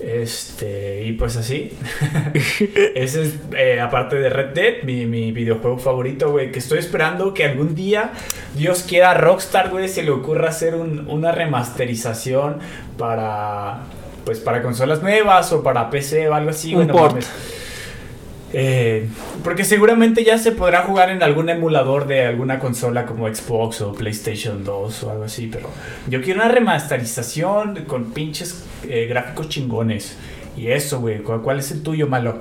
Este, 0.00 1.04
y 1.04 1.12
pues 1.12 1.36
así. 1.36 1.72
Ese 2.94 3.22
es, 3.22 3.34
eh, 3.56 3.80
aparte 3.80 4.16
de 4.16 4.30
Red 4.30 4.54
Dead, 4.54 4.82
mi, 4.82 5.06
mi 5.06 5.30
videojuego 5.32 5.78
favorito, 5.78 6.30
güey. 6.30 6.50
Que 6.52 6.58
estoy 6.58 6.78
esperando 6.78 7.34
que 7.34 7.44
algún 7.44 7.74
día, 7.74 8.12
Dios 8.54 8.82
quiera, 8.88 9.14
Rockstar, 9.14 9.68
güey, 9.70 9.88
se 9.88 10.02
le 10.02 10.10
ocurra 10.10 10.48
hacer 10.48 10.74
un- 10.74 11.06
una 11.08 11.32
remasterización 11.32 12.58
para. 12.96 13.80
Pues 14.24 14.38
para 14.38 14.62
consolas 14.62 15.02
nuevas 15.02 15.50
o 15.52 15.62
para 15.62 15.88
PC 15.90 16.28
o 16.28 16.34
algo 16.34 16.50
así, 16.50 16.70
Un 16.70 16.74
güey. 16.74 16.86
no 16.88 16.92
port. 16.94 17.10
mames. 17.12 17.30
Eh, 18.52 19.08
porque 19.44 19.64
seguramente 19.64 20.24
ya 20.24 20.36
se 20.38 20.50
podrá 20.50 20.82
jugar 20.82 21.10
en 21.10 21.22
algún 21.22 21.48
emulador 21.48 22.06
de 22.06 22.26
alguna 22.26 22.58
consola 22.58 23.06
como 23.06 23.32
Xbox 23.32 23.80
o 23.80 23.92
PlayStation 23.92 24.64
2 24.64 25.04
o 25.04 25.10
algo 25.10 25.24
así, 25.24 25.46
pero 25.46 25.70
yo 26.08 26.20
quiero 26.20 26.40
una 26.40 26.50
remasterización 26.50 27.84
con 27.86 28.06
pinches 28.12 28.64
eh, 28.88 29.06
gráficos 29.08 29.48
chingones. 29.48 30.16
Y 30.56 30.66
eso, 30.68 31.00
güey, 31.00 31.22
¿cuál, 31.22 31.60
es 31.60 31.70
el 31.70 31.82
tuyo, 31.82 32.08
malo? 32.08 32.40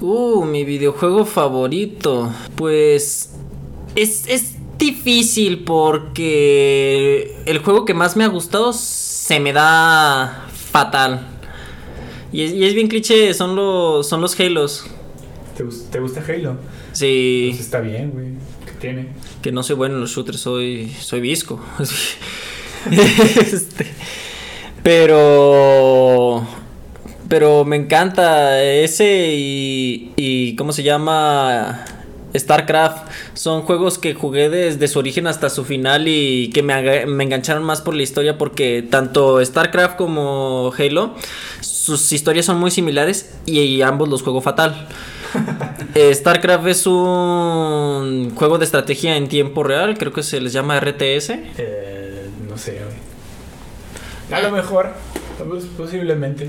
Uh, 0.00 0.44
mi 0.44 0.64
videojuego 0.64 1.24
favorito. 1.24 2.32
Pues 2.54 3.34
es, 3.96 4.28
es 4.28 4.54
difícil 4.78 5.64
porque 5.64 7.36
el 7.46 7.58
juego 7.58 7.84
que 7.84 7.94
más 7.94 8.16
me 8.16 8.24
ha 8.24 8.28
gustado 8.28 8.72
se 8.72 9.40
me 9.40 9.52
da 9.52 10.46
fatal. 10.70 11.26
Y 12.32 12.42
es, 12.42 12.52
y 12.52 12.64
es 12.64 12.74
bien 12.74 12.86
cliché, 12.86 13.34
son 13.34 13.56
los, 13.56 14.08
son 14.08 14.20
los 14.20 14.38
Halos. 14.38 14.86
¿Te, 15.60 15.66
gus- 15.66 15.90
te 15.90 16.00
gusta 16.00 16.24
Halo? 16.26 16.56
Sí, 16.92 17.48
Pues 17.50 17.60
está 17.60 17.80
bien, 17.80 18.12
güey. 18.12 18.28
¿Qué 18.64 18.72
tiene? 18.80 19.08
que 19.42 19.52
no 19.52 19.62
soy 19.62 19.76
bueno 19.76 19.96
en 19.96 20.00
los 20.00 20.10
shooters, 20.10 20.40
soy, 20.40 20.90
soy 20.98 21.20
visco. 21.20 21.60
Este, 22.90 23.86
pero... 24.82 26.46
Pero 27.28 27.66
me 27.66 27.76
encanta 27.76 28.62
ese 28.62 29.34
y, 29.36 30.12
y... 30.16 30.56
¿Cómo 30.56 30.72
se 30.72 30.82
llama? 30.82 31.84
StarCraft. 32.34 33.10
Son 33.34 33.60
juegos 33.62 33.98
que 33.98 34.14
jugué 34.14 34.48
desde 34.48 34.88
su 34.88 34.98
origen 34.98 35.26
hasta 35.26 35.50
su 35.50 35.64
final 35.66 36.08
y 36.08 36.48
que 36.54 36.62
me, 36.62 37.04
me 37.06 37.24
engancharon 37.24 37.62
más 37.64 37.82
por 37.82 37.94
la 37.94 38.02
historia 38.02 38.38
porque 38.38 38.82
tanto 38.88 39.44
StarCraft 39.44 39.96
como 39.96 40.72
Halo, 40.78 41.14
sus 41.60 42.12
historias 42.12 42.46
son 42.46 42.58
muy 42.58 42.70
similares 42.70 43.30
y, 43.46 43.82
ambos 43.82 44.08
los 44.08 44.22
juego 44.22 44.40
fatal. 44.40 44.88
Eh, 45.94 46.14
StarCraft 46.14 46.66
es 46.68 46.86
un 46.86 48.32
juego 48.34 48.58
de 48.58 48.64
estrategia 48.64 49.16
en 49.16 49.28
tiempo 49.28 49.62
real, 49.64 49.98
creo 49.98 50.12
que 50.12 50.22
se 50.22 50.40
les 50.40 50.52
llama 50.52 50.78
RTS. 50.78 51.30
Eh, 51.58 52.30
no 52.48 52.56
sé. 52.56 52.80
A 54.30 54.40
lo 54.40 54.50
mejor, 54.52 54.92
pues, 55.48 55.64
posiblemente. 55.76 56.48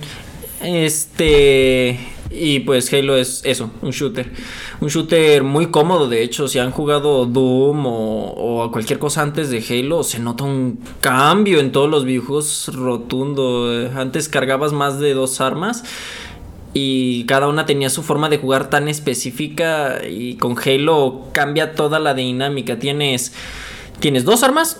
Este. 0.61 1.99
Y 2.34 2.61
pues 2.61 2.93
Halo 2.93 3.17
es 3.17 3.41
eso, 3.43 3.71
un 3.82 3.91
shooter. 3.91 4.32
Un 4.79 4.88
shooter 4.88 5.43
muy 5.43 5.67
cómodo, 5.67 6.07
de 6.07 6.23
hecho, 6.23 6.47
si 6.47 6.59
han 6.59 6.71
jugado 6.71 7.25
Doom 7.25 7.86
o, 7.86 8.63
o 8.63 8.71
cualquier 8.71 8.99
cosa 8.99 9.21
antes 9.21 9.49
de 9.49 9.61
Halo, 9.67 10.03
se 10.03 10.19
nota 10.19 10.45
un 10.45 10.79
cambio 11.01 11.59
en 11.59 11.73
todos 11.73 11.89
los 11.89 12.05
videojuegos 12.05 12.71
rotundo. 12.73 13.89
Antes 13.95 14.29
cargabas 14.29 14.71
más 14.71 14.97
de 14.99 15.13
dos 15.13 15.41
armas 15.41 15.84
y 16.74 17.26
cada 17.26 17.47
una 17.47 17.65
tenía 17.65 17.89
su 17.89 18.01
forma 18.03 18.30
de 18.30 18.38
jugar 18.38 18.69
tan 18.69 18.88
específica 18.88 19.99
y 20.07 20.36
con 20.36 20.55
Halo 20.57 21.26
cambia 21.34 21.74
toda 21.76 21.99
la 21.99 22.13
dinámica. 22.13 22.80
Tienes, 22.80 23.34
tienes 23.99 24.24
dos 24.26 24.41
armas, 24.43 24.78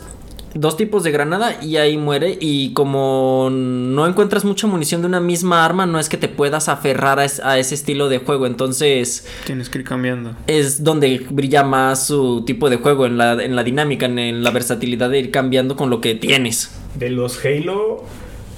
dos 0.54 0.76
tipos 0.78 1.04
de 1.04 1.12
granada 1.12 1.58
y 1.62 1.78
ahí 1.78 1.98
muere. 1.98 2.38
Y 2.40 2.72
como 2.74 3.50
no 3.52 4.08
encuentras 4.08 4.46
mucha 4.46 4.68
munición 4.68 5.02
de 5.02 5.08
una 5.08 5.20
misma 5.20 5.66
arma, 5.66 5.86
no 5.86 6.00
es 6.00 6.08
que 6.10 6.18
te 6.18 6.28
puedas 6.30 6.70
aferrar 6.70 7.20
a, 7.20 7.26
es- 7.26 7.42
a 7.42 7.60
ese 7.60 7.76
estilo 7.76 8.08
de 8.10 8.20
juego. 8.20 8.46
Entonces 8.46 9.28
Tienes 9.46 9.70
que 9.70 9.80
ir 9.80 9.84
cambiando. 9.84 10.34
es 10.48 10.84
donde 10.84 11.26
brilla 11.30 11.64
más 11.64 12.08
su 12.08 12.44
tipo 12.46 12.70
de 12.70 12.78
juego, 12.78 13.06
en 13.06 13.18
la, 13.18 13.34
en 13.34 13.56
la 13.56 13.64
dinámica, 13.64 14.06
en, 14.06 14.18
en 14.18 14.44
la 14.44 14.52
versatilidad 14.52 15.10
de 15.10 15.20
ir 15.20 15.32
cambiando 15.32 15.76
con 15.76 15.90
lo 15.90 16.00
que 16.02 16.16
tienes. 16.16 16.72
De 16.96 17.10
los 17.10 17.44
Halo, 17.46 18.04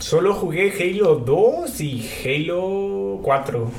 solo 0.04 0.34
jugué 0.34 0.74
Halo 0.80 1.16
2 1.16 1.82
y 1.82 2.10
Halo 2.26 3.20
4. 3.24 3.72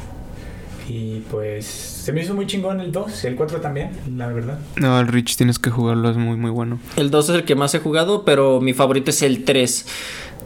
Y 0.89 1.20
pues 1.31 1.66
se 1.66 2.12
me 2.12 2.22
hizo 2.22 2.35
muy 2.35 2.47
chingón 2.47 2.81
el 2.81 2.93
2, 2.93 3.25
el 3.25 3.37
4 3.37 3.61
también, 3.61 3.91
la 4.16 4.29
verdad. 4.29 4.59
No, 4.77 4.99
el 5.01 5.09
Rich 5.09 5.37
tienes 5.37 5.59
que 5.59 5.70
jugarlo, 5.70 6.11
es 6.11 6.16
muy, 6.16 6.37
muy 6.37 6.51
bueno. 6.51 6.79
El 6.97 7.11
2 7.11 7.29
es 7.29 7.35
el 7.37 7.45
que 7.45 7.55
más 7.55 7.75
he 7.75 7.79
jugado, 7.79 8.25
pero 8.25 8.61
mi 8.61 8.72
favorito 8.75 9.11
es 9.11 9.22
el 9.22 9.45
3. 9.45 9.87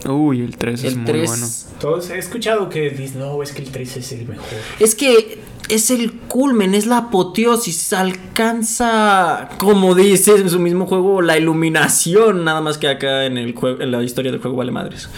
Uy, 0.08 0.42
el 0.42 0.56
3 0.56 0.84
es 0.84 0.96
muy 0.96 1.06
3 1.06 1.28
bueno. 1.28 1.46
Todos 1.80 2.10
he 2.10 2.18
escuchado 2.18 2.68
que 2.68 2.90
dicen, 2.90 3.20
no, 3.20 3.42
es 3.42 3.52
que 3.52 3.62
el 3.62 3.70
3 3.70 3.96
es 3.96 4.12
el 4.12 4.28
mejor. 4.28 4.46
Es 4.78 4.94
que 4.94 5.40
es 5.68 5.90
el 5.90 6.12
culmen, 6.12 6.74
es 6.74 6.86
la 6.86 6.98
apoteosis, 6.98 7.92
alcanza, 7.92 9.48
como 9.58 9.94
dice 9.94 10.36
en 10.36 10.50
su 10.50 10.60
mismo 10.60 10.86
juego, 10.86 11.20
la 11.20 11.36
iluminación, 11.36 12.44
nada 12.44 12.60
más 12.60 12.78
que 12.78 12.88
acá 12.88 13.26
en 13.26 13.38
el 13.38 13.54
juego, 13.54 13.80
en 13.80 13.90
la 13.90 14.02
historia 14.02 14.30
del 14.30 14.40
juego 14.40 14.56
vale 14.56 14.70
madres. 14.70 15.08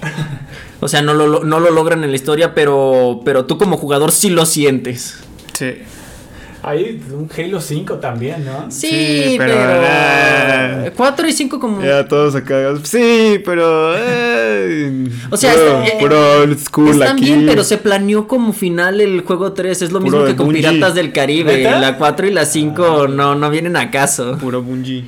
O 0.80 0.88
sea, 0.88 1.00
no 1.00 1.14
lo, 1.14 1.42
no 1.42 1.58
lo 1.58 1.70
logran 1.70 2.04
en 2.04 2.10
la 2.10 2.16
historia, 2.16 2.54
pero, 2.54 3.22
pero 3.24 3.46
tú 3.46 3.56
como 3.56 3.78
jugador 3.78 4.12
sí 4.12 4.28
lo 4.28 4.44
sientes. 4.44 5.18
Sí. 5.54 5.72
Hay 6.62 7.00
un 7.12 7.30
Halo 7.36 7.60
5 7.60 7.94
también, 7.94 8.44
¿no? 8.44 8.70
Sí, 8.70 8.88
Sí, 8.88 9.34
pero... 9.38 9.54
pero- 9.54 10.92
4 10.96 11.28
y 11.28 11.32
5 11.32 11.58
como... 11.60 11.82
Ya 11.82 12.06
todos 12.06 12.34
acá. 12.34 12.74
Sí, 12.82 13.40
pero. 13.44 13.94
eh, 13.96 15.08
O 15.30 15.36
sea, 15.36 15.52
puro, 15.54 15.64
está- 15.82 15.86
eh, 15.86 15.96
puro 16.00 16.40
old 16.42 16.58
school 16.58 16.90
Están 16.90 17.16
aquí. 17.16 17.24
bien, 17.24 17.46
pero 17.46 17.64
se 17.64 17.78
planeó 17.78 18.26
como 18.28 18.52
final 18.52 19.00
el 19.00 19.22
juego 19.22 19.52
3. 19.52 19.80
Es 19.82 19.92
lo 19.92 20.00
mismo 20.00 20.18
Puro 20.18 20.28
que 20.30 20.36
con 20.36 20.46
Bungie. 20.46 20.68
Piratas 20.68 20.94
del 20.94 21.12
Caribe. 21.12 21.56
¿Neta? 21.58 21.78
La 21.78 21.96
4 21.96 22.26
y 22.26 22.32
la 22.32 22.44
5 22.44 23.08
no, 23.08 23.34
no 23.34 23.50
vienen 23.50 23.76
a 23.76 23.90
caso. 23.90 24.36
Puro 24.38 24.62
Bungie. 24.62 25.04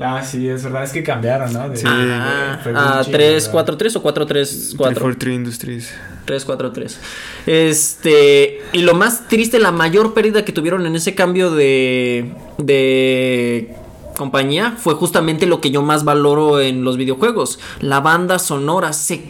Ah, 0.00 0.22
sí, 0.24 0.48
es 0.48 0.64
verdad, 0.64 0.84
es 0.84 0.92
que 0.92 1.02
cambiaron, 1.02 1.52
¿no? 1.52 1.68
De- 1.68 1.76
Sí. 1.76 1.84
Ah, 1.86 2.58
fue 2.62 2.72
ah, 2.74 2.94
Bungie, 2.96 3.12
3, 3.12 3.32
¿verdad? 3.34 3.52
4, 3.52 3.76
3 3.76 3.96
o 3.96 4.02
4, 4.02 4.26
3, 4.26 4.74
4. 4.76 4.94
343 4.94 5.34
Industries. 5.34 5.94
3, 6.24 6.44
4, 6.44 6.72
3. 6.72 6.98
Este. 7.46 8.62
Y 8.72 8.82
lo 8.82 8.94
más 8.94 9.28
triste, 9.28 9.58
la 9.58 9.72
mayor 9.72 10.14
pérdida 10.14 10.44
que 10.44 10.52
tuvieron 10.52 10.86
en 10.86 10.96
ese 10.96 11.14
cambio 11.14 11.50
de. 11.50 12.32
de 12.58 13.74
compañía 14.16 14.74
fue 14.78 14.94
justamente 14.94 15.46
lo 15.46 15.60
que 15.60 15.70
yo 15.70 15.82
más 15.82 16.04
valoro 16.04 16.60
en 16.60 16.84
los 16.84 16.96
videojuegos. 16.96 17.58
La 17.80 18.00
banda 18.00 18.38
sonora 18.38 18.92
se. 18.92 19.22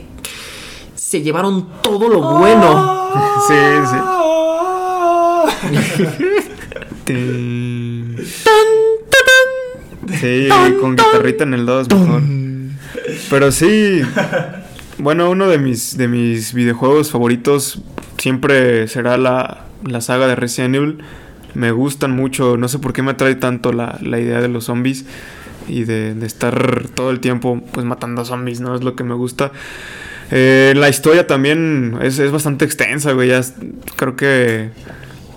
se 0.94 1.22
llevaron 1.22 1.68
todo 1.82 2.08
lo 2.08 2.20
bueno. 2.38 3.02
Sí, 3.46 3.54
sí. 3.90 3.96
Ah. 8.46 8.73
Sí, 10.20 10.48
con 10.80 10.96
guitarrita 10.96 11.44
en 11.44 11.55
el 11.55 11.66
2 11.66 11.88
mejor. 11.90 12.22
Pero 13.30 13.52
sí. 13.52 14.02
Bueno, 14.98 15.30
uno 15.30 15.48
de 15.48 15.59
mis, 15.59 15.96
de 15.96 16.09
mis 16.09 16.55
videojuegos 16.55 17.11
favoritos 17.11 17.82
siempre 18.18 18.86
será 18.88 19.16
la, 19.18 19.64
la 19.84 20.00
saga 20.00 20.26
de 20.28 20.36
Resident 20.36 20.74
Evil. 20.76 20.98
Me 21.55 21.70
gustan 21.72 22.12
mucho, 22.12 22.57
no 22.57 22.68
sé 22.68 22.78
por 22.78 22.92
qué 22.92 23.02
me 23.02 23.12
atrae 23.12 23.34
tanto 23.36 23.72
la, 23.72 23.98
la 24.02 24.18
idea 24.20 24.40
de 24.40 24.48
los 24.48 24.64
zombies 24.64 25.05
y 25.68 25.84
de, 25.84 26.14
de 26.14 26.26
estar 26.26 26.88
todo 26.94 27.11
el 27.11 27.20
tiempo 27.20 27.62
pues 27.72 27.86
matando 27.86 28.24
zombies, 28.24 28.61
¿no? 28.61 28.74
Es 28.74 28.82
lo 28.82 28.94
que 28.96 29.05
me 29.05 29.14
gusta. 29.14 29.52
Eh, 30.30 30.72
la 30.76 30.88
historia 30.88 31.26
también 31.26 31.98
es, 32.02 32.18
es 32.18 32.30
bastante 32.32 32.64
extensa, 32.64 33.12
güey. 33.12 33.28
Ya 33.28 33.38
es- 33.38 33.55
creo 33.96 34.16
que 34.16 34.70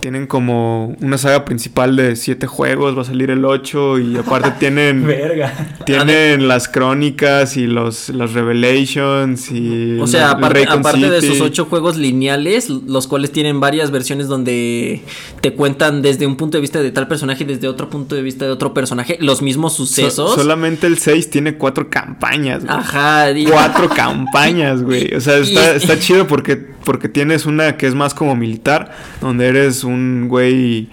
tienen 0.08 0.26
como 0.26 0.96
una 1.02 1.18
saga 1.18 1.44
principal 1.44 1.98
de 1.98 2.16
siete 2.16 2.48
juegos, 2.48 2.98
va 2.98 3.02
a 3.02 3.04
salir 3.04 3.30
el 3.30 3.44
8 3.44 4.00
y 4.00 4.16
aparte 4.18 4.52
tienen... 4.58 5.06
Verga. 5.06 5.52
Tienen 5.86 6.48
las 6.48 6.70
crónicas 6.70 7.58
y 7.58 7.68
los, 7.68 8.08
los 8.08 8.32
revelations 8.32 9.52
y... 9.52 10.00
O 10.00 10.08
sea, 10.08 10.32
aparte, 10.32 10.66
aparte 10.70 11.10
de 11.10 11.22
sus 11.22 11.42
ocho 11.42 11.66
juegos 11.66 11.98
lineales, 11.98 12.70
los 12.70 13.06
cuales 13.06 13.34
tienen 13.34 13.60
varias 13.60 13.92
versiones 13.92 14.30
donde 14.30 15.02
te 15.42 15.52
cuentan 15.52 16.02
desde 16.02 16.26
un 16.26 16.38
punto 16.38 16.56
de 16.58 16.62
vista 16.62 16.82
de 16.82 16.92
tal 16.92 17.10
personaje 17.10 17.44
y 17.44 17.48
desde 17.48 17.68
otro 17.68 17.90
punto 17.90 18.16
de 18.16 18.22
vista 18.22 18.46
de 18.46 18.52
otro 18.52 18.74
personaje, 18.74 19.18
los 19.20 19.42
mismos 19.42 19.74
So- 19.74 19.86
sucesos. 19.86 20.36
solamente 20.36 20.88
el 20.88 21.00
6 21.00 21.30
tiene 21.30 21.56
cuatro 21.58 21.90
campañas, 21.90 22.64
güey. 22.64 22.78
Ajá, 22.78 23.30
y- 23.32 23.44
Cuatro 23.46 23.90
campañas, 23.94 24.84
güey. 24.84 25.14
O 25.14 25.20
sea, 25.20 25.36
está, 25.40 25.74
Y- 25.74 25.76
está 25.76 26.00
chido 26.00 26.28
porque, 26.28 26.56
porque 26.56 27.10
tienes 27.10 27.46
una 27.46 27.76
que 27.76 27.88
es 27.88 27.94
más 27.94 28.14
como 28.14 28.38
militar, 28.38 28.96
donde 29.20 29.48
eres 29.48 29.84
un 29.84 29.97
güey 30.30 30.90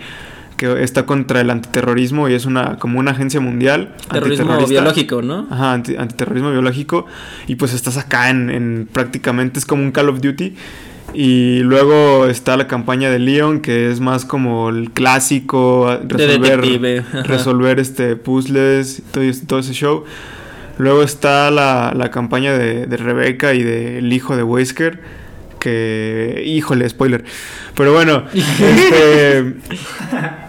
que 0.56 0.82
está 0.84 1.04
contra 1.04 1.40
el 1.40 1.50
antiterrorismo 1.50 2.28
y 2.28 2.34
es 2.34 2.46
una 2.46 2.76
como 2.78 3.00
una 3.00 3.10
agencia 3.10 3.40
mundial. 3.40 3.94
terrorismo 4.08 4.46
biológico, 4.68 5.20
¿no? 5.22 5.46
Ajá, 5.50 5.72
anti- 5.72 5.96
antiterrorismo 5.96 6.50
biológico. 6.52 7.06
Y 7.48 7.56
pues 7.56 7.74
estás 7.74 7.96
acá 7.96 8.30
en, 8.30 8.50
en 8.50 8.88
prácticamente 8.90 9.58
es 9.58 9.66
como 9.66 9.82
un 9.82 9.90
Call 9.90 10.08
of 10.08 10.20
Duty. 10.20 10.54
Y 11.12 11.60
luego 11.60 12.26
está 12.26 12.56
la 12.56 12.66
campaña 12.66 13.10
de 13.10 13.18
Leon, 13.20 13.60
que 13.60 13.90
es 13.90 14.00
más 14.00 14.24
como 14.24 14.68
el 14.70 14.90
clásico, 14.92 15.96
resolver, 16.08 16.60
resolver 17.24 17.78
este 17.78 18.16
puzzles, 18.16 19.02
todo, 19.12 19.22
todo 19.46 19.58
ese 19.60 19.74
show. 19.74 20.04
Luego 20.78 21.02
está 21.04 21.50
la, 21.52 21.92
la 21.96 22.10
campaña 22.10 22.52
de, 22.58 22.86
de 22.86 22.96
Rebeca 22.96 23.54
y 23.54 23.62
del 23.62 24.12
hijo 24.12 24.36
de 24.36 24.42
Wesker. 24.42 25.00
Que. 25.64 26.42
Híjole, 26.44 26.86
spoiler. 26.90 27.24
Pero 27.74 27.94
bueno. 27.94 28.26
este, 28.34 29.54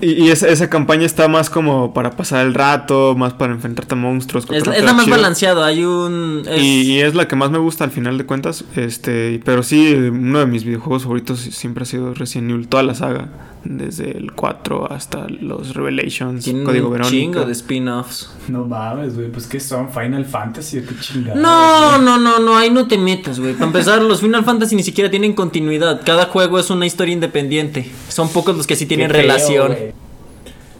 y, 0.00 0.24
y 0.24 0.30
esa, 0.30 0.48
esa 0.48 0.68
campaña 0.70 1.04
está 1.06 1.28
más 1.28 1.50
como 1.50 1.92
para 1.94 2.12
pasar 2.12 2.46
el 2.46 2.54
rato, 2.54 3.14
más 3.16 3.34
para 3.34 3.52
enfrentarte 3.52 3.94
a 3.94 3.96
monstruos. 3.96 4.46
Es, 4.50 4.66
la 4.66 4.92
más 4.92 5.04
chido. 5.04 5.16
balanceado, 5.16 5.64
hay 5.64 5.84
un... 5.84 6.42
es- 6.48 6.60
Y, 6.62 6.82
y 6.92 7.00
es 7.00 7.14
la 7.14 7.28
que 7.28 7.36
más 7.36 7.50
me 7.50 7.58
gusta 7.58 7.84
al 7.84 7.90
final 7.90 8.18
de 8.18 8.26
cuentas. 8.26 8.64
Este, 8.76 9.40
pero 9.44 9.62
sí, 9.62 9.92
uno 9.94 10.40
de 10.40 10.46
mis 10.46 10.64
videojuegos 10.64 11.02
favoritos 11.02 11.40
siempre 11.40 11.82
ha 11.82 11.86
sido 11.86 12.14
Resident 12.14 12.50
Evil, 12.50 12.68
toda 12.68 12.82
la 12.82 12.94
saga. 12.94 13.28
Desde 13.64 14.16
el 14.16 14.32
4 14.32 14.90
hasta 14.92 15.26
los 15.28 15.74
Revelations, 15.74 16.44
tiene 16.44 16.62
Código 16.62 16.86
un 16.86 16.92
Verónica. 16.92 17.10
chingo 17.10 17.44
de 17.44 17.52
spin-offs. 17.52 18.30
No 18.46 18.64
mames, 18.64 19.16
güey, 19.16 19.30
pues 19.32 19.46
que 19.48 19.58
son 19.58 19.90
Final 19.92 20.24
Fantasy, 20.24 20.80
qué 20.80 20.94
chingada. 21.00 21.38
No, 21.38 21.98
no, 21.98 22.18
no, 22.18 22.38
no, 22.38 22.56
ahí 22.56 22.70
no 22.70 22.86
te 22.86 22.96
metas, 22.96 23.40
güey. 23.40 23.54
Para 23.54 23.66
empezar, 23.66 24.00
los 24.00 24.20
Final 24.20 24.44
Fantasy 24.44 24.76
ni 24.76 24.84
siquiera 24.84 25.10
tienen 25.10 25.32
continuidad. 25.34 26.00
Cada 26.06 26.26
juego 26.26 26.58
es 26.60 26.70
una 26.70 26.86
historia 26.86 27.12
independiente. 27.12 27.90
Son 28.18 28.28
pocos 28.30 28.56
los 28.56 28.66
que 28.66 28.74
sí 28.74 28.86
tienen 28.86 29.10
relación. 29.10 29.76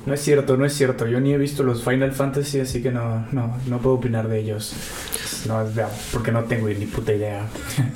No 0.06 0.12
es 0.14 0.20
cierto, 0.20 0.56
no 0.56 0.64
es 0.64 0.72
cierto. 0.74 1.06
Yo 1.06 1.20
ni 1.20 1.32
he 1.32 1.38
visto 1.38 1.62
los 1.62 1.84
Final 1.84 2.10
Fantasy, 2.10 2.58
así 2.58 2.82
que 2.82 2.90
no, 2.90 3.26
no, 3.30 3.56
no 3.68 3.78
puedo 3.78 3.94
opinar 3.94 4.26
de 4.26 4.40
ellos. 4.40 4.72
No, 5.46 5.64
porque 6.12 6.32
no 6.32 6.42
tengo 6.44 6.66
ni 6.68 6.86
puta 6.86 7.12
idea. 7.12 7.46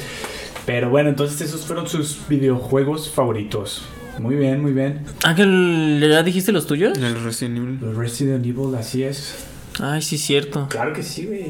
Pero 0.64 0.90
bueno, 0.90 1.09
entonces 1.09 1.40
esos 1.40 1.66
fueron 1.66 1.88
sus 1.88 2.20
videojuegos 2.28 3.11
favoritos. 3.11 3.82
Muy 4.20 4.36
bien, 4.36 4.62
muy 4.62 4.72
bien. 4.72 5.01
Ángel, 5.24 6.07
¿ya 6.09 6.22
dijiste 6.22 6.53
los 6.53 6.68
tuyos? 6.68 6.97
En 6.97 7.03
el 7.03 7.20
Resident 7.24 7.57
Evil. 7.57 7.78
Los 7.80 7.97
Resident 7.97 8.47
Evil, 8.47 8.76
así 8.78 9.03
es. 9.03 9.34
Ay, 9.80 10.03
sí, 10.03 10.18
cierto. 10.18 10.68
Claro 10.70 10.93
que 10.93 11.03
sí, 11.03 11.26
güey. 11.26 11.47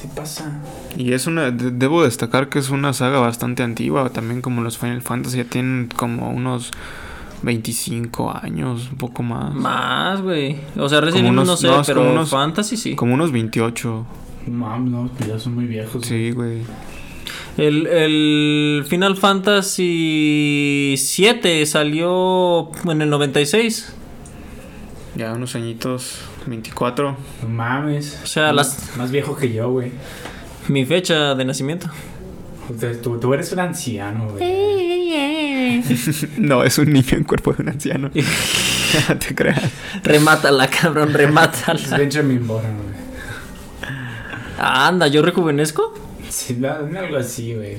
¿Qué 0.00 0.08
pasa? 0.16 0.60
Y 0.96 1.12
es 1.12 1.28
una. 1.28 1.52
de- 1.52 1.70
debo 1.70 2.02
destacar 2.02 2.48
que 2.48 2.58
es 2.58 2.70
una 2.70 2.92
saga 2.92 3.20
bastante 3.20 3.62
antigua. 3.62 4.10
También 4.10 4.40
como 4.42 4.60
los 4.62 4.76
Final 4.76 5.02
Fantasy 5.02 5.36
ya 5.36 5.44
tienen 5.44 5.88
como 5.94 6.28
unos 6.30 6.72
25 7.42 8.32
años, 8.42 8.88
un 8.92 8.98
poco 8.98 9.22
más. 9.22 9.54
Más, 9.54 10.20
güey. 10.22 10.56
O 10.78 10.88
sea, 10.88 11.00
Resident 11.00 11.26
Evil 11.28 11.44
no 11.44 11.56
sé, 11.56 11.66
no, 11.68 11.82
pero 11.86 12.00
como 12.02 12.12
unos- 12.14 12.30
Fantasy 12.30 12.76
sí. 12.76 12.94
Como 12.94 13.14
unos 13.14 13.32
28. 13.32 14.06
Mam, 14.48 14.90
no, 14.90 15.10
pues 15.16 15.28
ya 15.28 15.38
son 15.38 15.54
muy 15.54 15.66
viejos. 15.66 16.04
Sí, 16.06 16.30
güey. 16.32 16.58
El, 17.56 17.86
el 17.86 18.84
Final 18.88 19.16
Fantasy 19.16 20.94
7 20.96 21.64
salió 21.66 22.70
en 22.90 23.02
el 23.02 23.10
96. 23.10 23.94
Ya 25.14 25.32
unos 25.34 25.54
añitos, 25.54 26.20
24. 26.46 27.16
No 27.42 27.48
mames. 27.48 28.20
O 28.22 28.26
sea, 28.26 28.52
más, 28.52 28.54
las- 28.54 28.96
más 28.96 29.10
viejo 29.10 29.36
que 29.36 29.52
yo, 29.52 29.70
güey. 29.70 29.92
Mi 30.68 30.84
fecha 30.86 31.34
de 31.34 31.44
nacimiento. 31.44 31.88
O 32.74 32.78
sea, 32.78 32.98
tú, 33.02 33.18
tú 33.18 33.34
eres 33.34 33.52
un 33.52 33.58
anciano, 33.60 34.28
güey. 34.30 34.42
no, 36.38 36.64
es 36.64 36.78
un 36.78 36.92
niño 36.92 37.16
en 37.16 37.24
cuerpo 37.24 37.52
de 37.52 37.62
un 37.62 37.68
anciano. 37.70 38.10
No 38.14 39.18
te 39.18 39.34
creas. 39.34 39.62
Remátala, 40.02 40.68
cabrón, 40.68 41.08
Es 41.10 41.14
remátala. 41.14 41.96
Benjamin 41.96 42.46
Button, 42.46 42.76
güey. 42.76 43.02
Anda, 44.58 45.08
¿yo 45.08 45.22
rejuvenezco? 45.22 45.94
Sí, 46.28 46.56
no, 46.58 46.82
no, 46.82 46.98
algo 47.00 47.16
así, 47.16 47.54
güey. 47.54 47.78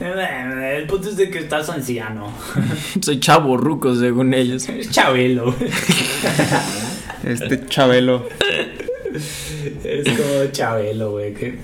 El 0.00 0.86
punto 0.86 1.08
es 1.08 1.16
de 1.16 1.30
que 1.30 1.38
estás 1.38 1.68
anciano. 1.70 2.32
Soy 3.00 3.20
chavo 3.20 3.56
ruco, 3.56 3.94
según 3.94 4.34
ellos. 4.34 4.68
Es 4.68 4.90
Chabelo. 4.90 5.54
Este 7.24 7.66
Chabelo. 7.66 8.28
Es 9.84 10.04
como 10.08 10.50
Chabelo, 10.52 11.12
güey. 11.12 11.34
Que 11.34 11.58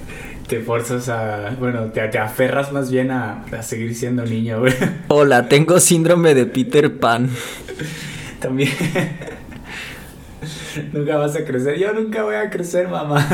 te 0.50 0.60
forzas 0.60 1.08
a. 1.08 1.54
Bueno, 1.60 1.84
te, 1.92 2.06
te 2.08 2.18
aferras 2.18 2.72
más 2.72 2.90
bien 2.90 3.12
a, 3.12 3.44
a 3.56 3.62
seguir 3.62 3.94
siendo 3.94 4.24
niño, 4.26 4.58
güey. 4.58 4.74
Hola, 5.06 5.48
tengo 5.48 5.78
síndrome 5.78 6.34
de 6.34 6.44
Peter 6.44 6.98
Pan. 6.98 7.30
También. 8.40 8.72
nunca 10.92 11.16
vas 11.18 11.36
a 11.36 11.44
crecer. 11.44 11.78
Yo 11.78 11.92
nunca 11.92 12.24
voy 12.24 12.34
a 12.34 12.50
crecer, 12.50 12.88
mamá. 12.88 13.26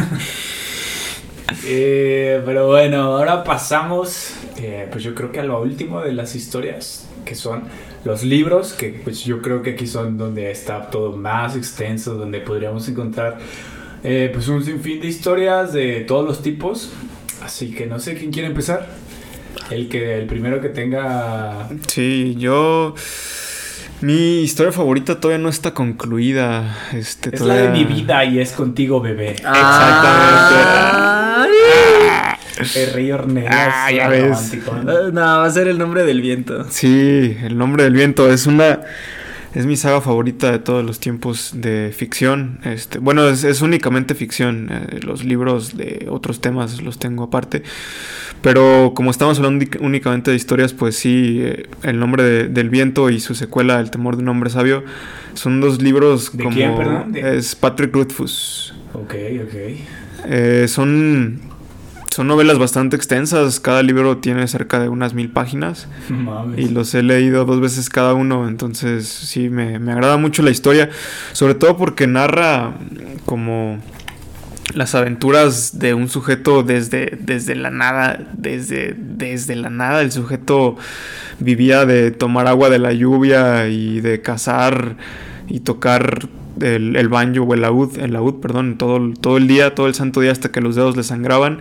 Eh, 1.64 2.42
pero 2.44 2.66
bueno, 2.66 3.02
ahora 3.02 3.42
pasamos, 3.44 4.34
eh, 4.58 4.88
pues 4.90 5.02
yo 5.02 5.14
creo 5.14 5.32
que 5.32 5.40
a 5.40 5.44
lo 5.44 5.60
último 5.62 6.00
de 6.00 6.12
las 6.12 6.34
historias, 6.34 7.08
que 7.24 7.34
son 7.34 7.62
los 8.04 8.24
libros, 8.24 8.72
que 8.72 9.00
pues 9.02 9.24
yo 9.24 9.40
creo 9.40 9.62
que 9.62 9.70
aquí 9.70 9.86
son 9.86 10.18
donde 10.18 10.50
está 10.50 10.90
todo 10.90 11.16
más 11.16 11.56
extenso, 11.56 12.14
donde 12.14 12.40
podríamos 12.40 12.88
encontrar 12.88 13.38
eh, 14.09 14.30
pues 14.32 14.46
un 14.46 14.64
sinfín 14.64 15.00
de 15.00 15.09
historias 15.09 15.72
de 15.72 16.04
todos 16.07 16.24
los 16.24 16.40
tipos. 16.40 16.92
Así 17.42 17.74
que 17.74 17.86
no 17.86 17.98
sé 17.98 18.14
quién 18.14 18.30
quiere 18.30 18.46
empezar. 18.46 18.86
El 19.68 19.88
que 19.88 20.18
el 20.18 20.26
primero 20.26 20.61
que 20.61 20.68
tenga 20.68 21.68
Sí, 21.88 22.36
yo. 22.38 22.94
Mi 24.00 24.42
historia 24.42 24.70
favorita 24.70 25.18
todavía 25.18 25.42
no 25.42 25.48
está 25.48 25.74
concluida. 25.74 26.78
Este, 26.92 27.34
es 27.34 27.40
la 27.40 27.54
de 27.54 27.70
mi 27.70 27.84
vida 27.84 28.24
y 28.24 28.38
es 28.38 28.52
contigo, 28.52 29.00
bebé. 29.00 29.34
Ay. 29.44 31.48
El 32.76 32.92
rey 32.92 33.11
Ornelas. 33.11 33.72
Ah, 33.74 33.90
ya 33.90 34.09
ves. 34.09 34.52
No, 35.12 35.20
va 35.20 35.44
a 35.44 35.50
ser 35.50 35.66
el 35.66 35.78
nombre 35.78 36.04
del 36.04 36.20
viento. 36.20 36.64
Sí, 36.70 37.36
El 37.42 37.59
nombre 37.59 37.82
del 37.84 37.94
viento 37.94 38.30
es 38.30 38.46
una. 38.46 38.80
Es 39.57 39.64
mi 39.64 39.76
saga 39.76 40.02
favorita 40.02 40.52
de 40.52 40.59
todos 40.59 40.84
los 40.84 41.00
tiempos 41.00 41.52
de 41.54 41.90
ficción. 41.96 42.59
Este, 42.64 42.98
bueno, 42.98 43.26
es, 43.28 43.42
es 43.42 43.62
únicamente 43.62 44.14
ficción. 44.14 44.68
eh, 44.70 45.00
los 45.02 45.24
libros 45.24 45.76
de 45.78 46.07
otros 46.11 46.42
temas 46.42 46.82
los 46.82 46.98
tengo 46.98 47.24
aparte. 47.24 47.62
Pero 48.42 48.92
como 48.94 49.11
estamos 49.11 49.38
hablando 49.38 49.64
únic- 49.64 49.78
únicamente 49.80 50.30
de 50.30 50.36
historias, 50.36 50.74
pues 50.74 50.96
sí, 50.96 51.38
eh, 51.40 51.66
El 51.82 51.98
nombre 51.98 52.22
de- 52.22 52.48
del 52.48 52.68
viento 52.68 53.09
y 53.09 53.18
su 53.18 53.34
secuela, 53.34 53.80
El 53.80 53.90
temor 53.90 54.16
de 54.16 54.22
un 54.24 54.28
hombre 54.28 54.50
sabio, 54.50 54.84
son 55.32 55.61
dos 55.62 55.80
libros 55.80 56.36
¿De 56.36 56.44
como. 56.44 56.54
quién, 56.54 56.76
perdón? 56.76 57.12
De- 57.12 57.38
Es 57.38 57.54
Patrick 57.54 57.94
Rothfuss. 57.94 58.74
Ok, 58.92 59.14
ok. 59.42 59.54
Eh, 60.28 60.66
son, 60.68 61.40
son 62.16 62.28
novelas 62.28 62.58
bastante 62.58 62.96
extensas. 62.96 63.60
Cada 63.60 63.82
libro 63.82 64.16
tiene 64.16 64.48
cerca 64.48 64.78
de 64.80 64.88
unas 64.88 65.12
mil 65.12 65.28
páginas. 65.28 65.86
Mames. 66.08 66.58
Y 66.58 66.70
los 66.70 66.94
he 66.94 67.02
leído 67.02 67.44
dos 67.44 67.60
veces 67.60 67.90
cada 67.90 68.14
uno. 68.14 68.48
Entonces, 68.48 69.06
sí, 69.06 69.50
me, 69.50 69.78
me 69.78 69.92
agrada 69.92 70.16
mucho 70.16 70.42
la 70.42 70.50
historia. 70.50 70.88
Sobre 71.34 71.54
todo 71.54 71.76
porque 71.76 72.06
narra 72.06 72.72
como 73.26 73.82
las 74.72 74.94
aventuras 74.94 75.78
de 75.78 75.92
un 75.92 76.08
sujeto 76.08 76.62
desde, 76.62 77.18
desde 77.20 77.54
la 77.54 77.70
nada. 77.70 78.18
Desde, 78.32 78.96
desde 78.96 79.54
la 79.54 79.68
nada. 79.68 80.00
El 80.00 80.10
sujeto 80.10 80.78
vivía 81.38 81.84
de 81.84 82.12
tomar 82.12 82.46
agua 82.46 82.70
de 82.70 82.78
la 82.78 82.94
lluvia 82.94 83.68
y 83.68 84.00
de 84.00 84.22
cazar 84.22 84.96
y 85.48 85.60
tocar 85.60 86.30
el, 86.61 86.96
el 86.96 87.09
banjo 87.09 87.42
o 87.44 87.54
el 87.54 87.61
laúd, 87.62 87.98
el 87.98 88.12
laúd, 88.12 88.34
perdón, 88.40 88.76
todo, 88.78 88.96
el- 88.96 89.18
todo 89.18 89.36
el 89.36 89.46
día, 89.48 89.74
todo 89.74 89.86
el 89.86 89.94
santo 89.94 90.20
día 90.20 90.32
hasta 90.32 90.50
que 90.50 90.61
los 90.61 90.74
dedos 90.76 90.96
le 90.96 91.02
sangraban. 91.02 91.61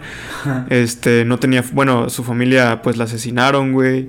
Este, 0.69 1.25
no 1.25 1.37
tenía, 1.39 1.63
bueno, 1.73 2.09
su 2.09 2.23
familia 2.23 2.81
pues 2.81 2.97
la 2.97 3.05
asesinaron, 3.05 3.73
güey. 3.73 4.07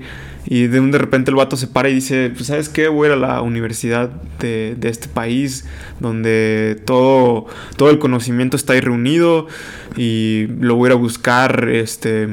Y 0.49 0.69
de 0.69 0.79
un 0.79 0.93
de 0.93 0.99
repente 0.99 1.33
el 1.33 1.37
vato 1.37 1.57
se 1.57 1.67
para 1.67 1.89
y 1.89 1.95
dice, 1.95 2.31
pues 2.33 2.47
sabes 2.47 2.69
qué, 2.69 2.87
voy 2.87 3.07
a 3.09 3.11
ir 3.11 3.17
a 3.17 3.21
la 3.21 3.43
universidad 3.43 4.11
de, 4.39 4.77
de 4.79 4.89
este 4.91 5.09
país, 5.09 5.65
donde 5.99 6.81
todo, 6.87 7.47
todo 7.77 7.91
el 7.91 7.99
conocimiento 7.99 8.57
está 8.57 8.75
ahí 8.75 8.81
reunido 8.81 9.49
y 9.97 10.47
lo 10.61 10.77
voy 10.77 10.87
a 10.87 10.91
ir 10.91 10.93
a 10.93 11.01
buscar, 11.01 11.69
este, 11.69 12.29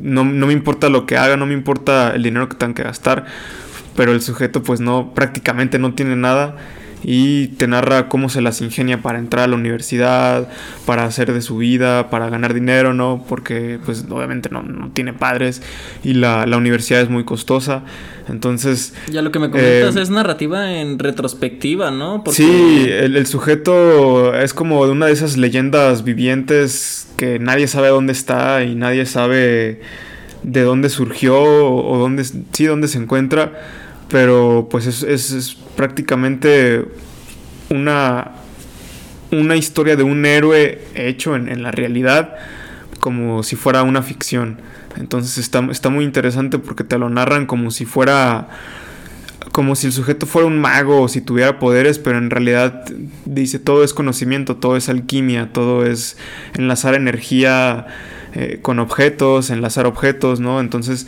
no, 0.00 0.24
no 0.24 0.46
me 0.46 0.54
importa 0.54 0.88
lo 0.88 1.04
que 1.04 1.18
haga, 1.18 1.36
no 1.36 1.44
me 1.44 1.52
importa 1.52 2.14
el 2.14 2.22
dinero 2.22 2.48
que 2.48 2.56
tengan 2.56 2.72
que 2.72 2.84
gastar, 2.84 3.26
pero 3.96 4.12
el 4.12 4.22
sujeto 4.22 4.62
pues 4.62 4.80
no, 4.80 5.12
prácticamente 5.14 5.78
no 5.78 5.92
tiene 5.92 6.16
nada 6.16 6.56
y 7.02 7.48
te 7.48 7.66
narra 7.66 8.08
cómo 8.08 8.28
se 8.28 8.40
las 8.42 8.60
ingenia 8.60 9.02
para 9.02 9.18
entrar 9.18 9.44
a 9.44 9.46
la 9.48 9.56
universidad, 9.56 10.48
para 10.86 11.04
hacer 11.04 11.32
de 11.32 11.40
su 11.40 11.56
vida, 11.56 12.10
para 12.10 12.28
ganar 12.28 12.54
dinero, 12.54 12.94
¿no? 12.94 13.24
Porque 13.28 13.78
pues 13.84 14.04
obviamente 14.10 14.48
no, 14.50 14.62
no 14.62 14.90
tiene 14.90 15.12
padres 15.12 15.62
y 16.04 16.14
la, 16.14 16.46
la 16.46 16.56
universidad 16.56 17.00
es 17.00 17.08
muy 17.08 17.24
costosa. 17.24 17.82
Entonces, 18.28 18.94
Ya 19.10 19.22
lo 19.22 19.32
que 19.32 19.38
me 19.38 19.50
comentas 19.50 19.96
Eh, 19.96 20.02
es 20.02 20.10
narrativa 20.10 20.72
en 20.72 20.98
retrospectiva, 20.98 21.90
¿no? 21.90 22.22
Porque 22.22 22.36
sí, 22.36 22.86
el, 22.88 23.16
el 23.16 23.26
sujeto 23.26 24.34
es 24.34 24.54
como 24.54 24.84
de 24.86 24.92
una 24.92 25.06
de 25.06 25.12
esas 25.12 25.36
leyendas 25.36 26.04
vivientes 26.04 27.08
que 27.16 27.38
nadie 27.38 27.66
sabe 27.66 27.88
dónde 27.88 28.12
está 28.12 28.62
y 28.62 28.74
nadie 28.74 29.06
sabe 29.06 29.80
de 30.42 30.62
dónde 30.62 30.88
surgió 30.88 31.38
o, 31.38 31.92
o 31.92 31.98
dónde, 31.98 32.24
sí, 32.24 32.64
dónde 32.66 32.88
se 32.88 32.98
encuentra. 32.98 33.52
Pero 34.10 34.68
pues 34.70 34.86
es, 34.86 35.02
es- 35.02 35.56
prácticamente 35.76 36.84
una, 37.70 38.32
una 39.30 39.56
historia 39.56 39.96
de 39.96 40.02
un 40.02 40.26
héroe 40.26 40.82
hecho 40.94 41.36
en, 41.36 41.48
en 41.48 41.62
la 41.62 41.70
realidad 41.70 42.34
como 42.98 43.42
si 43.42 43.56
fuera 43.56 43.82
una 43.82 44.02
ficción. 44.02 44.60
Entonces 44.98 45.38
está, 45.38 45.66
está 45.70 45.88
muy 45.88 46.04
interesante 46.04 46.58
porque 46.58 46.84
te 46.84 46.98
lo 46.98 47.08
narran 47.08 47.46
como 47.46 47.70
si 47.70 47.84
fuera 47.86 48.48
como 49.52 49.74
si 49.74 49.86
el 49.86 49.92
sujeto 49.92 50.26
fuera 50.26 50.46
un 50.46 50.60
mago 50.60 51.00
o 51.00 51.08
si 51.08 51.22
tuviera 51.22 51.58
poderes, 51.58 51.98
pero 51.98 52.18
en 52.18 52.28
realidad 52.30 52.84
dice 53.24 53.58
todo 53.58 53.82
es 53.82 53.94
conocimiento, 53.94 54.56
todo 54.56 54.76
es 54.76 54.88
alquimia, 54.90 55.50
todo 55.52 55.86
es 55.86 56.18
enlazar 56.54 56.94
energía 56.94 57.86
eh, 58.34 58.58
con 58.60 58.78
objetos, 58.78 59.48
enlazar 59.50 59.86
objetos, 59.86 60.40
¿no? 60.40 60.60
Entonces 60.60 61.06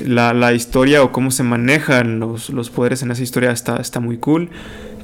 la, 0.00 0.34
la 0.34 0.52
historia 0.52 1.02
o 1.02 1.12
cómo 1.12 1.30
se 1.30 1.42
manejan 1.42 2.20
los, 2.20 2.50
los 2.50 2.70
poderes 2.70 3.02
en 3.02 3.10
esa 3.10 3.22
historia 3.22 3.50
está, 3.50 3.76
está 3.76 4.00
muy 4.00 4.18
cool, 4.18 4.50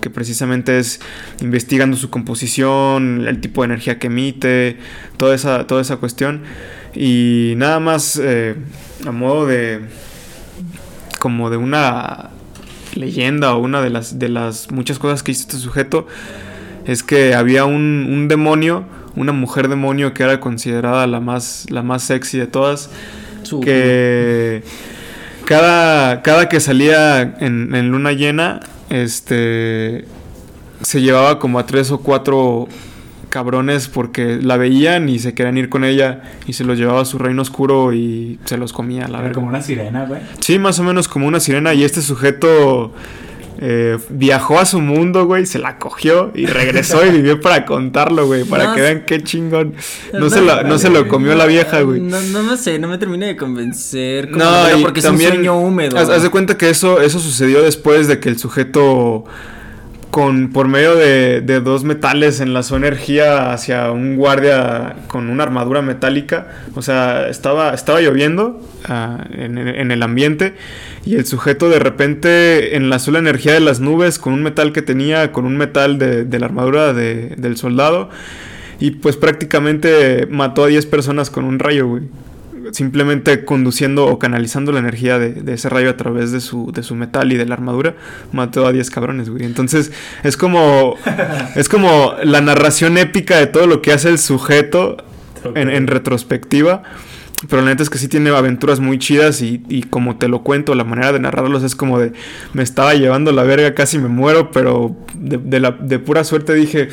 que 0.00 0.10
precisamente 0.10 0.78
es 0.78 1.00
investigando 1.40 1.96
su 1.96 2.10
composición, 2.10 3.26
el 3.26 3.40
tipo 3.40 3.62
de 3.62 3.66
energía 3.66 3.98
que 3.98 4.08
emite, 4.08 4.78
toda 5.16 5.34
esa, 5.34 5.66
toda 5.66 5.82
esa 5.82 5.96
cuestión. 5.96 6.42
Y 6.94 7.54
nada 7.56 7.80
más 7.80 8.20
eh, 8.22 8.56
a 9.06 9.12
modo 9.12 9.46
de 9.46 9.80
como 11.18 11.50
de 11.50 11.56
una 11.56 12.30
leyenda 12.94 13.54
o 13.54 13.58
una 13.58 13.82
de 13.82 13.90
las, 13.90 14.18
de 14.18 14.28
las 14.28 14.70
muchas 14.70 14.98
cosas 14.98 15.22
que 15.22 15.32
hizo 15.32 15.42
este 15.42 15.56
sujeto 15.56 16.06
es 16.86 17.02
que 17.02 17.34
había 17.34 17.64
un, 17.64 18.08
un 18.10 18.28
demonio, 18.28 18.84
una 19.14 19.32
mujer 19.32 19.68
demonio 19.68 20.14
que 20.14 20.22
era 20.22 20.40
considerada 20.40 21.06
la 21.06 21.20
más, 21.20 21.66
la 21.70 21.82
más 21.82 22.02
sexy 22.02 22.38
de 22.38 22.46
todas, 22.46 22.90
su- 23.48 23.60
que 23.60 24.62
cada, 25.44 26.22
cada 26.22 26.48
que 26.48 26.60
salía 26.60 27.22
en, 27.40 27.74
en 27.74 27.90
luna 27.90 28.12
llena, 28.12 28.60
este 28.90 30.04
se 30.82 31.00
llevaba 31.00 31.38
como 31.38 31.58
a 31.58 31.66
tres 31.66 31.90
o 31.90 31.98
cuatro 32.00 32.68
cabrones 33.30 33.88
porque 33.88 34.38
la 34.40 34.56
veían 34.56 35.08
y 35.08 35.18
se 35.18 35.34
querían 35.34 35.58
ir 35.58 35.68
con 35.68 35.84
ella 35.84 36.22
y 36.46 36.52
se 36.52 36.64
los 36.64 36.78
llevaba 36.78 37.02
a 37.02 37.04
su 37.04 37.18
reino 37.18 37.42
oscuro 37.42 37.92
y 37.92 38.38
se 38.44 38.56
los 38.56 38.72
comía 38.72 39.04
a 39.04 39.08
la 39.08 39.18
A 39.18 39.20
ver, 39.20 39.30
verga. 39.30 39.34
como 39.34 39.48
una 39.48 39.60
sirena, 39.60 40.04
güey. 40.06 40.20
Sí, 40.40 40.58
más 40.58 40.78
o 40.78 40.84
menos 40.84 41.08
como 41.08 41.26
una 41.26 41.40
sirena 41.40 41.74
y 41.74 41.84
este 41.84 42.00
sujeto 42.00 42.94
eh, 43.60 43.98
viajó 44.08 44.60
a 44.60 44.64
su 44.64 44.80
mundo, 44.80 45.26
güey, 45.26 45.44
se 45.44 45.58
la 45.58 45.78
cogió 45.78 46.30
y 46.32 46.46
regresó 46.46 47.04
y 47.04 47.10
vivió 47.10 47.40
para 47.40 47.64
contarlo, 47.64 48.26
güey, 48.26 48.44
para 48.44 48.68
No, 48.68 48.74
que 48.74 48.80
vean 48.80 49.04
qué 49.04 49.20
chingón. 49.22 49.74
No, 50.12 50.20
No, 50.20 50.30
se, 50.30 50.40
lo, 50.40 50.62
no 50.62 50.78
se 50.78 50.90
lo 50.90 51.08
comió 51.08 51.34
la 51.34 51.46
vieja, 51.46 51.80
güey. 51.80 52.00
No, 52.00 52.20
no, 52.20 52.44
no 52.44 52.56
sé, 52.56 52.78
no 52.78 52.86
me 52.86 52.98
termina 52.98 53.26
de 53.26 53.36
convencer. 53.36 54.30
No, 54.30 54.78
y 54.78 54.82
porque 54.82 55.02
también, 55.02 55.30
es 55.32 55.38
un 55.38 55.44
sueño 55.44 55.58
húmedo. 55.60 55.98
Haz, 55.98 56.08
haz 56.08 56.22
de 56.22 56.30
cuenta 56.30 56.56
que 56.56 56.70
eso, 56.70 57.00
eso 57.00 57.18
sucedió 57.18 57.60
después 57.62 58.06
de 58.06 58.20
que 58.20 58.28
el 58.28 58.38
sujeto, 58.38 59.24
con, 60.10 60.50
por 60.52 60.68
medio 60.68 60.94
de, 60.96 61.40
de 61.42 61.60
dos 61.60 61.84
metales, 61.84 62.40
enlazó 62.40 62.76
energía 62.76 63.52
hacia 63.52 63.90
un 63.90 64.16
guardia 64.16 64.96
con 65.06 65.28
una 65.28 65.42
armadura 65.42 65.82
metálica. 65.82 66.48
O 66.74 66.82
sea, 66.82 67.28
estaba, 67.28 67.74
estaba 67.74 68.00
lloviendo 68.00 68.60
ah, 68.86 69.24
en, 69.32 69.58
en 69.58 69.90
el 69.90 70.02
ambiente 70.02 70.54
y 71.04 71.16
el 71.16 71.26
sujeto 71.26 71.68
de 71.68 71.78
repente 71.78 72.76
enlazó 72.76 73.10
la 73.10 73.18
energía 73.18 73.52
de 73.52 73.60
las 73.60 73.80
nubes 73.80 74.18
con 74.18 74.32
un 74.32 74.42
metal 74.42 74.72
que 74.72 74.82
tenía, 74.82 75.30
con 75.32 75.44
un 75.44 75.56
metal 75.56 75.98
de, 75.98 76.24
de 76.24 76.38
la 76.38 76.46
armadura 76.46 76.92
de- 76.92 77.34
del 77.36 77.56
soldado. 77.56 78.08
Y 78.80 78.92
pues 78.92 79.16
prácticamente 79.16 80.26
mató 80.30 80.64
a 80.64 80.68
10 80.68 80.86
personas 80.86 81.30
con 81.30 81.44
un 81.44 81.58
rayo, 81.58 81.86
güey 81.88 82.02
simplemente 82.72 83.44
conduciendo 83.44 84.06
o 84.06 84.18
canalizando 84.18 84.72
la 84.72 84.80
energía 84.80 85.18
de, 85.18 85.32
de 85.32 85.54
ese 85.54 85.68
rayo 85.68 85.90
a 85.90 85.96
través 85.96 86.32
de 86.32 86.40
su, 86.40 86.72
de 86.72 86.82
su 86.82 86.94
metal 86.94 87.32
y 87.32 87.36
de 87.36 87.46
la 87.46 87.54
armadura, 87.54 87.94
mató 88.32 88.66
a 88.66 88.72
10 88.72 88.90
cabrones, 88.90 89.30
güey. 89.30 89.44
Entonces, 89.44 89.92
es 90.22 90.36
como, 90.36 90.96
es 91.56 91.68
como 91.68 92.14
la 92.22 92.40
narración 92.40 92.98
épica 92.98 93.38
de 93.38 93.46
todo 93.46 93.66
lo 93.66 93.82
que 93.82 93.92
hace 93.92 94.08
el 94.08 94.18
sujeto 94.18 94.96
en, 95.54 95.70
en 95.70 95.86
retrospectiva. 95.86 96.82
Pero 97.48 97.62
la 97.62 97.68
neta 97.68 97.84
es 97.84 97.90
que 97.90 97.98
sí 97.98 98.08
tiene 98.08 98.30
aventuras 98.30 98.80
muy 98.80 98.98
chidas 98.98 99.42
y, 99.42 99.62
y 99.68 99.84
como 99.84 100.16
te 100.16 100.26
lo 100.26 100.42
cuento, 100.42 100.74
la 100.74 100.82
manera 100.82 101.12
de 101.12 101.20
narrarlos 101.20 101.62
es 101.62 101.76
como 101.76 102.00
de 102.00 102.12
me 102.52 102.64
estaba 102.64 102.94
llevando 102.94 103.30
la 103.30 103.44
verga, 103.44 103.74
casi 103.74 103.98
me 103.98 104.08
muero, 104.08 104.50
pero 104.50 104.96
de, 105.14 105.38
de 105.38 105.60
la, 105.60 105.70
de 105.70 106.00
pura 106.00 106.24
suerte 106.24 106.52
dije, 106.54 106.88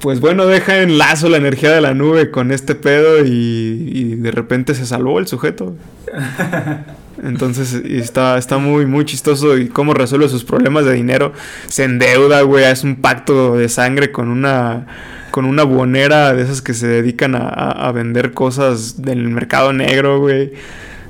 pues 0.00 0.20
bueno, 0.20 0.46
deja 0.46 0.82
en 0.82 0.98
lazo 0.98 1.28
la 1.28 1.36
energía 1.38 1.70
de 1.72 1.80
la 1.80 1.94
nube 1.94 2.30
con 2.30 2.52
este 2.52 2.74
pedo 2.74 3.24
y, 3.24 3.90
y 3.92 4.14
de 4.16 4.30
repente 4.30 4.74
se 4.74 4.86
salvó 4.86 5.18
el 5.18 5.26
sujeto. 5.26 5.74
Entonces 7.22 7.80
y 7.84 7.96
está, 7.98 8.36
está 8.36 8.58
muy, 8.58 8.84
muy 8.84 9.04
chistoso 9.06 9.56
y 9.56 9.68
cómo 9.68 9.94
resuelve 9.94 10.28
sus 10.28 10.44
problemas 10.44 10.84
de 10.84 10.92
dinero. 10.92 11.32
Se 11.66 11.84
endeuda, 11.84 12.42
güey, 12.42 12.64
es 12.64 12.84
un 12.84 12.96
pacto 12.96 13.56
de 13.56 13.68
sangre 13.68 14.12
con 14.12 14.28
una 14.28 14.86
con 15.30 15.44
una 15.44 15.64
buonera 15.64 16.32
de 16.32 16.42
esas 16.42 16.62
que 16.62 16.72
se 16.72 16.86
dedican 16.86 17.34
a, 17.34 17.40
a- 17.48 17.88
a 17.88 17.92
vender 17.92 18.32
cosas 18.32 19.02
del 19.02 19.28
mercado 19.28 19.72
negro, 19.72 20.18
güey. 20.20 20.52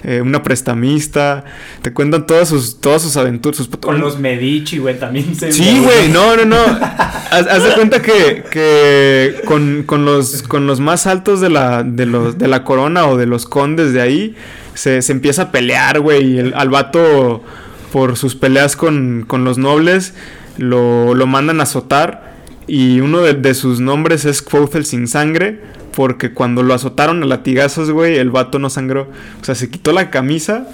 Eh, 0.08 0.20
una 0.20 0.40
prestamista. 0.40 1.42
Te 1.82 1.92
cuentan 1.92 2.28
todas 2.28 2.48
sus, 2.48 2.80
todas 2.80 3.02
sus 3.02 3.16
aventuras. 3.16 3.56
Sus, 3.56 3.66
Con 3.66 3.98
los 3.98 4.20
Medici, 4.20 4.78
güey, 4.78 4.96
también 5.00 5.34
se 5.34 5.50
Sí, 5.50 5.80
güey, 5.82 6.08
no, 6.10 6.36
no, 6.36 6.44
no. 6.44 6.56
Haz, 7.32 7.48
haz 7.48 7.64
de 7.64 7.74
cuenta 7.74 8.00
que, 8.00 8.44
que 8.48 9.40
con, 9.46 9.82
con 9.84 10.04
los, 10.04 10.44
con 10.44 10.68
los 10.68 10.78
más 10.78 11.08
altos 11.08 11.40
de 11.40 11.50
la, 11.50 11.82
de, 11.82 12.06
los, 12.06 12.38
de 12.38 12.46
la 12.46 12.62
corona 12.62 13.08
o 13.08 13.16
de 13.16 13.26
los 13.26 13.46
condes 13.46 13.92
de 13.92 14.00
ahí, 14.00 14.36
se, 14.74 15.02
se 15.02 15.10
empieza 15.10 15.42
a 15.42 15.50
pelear, 15.50 15.98
güey. 15.98 16.34
Y 16.34 16.38
el, 16.38 16.54
al 16.54 16.70
vato, 16.70 17.42
por 17.90 18.16
sus 18.16 18.36
peleas 18.36 18.76
con, 18.76 19.24
con 19.26 19.42
los 19.42 19.58
nobles, 19.58 20.14
lo, 20.56 21.14
lo 21.14 21.26
mandan 21.26 21.58
a 21.58 21.64
azotar. 21.64 22.36
Y 22.68 23.00
uno 23.00 23.22
de, 23.22 23.34
de 23.34 23.54
sus 23.54 23.80
nombres 23.80 24.24
es 24.24 24.40
Quothel 24.40 24.86
sin 24.86 25.08
sangre. 25.08 25.58
Porque 25.96 26.34
cuando 26.34 26.62
lo 26.62 26.74
azotaron 26.74 27.22
a 27.22 27.26
latigazos, 27.26 27.90
güey, 27.90 28.18
el 28.18 28.30
vato 28.30 28.58
no 28.58 28.68
sangró. 28.68 29.08
O 29.40 29.44
sea, 29.44 29.54
se 29.54 29.70
quitó 29.70 29.92
la 29.92 30.10
camisa 30.10 30.68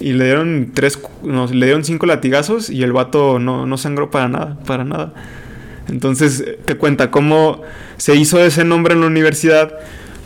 y 0.00 0.14
le 0.14 0.24
dieron 0.24 0.70
tres, 0.72 0.98
no, 1.22 1.46
le 1.46 1.66
dieron 1.66 1.84
cinco 1.84 2.06
latigazos 2.06 2.70
y 2.70 2.82
el 2.82 2.90
vato 2.94 3.38
no, 3.38 3.66
no 3.66 3.76
sangró 3.76 4.10
para 4.10 4.28
nada, 4.28 4.56
para 4.66 4.84
nada. 4.84 5.12
Entonces 5.90 6.42
te 6.64 6.74
cuenta 6.76 7.10
cómo 7.10 7.60
se 7.98 8.16
hizo 8.16 8.42
ese 8.42 8.64
nombre 8.64 8.94
en 8.94 9.02
la 9.02 9.08
universidad, 9.08 9.78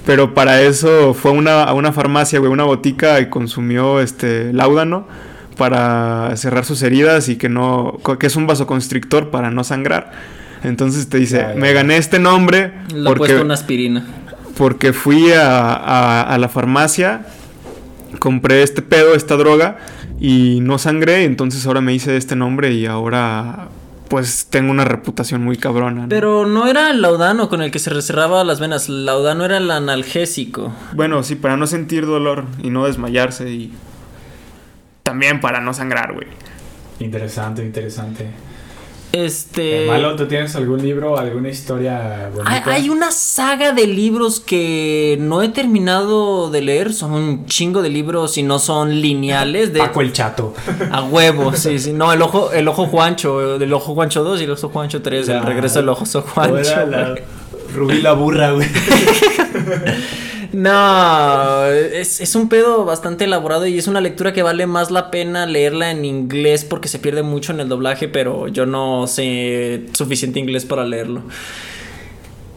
pero 0.05 0.33
para 0.33 0.63
eso 0.63 1.13
fue 1.13 1.33
a 1.33 1.35
una, 1.35 1.65
a 1.65 1.73
una 1.75 1.93
farmacia, 1.93 2.39
güey, 2.39 2.53
una 2.53 2.63
botica 2.63 3.19
y 3.19 3.29
consumió 3.29 4.01
este 4.01 4.53
láudano 4.53 5.09
para 5.57 6.37
cerrar 6.37 6.65
sus 6.65 6.83
heridas 6.83 7.29
y 7.29 7.35
que 7.35 7.49
no, 7.49 7.99
que 8.21 8.29
es 8.29 8.37
un 8.37 8.47
vasoconstrictor 8.47 9.31
para 9.31 9.51
no 9.51 9.65
sangrar. 9.65 10.13
Entonces 10.63 11.09
te 11.09 11.19
dice, 11.19 11.55
me 11.57 11.73
gané 11.73 11.97
este 11.97 12.19
nombre 12.19 12.73
Le 12.93 13.01
he 13.01 13.05
porque, 13.05 13.19
puesto 13.19 13.43
una 13.43 13.55
aspirina. 13.55 14.07
Porque 14.57 14.93
fui 14.93 15.33
a, 15.33 15.73
a- 15.75 16.23
a 16.23 16.39
la 16.39 16.49
farmacia, 16.49 17.27
compré 18.19 18.63
este 18.63 18.83
pedo, 18.83 19.15
esta 19.15 19.37
droga, 19.37 19.79
y 20.21 20.61
no 20.61 20.79
sangré, 20.79 21.25
entonces 21.25 21.67
ahora 21.67 21.81
me 21.81 21.93
hice 21.95 22.17
este 22.17 22.37
nombre 22.37 22.73
y 22.73 22.87
ahora 22.87 23.69
pues 24.09 24.47
tengo 24.49 24.71
una 24.71 24.85
reputación 24.85 25.43
muy 25.43 25.57
cabrona. 25.57 26.03
¿no? 26.03 26.09
Pero 26.09 26.47
no 26.47 26.69
era 26.69 26.91
el 26.91 27.03
laudano 27.03 27.49
con 27.49 27.61
el 27.61 27.73
que 27.73 27.81
se 27.81 27.91
reserraba 27.91 28.45
las 28.45 28.61
venas. 28.61 28.89
El 28.89 29.05
laudano 29.05 29.45
era 29.45 29.57
el 29.57 29.69
analgésico. 29.71 30.73
Bueno, 30.95 31.25
sí, 31.25 31.35
para 31.35 31.57
no 31.57 31.67
sentir 31.67 32.07
dolor 32.07 32.45
y 32.63 32.71
no 32.71 32.87
desmayarse 32.87 33.51
y 33.51 33.73
también 35.03 35.41
para 35.41 35.61
no 35.61 35.75
sangrar, 35.75 36.13
güey. 36.15 36.29
Interesante, 37.01 37.65
interesante. 37.65 38.27
Este. 39.25 39.87
Malo, 39.87 40.15
¿tú 40.15 40.27
tienes 40.27 40.55
algún 40.57 40.83
libro, 40.83 41.19
alguna 41.19 41.49
historia 41.49 42.27
Hay, 42.27 42.33
bonita? 42.33 42.73
hay 42.73 42.89
una 42.91 43.11
saga 43.11 43.73
de 43.73 43.87
libros 43.87 44.41
que 44.41 45.17
no 45.21 45.43
he 45.43 45.49
terminado 45.49 46.51
de 46.51 46.61
leer. 46.61 46.93
Son 46.93 47.13
un 47.13 47.47
chingo 47.47 47.81
de 47.81 47.89
libros 47.89 48.37
y 48.37 48.43
no 48.43 48.59
son 48.59 49.01
lineales. 49.01 49.73
De, 49.73 49.79
Paco 49.79 50.03
el 50.03 50.13
Chato. 50.13 50.55
A 50.91 51.03
huevo, 51.03 51.55
sí, 51.55 51.79
sí. 51.79 51.93
No, 51.93 52.13
el 52.13 52.21
ojo, 52.21 52.53
el 52.53 52.69
ojo 52.69 52.87
Juancho, 52.87 53.57
el 53.57 53.73
ojo 53.73 53.95
Juancho 53.95 54.23
2 54.23 54.41
y 54.41 54.45
el 54.45 54.51
ojo 54.51 54.69
Juancho 54.69 55.01
3, 55.01 55.29
el 55.31 55.43
regreso 55.43 55.79
del 55.79 55.89
ojo 55.89 56.05
Juancho. 56.05 56.87
La-. 56.87 57.15
Rubí 57.75 58.01
la 58.01 58.13
burra, 58.13 58.53
güey. 58.53 58.69
No, 60.53 61.67
es, 61.67 62.21
es 62.21 62.35
un 62.35 62.49
pedo 62.49 62.85
bastante 62.85 63.25
elaborado 63.25 63.67
y 63.67 63.79
es 63.79 63.89
una 63.89 64.01
lectura 64.01 64.33
que 64.33 64.43
vale 64.43 64.67
más 64.67 64.91
la 64.91 65.11
pena 65.11 65.47
leerla 65.47 65.91
en 65.91 66.05
inglés 66.05 66.65
porque 66.65 66.89
se 66.89 66.99
pierde 66.99 67.23
mucho 67.23 67.53
en 67.53 67.61
el 67.61 67.69
doblaje, 67.69 68.09
pero 68.09 68.49
yo 68.49 68.67
no 68.67 69.07
sé 69.07 69.87
suficiente 69.93 70.39
inglés 70.41 70.65
para 70.65 70.85
leerlo. 70.85 71.23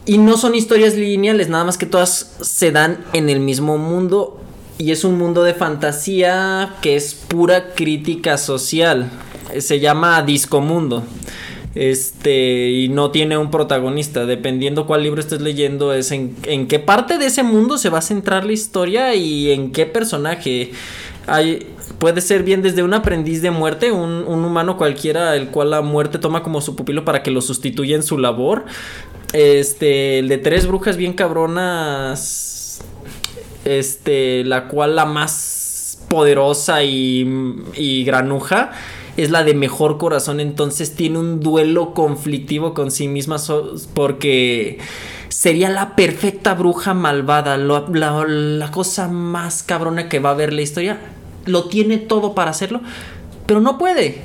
Y 0.06 0.18
no 0.18 0.36
son 0.36 0.54
historias 0.54 0.94
lineales, 0.94 1.48
nada 1.48 1.64
más 1.64 1.78
que 1.78 1.86
todas 1.86 2.36
se 2.40 2.72
dan 2.72 3.04
en 3.12 3.28
el 3.28 3.40
mismo 3.40 3.78
mundo 3.78 4.40
y 4.80 4.92
es 4.92 5.04
un 5.04 5.18
mundo 5.18 5.42
de 5.42 5.52
fantasía 5.52 6.76
que 6.80 6.96
es 6.96 7.14
pura 7.14 7.74
crítica 7.74 8.38
social. 8.38 9.10
Se 9.58 9.78
llama 9.78 10.22
Discomundo. 10.22 11.04
Este, 11.74 12.70
y 12.70 12.88
no 12.88 13.10
tiene 13.10 13.38
un 13.38 13.50
protagonista. 13.50 14.26
Dependiendo 14.26 14.86
cuál 14.86 15.02
libro 15.02 15.20
estés 15.20 15.40
leyendo, 15.40 15.92
es 15.92 16.10
en, 16.10 16.34
en 16.44 16.66
qué 16.66 16.78
parte 16.78 17.18
de 17.18 17.26
ese 17.26 17.42
mundo 17.42 17.78
se 17.78 17.90
va 17.90 17.98
a 17.98 18.02
centrar 18.02 18.44
la 18.44 18.52
historia 18.52 19.14
y 19.14 19.50
en 19.52 19.72
qué 19.72 19.86
personaje. 19.86 20.72
Puede 21.98 22.22
ser 22.22 22.42
bien 22.42 22.62
desde 22.62 22.82
un 22.82 22.94
aprendiz 22.94 23.42
de 23.42 23.50
muerte, 23.50 23.92
un, 23.92 24.24
un 24.26 24.44
humano 24.44 24.76
cualquiera, 24.76 25.36
el 25.36 25.48
cual 25.48 25.70
la 25.70 25.82
muerte 25.82 26.18
toma 26.18 26.42
como 26.42 26.60
su 26.60 26.74
pupilo 26.74 27.04
para 27.04 27.22
que 27.22 27.30
lo 27.30 27.40
sustituya 27.40 27.94
en 27.94 28.02
su 28.02 28.18
labor. 28.18 28.64
Este, 29.32 30.18
el 30.18 30.28
de 30.28 30.38
tres 30.38 30.66
brujas 30.66 30.96
bien 30.96 31.12
cabronas. 31.12 32.80
Este, 33.64 34.42
la 34.44 34.68
cual 34.68 34.96
la 34.96 35.04
más 35.04 36.00
poderosa 36.08 36.82
y, 36.82 37.28
y 37.76 38.04
granuja 38.04 38.72
es 39.16 39.30
la 39.30 39.44
de 39.44 39.54
mejor 39.54 39.98
corazón, 39.98 40.40
entonces 40.40 40.94
tiene 40.94 41.18
un 41.18 41.40
duelo 41.40 41.94
conflictivo 41.94 42.74
con 42.74 42.90
sí 42.90 43.08
misma 43.08 43.36
porque 43.94 44.78
sería 45.28 45.68
la 45.70 45.94
perfecta 45.96 46.54
bruja 46.54 46.94
malvada, 46.94 47.56
lo- 47.56 47.88
la, 47.88 48.24
la 48.26 48.70
cosa 48.70 49.08
más 49.08 49.62
cabrona 49.62 50.08
que 50.08 50.18
va 50.20 50.30
a 50.30 50.34
ver 50.34 50.52
la 50.52 50.62
historia. 50.62 50.98
Lo 51.46 51.64
tiene 51.64 51.98
todo 51.98 52.34
para 52.34 52.50
hacerlo, 52.50 52.80
pero 53.46 53.60
no 53.60 53.78
puede. 53.78 54.18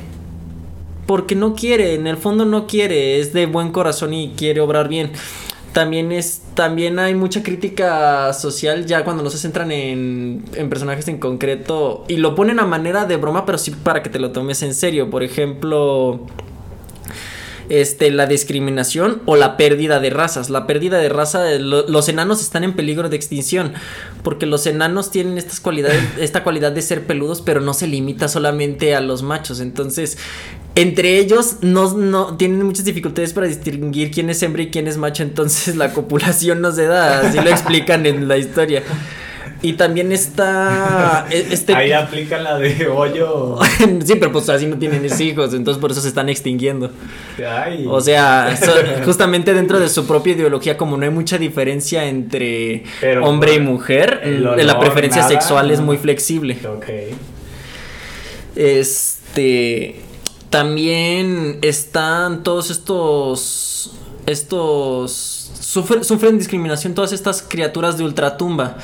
Porque 1.06 1.36
no 1.36 1.54
quiere, 1.54 1.94
en 1.94 2.08
el 2.08 2.18
fondo 2.18 2.46
no 2.46 2.66
quiere, 2.66 3.20
es 3.20 3.32
de 3.32 3.46
buen 3.46 3.72
corazón 3.72 4.14
y 4.14 4.34
quiere 4.36 4.60
obrar 4.62 4.90
bien. 4.90 5.12
También 5.76 6.14
es, 6.14 6.42
también 6.54 7.00
hay 7.00 7.16
mucha 7.16 7.44
crítica 7.44 8.32
social 8.32 8.86
ya 8.86 9.04
cuando 9.04 9.24
no 9.24 9.30
se 9.30 9.38
centran 9.38 9.74
en, 9.74 10.46
en 10.54 10.70
personajes 10.70 11.10
en 11.10 11.18
concreto 11.18 12.06
y 12.08 12.16
lo 12.16 12.34
ponen 12.34 12.62
a 12.62 12.66
manera 12.66 13.04
de 13.04 13.18
broma, 13.18 13.46
pero 13.46 13.58
sí 13.58 13.72
para 13.72 14.02
que 14.02 14.10
te 14.10 14.18
lo 14.18 14.32
tomes 14.32 14.64
en 14.64 14.74
serio. 14.74 15.10
Por 15.10 15.22
ejemplo, 15.22 16.28
este, 17.70 18.12
la 18.12 18.26
discriminación 18.28 19.22
o 19.26 19.36
la 19.36 19.58
pérdida 19.58 20.00
de 20.00 20.10
razas. 20.10 20.50
La 20.50 20.68
pérdida 20.68 20.98
de 21.00 21.10
raza, 21.10 21.52
eh, 21.52 21.60
lo- 21.60 21.88
los 21.88 22.08
enanos 22.10 22.42
están 22.42 22.64
en 22.64 22.74
peligro 22.74 23.10
de 23.10 23.16
extinción 23.16 23.74
porque 24.24 24.46
los 24.46 24.66
enanos 24.68 25.12
tienen 25.12 25.38
estas 25.38 25.60
cualidades, 25.60 26.02
esta 26.20 26.44
cualidad 26.44 26.72
de 26.72 26.82
ser 26.82 27.04
peludos, 27.06 27.42
pero 27.42 27.62
no 27.62 27.74
se 27.74 27.88
limita 27.88 28.28
solamente 28.28 28.96
a 28.96 29.02
los 29.02 29.24
machos. 29.24 29.60
Entonces, 29.60 30.18
entre 30.76 31.20
ellos 31.20 31.58
no, 31.62 31.94
no 31.98 32.36
tienen 32.38 32.62
muchas 32.64 32.86
dificultades 32.86 33.32
para 33.34 33.48
distinguir 33.48 34.12
quién 34.12 34.30
es 34.30 34.44
hembra 34.44 34.62
y 34.64 34.70
quién 34.72 34.88
es 34.88 34.98
macho. 34.98 35.24
Entonces, 35.24 35.76
la 35.76 35.94
copulación 35.94 36.62
no 36.62 36.72
se 36.72 36.86
da, 36.86 37.22
así 37.22 37.38
lo 37.40 37.50
explican 37.50 38.06
en 38.06 38.28
la 38.28 38.38
historia. 38.38 38.84
Y 39.66 39.74
también 39.74 40.12
está. 40.12 41.26
e- 41.32 41.48
Este... 41.52 41.74
Ahí 41.74 41.92
aplica 41.92 42.38
la 42.38 42.60
de 42.60 42.88
hoyo. 42.88 43.58
sí, 44.06 44.16
pero 44.20 44.32
pues 44.32 44.48
así 44.50 44.68
no 44.68 44.78
tienen 44.78 45.04
hijos, 45.20 45.56
entonces 45.56 45.82
por 45.82 45.92
eso 45.92 46.02
se 46.02 46.08
están 46.08 46.30
extinguiendo. 46.30 46.92
Ay. 47.44 47.86
O 47.90 48.00
sea, 48.00 48.56
so- 48.56 49.04
justamente 49.04 49.56
dentro 49.56 49.80
de 49.80 49.90
su 49.90 50.06
propia 50.06 50.34
ideología, 50.34 50.78
como 50.78 50.98
no 50.98 51.04
hay 51.04 51.10
mucha 51.10 51.40
diferencia 51.40 52.06
entre 52.06 52.84
Pero 53.02 53.26
hombre 53.26 53.56
y 53.56 53.60
mujer, 53.60 54.22
la 54.26 54.80
preferencia 54.80 55.24
nada, 55.24 55.34
sexual 55.34 55.72
es 55.72 55.80
muy 55.82 55.98
flexible. 55.98 56.60
Ok. 56.68 56.86
Este. 58.56 60.02
También 60.52 61.58
están 61.64 62.44
todos 62.44 62.70
estos. 62.70 63.92
Estos. 64.28 65.52
Sufren, 65.60 66.04
sufren 66.04 66.38
discriminación 66.38 66.94
todas 66.94 67.12
estas 67.12 67.42
criaturas 67.42 67.98
de 67.98 68.04
ultratumba. 68.04 68.78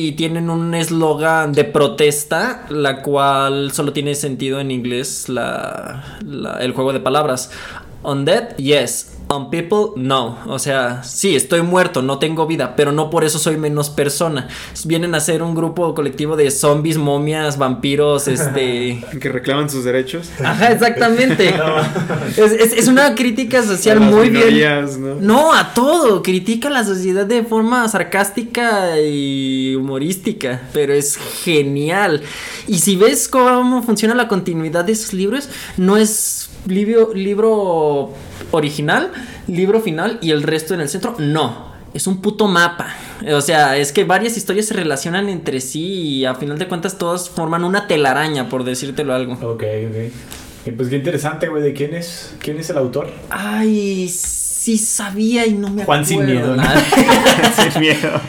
Y 0.00 0.12
tienen 0.12 0.48
un 0.48 0.72
eslogan 0.74 1.52
de 1.52 1.64
protesta, 1.64 2.64
la 2.70 3.02
cual 3.02 3.70
solo 3.72 3.92
tiene 3.92 4.14
sentido 4.14 4.58
en 4.58 4.70
inglés 4.70 5.28
la, 5.28 6.18
el 6.58 6.72
juego 6.72 6.94
de 6.94 7.00
palabras. 7.00 7.50
Undead, 8.02 8.56
yes. 8.56 9.18
On 9.32 9.48
people, 9.48 9.92
no. 9.94 10.38
O 10.48 10.58
sea, 10.58 11.04
sí, 11.04 11.36
estoy 11.36 11.62
muerto, 11.62 12.02
no 12.02 12.18
tengo 12.18 12.48
vida, 12.48 12.74
pero 12.74 12.90
no 12.90 13.10
por 13.10 13.22
eso 13.22 13.38
soy 13.38 13.56
menos 13.56 13.88
persona. 13.88 14.48
Vienen 14.84 15.14
a 15.14 15.20
ser 15.20 15.44
un 15.44 15.54
grupo 15.54 15.94
colectivo 15.94 16.34
de 16.34 16.50
zombies, 16.50 16.98
momias, 16.98 17.56
vampiros, 17.56 18.26
este... 18.28 19.04
Que 19.20 19.28
reclaman 19.28 19.70
sus 19.70 19.84
derechos. 19.84 20.30
Ajá, 20.44 20.72
exactamente. 20.72 21.54
es, 22.36 22.38
es- 22.52 22.72
es 22.72 22.88
una 22.88 23.14
crítica 23.14 23.62
social 23.62 23.98
A 23.98 24.00
las 24.00 24.10
muy 24.12 24.30
bien. 24.30 24.60
¿no? 25.00 25.14
No, 25.20 25.54
a 25.54 25.74
todo. 25.74 26.24
Critica 26.24 26.66
a 26.66 26.72
la 26.72 26.84
sociedad 26.84 27.24
de 27.24 27.44
forma 27.44 27.86
sarcástica 27.88 28.98
y 29.00 29.76
humorística. 29.76 30.62
Pero 30.72 30.92
es 30.92 31.16
genial. 31.44 32.22
Y 32.66 32.78
si 32.78 32.96
ves 32.96 33.28
cómo 33.28 33.84
funciona 33.84 34.16
la 34.16 34.26
continuidad 34.26 34.84
de 34.84 34.90
esos 34.92 35.12
libros, 35.12 35.48
no 35.76 35.96
es 35.96 36.49
libro, 36.66 37.12
libro 37.14 38.12
original, 38.50 39.10
libro 39.46 39.80
final 39.80 40.18
y 40.20 40.30
el 40.30 40.42
resto 40.42 40.74
en 40.74 40.80
el 40.80 40.88
centro. 40.88 41.14
No. 41.18 41.70
Es 41.92 42.06
un 42.06 42.22
puto 42.22 42.46
mapa. 42.46 42.94
O 43.32 43.40
sea, 43.40 43.76
es 43.76 43.90
que 43.90 44.04
varias 44.04 44.36
historias 44.36 44.66
se 44.66 44.74
relacionan 44.74 45.28
entre 45.28 45.60
sí 45.60 45.82
y 45.82 46.24
a 46.24 46.36
final 46.36 46.56
de 46.56 46.68
cuentas 46.68 46.98
todas 46.98 47.28
forman 47.28 47.64
una 47.64 47.88
telaraña, 47.88 48.48
por 48.48 48.62
decírtelo 48.62 49.12
algo. 49.12 49.32
Ok, 49.34 49.64
ok. 49.88 50.66
Y 50.66 50.70
pues 50.70 50.88
qué 50.88 50.96
interesante, 50.96 51.48
güey. 51.48 51.62
¿De 51.62 51.72
quién 51.72 51.94
es? 51.94 52.34
¿Quién 52.38 52.58
es 52.58 52.70
el 52.70 52.78
autor? 52.78 53.08
Ay, 53.30 54.08
sí 54.08 54.49
sabía 54.78 55.46
y 55.46 55.52
no 55.54 55.68
me 55.70 55.84
Juan 55.84 56.00
acuerdo. 56.02 56.04
sin 56.24 56.26
miedo, 56.26 56.56
¿no? 56.56 56.62
Sin 57.70 57.80
miedo. 57.80 58.20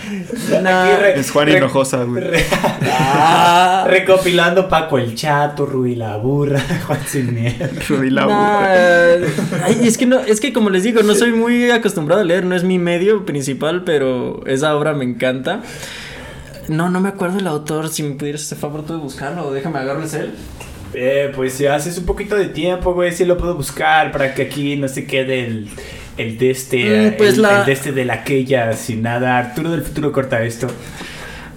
Nah. 0.62 0.84
Aquí 0.86 1.02
re- 1.02 1.20
Es 1.20 1.32
Juan 1.32 1.50
Hinojosa, 1.50 2.04
güey. 2.04 2.24
re- 2.32 2.46
Ah. 2.94 3.86
recopilando 3.88 4.68
Paco 4.70 4.98
el 4.98 5.16
Chato, 5.16 5.66
Rudy 5.66 5.96
la 5.96 6.18
Burra, 6.18 6.62
Juan 6.88 7.00
Sin 7.06 7.34
Miedo. 7.34 7.68
Rudy 7.88 8.10
la 8.10 8.26
Nah, 8.26 8.60
burra. 8.60 9.66
ay, 9.66 9.80
es 9.84 9.98
que 9.98 10.06
no, 10.06 10.20
es 10.20 10.40
que 10.40 10.54
como 10.54 10.70
les 10.70 10.84
digo, 10.84 11.04
no 11.04 11.14
soy 11.16 11.32
muy 11.34 11.70
acostumbrado 11.72 12.22
a 12.22 12.24
leer, 12.26 12.46
no 12.46 12.56
es 12.56 12.64
mi 12.64 12.80
medio 12.80 13.26
principal, 13.26 13.84
pero 13.84 14.46
esa 14.46 14.76
obra 14.76 14.94
me 14.94 15.04
encanta. 15.06 15.62
No, 16.68 16.90
no 16.90 17.00
me 17.02 17.10
acuerdo 17.10 17.40
el 17.40 17.48
autor, 17.48 17.90
si 17.90 18.04
me 18.04 18.16
pudieras 18.16 18.44
hacer 18.44 18.58
favor 18.58 18.86
tú 18.86 18.94
de 18.94 19.00
buscarlo, 19.00 19.52
déjame 19.52 19.80
agarrarles 19.80 20.14
él. 20.14 20.32
Eh, 20.94 21.32
pues 21.36 21.54
si 21.54 21.66
haces 21.68 21.98
un 21.98 22.06
poquito 22.06 22.36
de 22.36 22.46
tiempo, 22.48 22.94
güey, 22.94 23.12
sí 23.14 23.26
lo 23.26 23.38
puedo 23.38 23.56
buscar 23.56 24.12
para 24.12 24.34
que 24.34 24.44
aquí 24.44 24.76
no 24.76 24.88
se 24.88 25.06
quede 25.06 25.46
el, 25.46 25.70
el 26.18 26.38
de 26.38 26.52
este, 26.52 26.78
Mm, 26.78 27.08
eh, 27.08 27.16
pues 27.18 27.36
el, 27.36 27.42
la- 27.44 27.60
el 27.62 27.66
de 27.66 27.72
este 27.74 27.92
de 27.92 28.06
la 28.06 28.14
aquella 28.16 28.74
sin 28.74 29.02
nada. 29.02 29.38
Arturo 29.38 29.72
del 29.72 29.82
futuro 29.84 30.12
corta 30.12 30.42
esto. 30.44 30.68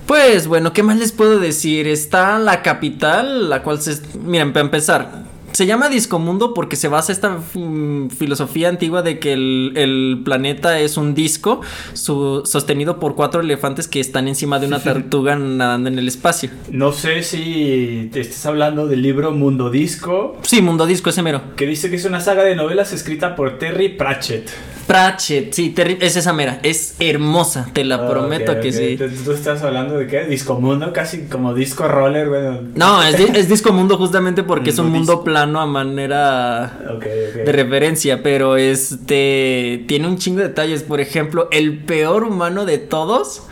Pues 0.06 0.46
bueno, 0.46 0.72
¿qué 0.74 0.82
más 0.82 0.98
les 0.98 1.12
puedo 1.12 1.38
decir? 1.40 1.86
Está 1.88 2.38
la 2.38 2.60
capital, 2.62 3.48
la 3.48 3.62
cual 3.62 3.80
se... 3.80 3.98
Miren, 4.18 4.52
para 4.52 4.64
empezar, 4.66 5.23
se 5.54 5.66
llama 5.66 5.88
Discomundo 5.88 6.52
porque 6.52 6.74
se 6.76 6.88
basa 6.88 7.12
esta 7.12 7.38
mm, 7.54 8.08
filosofía 8.10 8.68
antigua 8.68 9.02
de 9.02 9.18
que 9.20 9.32
el, 9.32 9.72
el 9.76 10.20
planeta 10.24 10.78
es 10.80 10.96
un 10.96 11.14
disco 11.14 11.60
su- 11.92 12.42
sostenido 12.44 12.98
por 12.98 13.14
cuatro 13.14 13.40
elefantes 13.40 13.86
que 13.86 14.00
están 14.00 14.26
encima 14.28 14.58
de 14.58 14.66
una 14.66 14.78
tortuga 14.82 15.36
nadando 15.36 15.88
en 15.88 15.98
el 15.98 16.08
espacio. 16.08 16.50
No 16.70 16.92
sé 16.92 17.22
si 17.22 18.10
te 18.12 18.20
estés 18.20 18.44
hablando 18.46 18.88
del 18.88 19.00
libro 19.02 19.30
Mundo 19.30 19.70
Disco, 19.70 20.36
Sí, 20.42 20.60
Mundo 20.60 20.86
Disco, 20.86 21.10
ese 21.10 21.22
mero. 21.22 21.40
que 21.56 21.66
dice 21.66 21.88
que 21.88 21.96
es 21.96 22.04
una 22.04 22.20
saga 22.20 22.42
de 22.42 22.56
novelas 22.56 22.92
escrita 22.92 23.36
por 23.36 23.58
Terry 23.58 23.90
Pratchett. 23.90 24.50
Pratchett, 24.88 25.52
sí, 25.54 25.72
terri- 25.74 25.96
es 26.00 26.14
esa 26.16 26.34
mera. 26.34 26.60
Es 26.62 26.96
hermosa, 27.00 27.70
te 27.72 27.84
la 27.84 27.94
Ah, 27.94 28.08
prometo 28.10 28.60
que 28.60 28.70
sí. 28.70 28.84
Entonces, 28.90 29.24
¿Tú 29.24 29.32
estás 29.32 29.62
hablando 29.62 29.96
de 29.96 30.06
qué? 30.06 30.24
Disco 30.24 30.60
Mundo, 30.60 30.92
casi 30.92 31.22
como 31.22 31.54
disco 31.54 31.88
roller, 31.88 32.28
güey. 32.28 32.42
No, 32.74 33.02
es, 33.02 33.18
es 33.18 33.48
Disco 33.54 33.72
Mundo 33.72 33.96
justamente 33.96 34.42
porque 34.42 34.70
es 34.70 34.78
un 34.78 34.90
Mundo 34.90 35.12
Disco. 35.12 35.24
Plano 35.44 35.60
a 35.60 35.66
manera 35.66 36.78
Ok, 36.96 37.04
ok. 37.04 37.44
de 37.44 37.52
referencia, 37.52 38.22
pero 38.22 38.56
este 38.56 39.84
tiene 39.86 40.08
un 40.08 40.18
chingo 40.18 40.40
de 40.40 40.48
detalles. 40.48 40.82
Por 40.82 41.00
ejemplo, 41.00 41.48
el 41.52 41.78
peor 41.84 42.24
humano 42.24 42.64
de 42.64 42.78
todos 42.78 43.42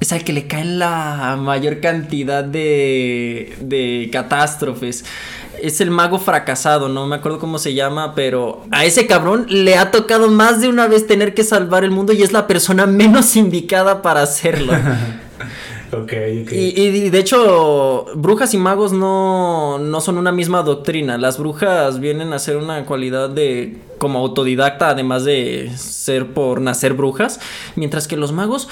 es 0.00 0.12
al 0.12 0.24
que 0.24 0.32
le 0.32 0.46
caen 0.46 0.78
la 0.78 1.36
mayor 1.40 1.80
cantidad 1.80 2.44
de, 2.44 3.54
de 3.60 4.08
catástrofes. 4.12 5.04
Es 5.62 5.80
el 5.80 5.90
mago 5.90 6.18
fracasado, 6.18 6.88
no 6.90 7.06
me 7.06 7.16
acuerdo 7.16 7.38
cómo 7.38 7.58
se 7.58 7.72
llama, 7.72 8.14
pero 8.14 8.64
a 8.70 8.84
ese 8.84 9.06
cabrón 9.06 9.46
le 9.48 9.76
ha 9.76 9.90
tocado 9.90 10.28
más 10.30 10.60
de 10.60 10.68
una 10.68 10.86
vez 10.86 11.06
tener 11.06 11.32
que 11.32 11.44
salvar 11.44 11.82
el 11.82 11.90
mundo 11.90 12.12
y 12.12 12.22
es 12.22 12.32
la 12.32 12.46
persona 12.46 12.84
menos 12.86 13.36
indicada 13.36 14.02
para 14.02 14.20
hacerlo. 14.22 14.72
Y, 16.56 16.80
y 16.80 17.10
de 17.10 17.18
hecho, 17.18 18.06
brujas 18.14 18.54
y 18.54 18.58
magos 18.58 18.92
no, 18.92 19.78
no 19.78 20.00
son 20.00 20.18
una 20.18 20.32
misma 20.32 20.62
doctrina. 20.62 21.18
Las 21.18 21.38
brujas 21.38 22.00
vienen 22.00 22.32
a 22.32 22.38
ser 22.38 22.56
una 22.56 22.84
cualidad 22.84 23.30
de 23.30 23.78
como 23.98 24.18
autodidacta, 24.18 24.90
además 24.90 25.24
de 25.24 25.72
ser 25.76 26.32
por 26.32 26.60
nacer 26.60 26.94
brujas. 26.94 27.40
Mientras 27.76 28.08
que 28.08 28.16
los 28.16 28.32
magos 28.32 28.68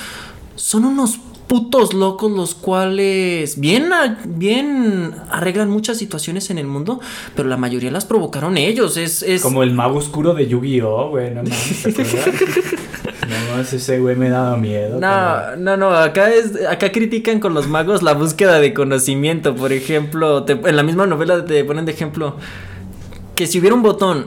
son 0.56 0.84
unos 0.84 1.18
putos 1.46 1.94
locos 1.94 2.32
los 2.32 2.54
cuales 2.54 3.60
bien, 3.60 3.90
bien 4.26 5.14
arreglan 5.30 5.70
muchas 5.70 5.98
situaciones 5.98 6.50
en 6.50 6.58
el 6.58 6.66
mundo, 6.66 7.00
pero 7.36 7.48
la 7.48 7.56
mayoría 7.56 7.90
las 7.90 8.04
provocaron 8.04 8.56
ellos. 8.56 8.96
Es, 8.96 9.22
es... 9.22 9.42
Como 9.42 9.62
el 9.62 9.72
mago 9.74 9.98
oscuro 9.98 10.34
de 10.34 10.46
Yu-Gi-Oh, 10.48 11.10
güey, 11.10 11.32
no 11.34 11.42
no 11.44 11.50
ese 13.60 13.98
güey 14.00 14.16
me 14.16 14.28
daba 14.30 14.56
miedo. 14.56 14.98
No, 15.00 15.56
no, 15.56 15.76
no, 15.76 15.90
acá 15.94 16.32
es, 16.32 16.52
acá 16.68 16.92
critican 16.92 17.40
con 17.40 17.54
los 17.54 17.68
magos 17.68 18.02
la 18.02 18.14
búsqueda 18.14 18.58
de 18.60 18.74
conocimiento. 18.74 19.54
Por 19.54 19.72
ejemplo, 19.72 20.44
te- 20.44 20.52
en 20.52 20.76
la 20.76 20.82
misma 20.82 21.06
novela 21.06 21.44
te 21.44 21.64
ponen 21.64 21.84
de 21.84 21.92
ejemplo 21.92 22.36
que 23.34 23.46
si 23.46 23.58
hubiera 23.60 23.74
un 23.74 23.82
botón 23.82 24.26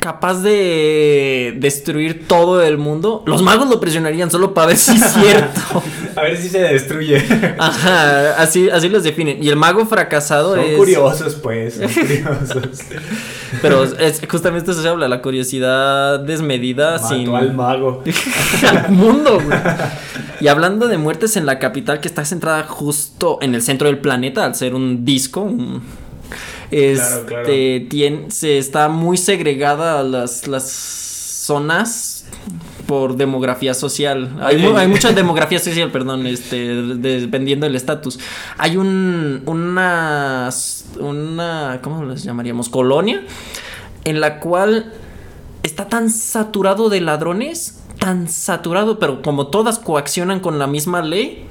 capaz 0.00 0.42
de 0.42 1.54
destruir 1.58 2.26
todo 2.28 2.62
el 2.62 2.78
mundo, 2.78 3.22
los 3.26 3.42
magos 3.42 3.68
lo 3.68 3.80
presionarían 3.80 4.30
solo 4.30 4.54
para 4.54 4.68
ver 4.68 4.76
si 4.76 4.96
es 4.96 5.04
cierto. 5.12 5.60
A 6.16 6.22
ver 6.22 6.36
si 6.36 6.48
se 6.48 6.58
destruye. 6.60 7.22
Ajá, 7.58 8.42
así, 8.42 8.68
así 8.70 8.88
los 8.88 9.04
definen. 9.04 9.42
Y 9.42 9.48
el 9.50 9.56
mago 9.56 9.86
fracasado 9.86 10.56
Son 10.56 10.64
es. 10.64 10.76
curiosos, 10.76 11.34
pues, 11.36 11.74
son 11.74 11.88
curiosos. 11.92 12.80
Pero 13.62 13.84
es 13.84 14.20
justamente 14.28 14.72
eso 14.72 14.82
se 14.82 14.88
habla, 14.88 15.06
la 15.08 15.22
curiosidad 15.22 16.18
desmedida 16.20 16.92
Mató 17.00 17.08
sin. 17.08 17.34
al 17.34 17.54
mago. 17.54 18.02
al 18.68 18.90
mundo, 18.90 19.40
güey. 19.44 19.58
Y 20.40 20.48
hablando 20.48 20.88
de 20.88 20.98
muertes 20.98 21.36
en 21.36 21.46
la 21.46 21.58
capital, 21.60 22.00
que 22.00 22.08
está 22.08 22.24
centrada 22.24 22.64
justo 22.64 23.38
en 23.40 23.54
el 23.54 23.62
centro 23.62 23.86
del 23.86 23.98
planeta, 23.98 24.44
al 24.44 24.54
ser 24.56 24.74
un 24.74 25.04
disco, 25.04 25.40
un- 25.42 25.82
este, 26.70 26.94
Claro, 26.96 27.26
claro. 27.26 27.48
tien- 27.48 28.30
se 28.30 28.58
está 28.58 28.88
muy 28.88 29.16
segregada 29.16 30.00
a 30.00 30.02
las, 30.02 30.46
las 30.48 30.70
zonas 30.70 32.24
por 32.86 33.16
demografía 33.16 33.74
social. 33.74 34.36
Hay, 34.42 34.56
mu- 34.58 34.76
hay 34.76 34.88
mucha 34.88 35.12
demografía 35.12 35.58
social, 35.58 35.90
perdón, 35.90 36.26
este, 36.26 36.56
de- 36.74 37.20
dependiendo 37.20 37.66
del 37.66 37.74
estatus. 37.76 38.18
Hay 38.58 38.76
un, 38.76 39.42
una, 39.46 40.48
una, 41.00 41.80
¿cómo 41.82 42.04
les 42.04 42.22
llamaríamos? 42.22 42.68
Colonia, 42.68 43.22
en 44.04 44.20
la 44.20 44.40
cual 44.40 44.92
está 45.62 45.88
tan 45.88 46.10
saturado 46.10 46.88
de 46.88 47.00
ladrones, 47.00 47.78
tan 47.98 48.28
saturado, 48.28 48.98
pero 48.98 49.22
como 49.22 49.48
todas 49.48 49.78
coaccionan 49.78 50.40
con 50.40 50.58
la 50.58 50.66
misma 50.66 51.02
ley. 51.02 51.44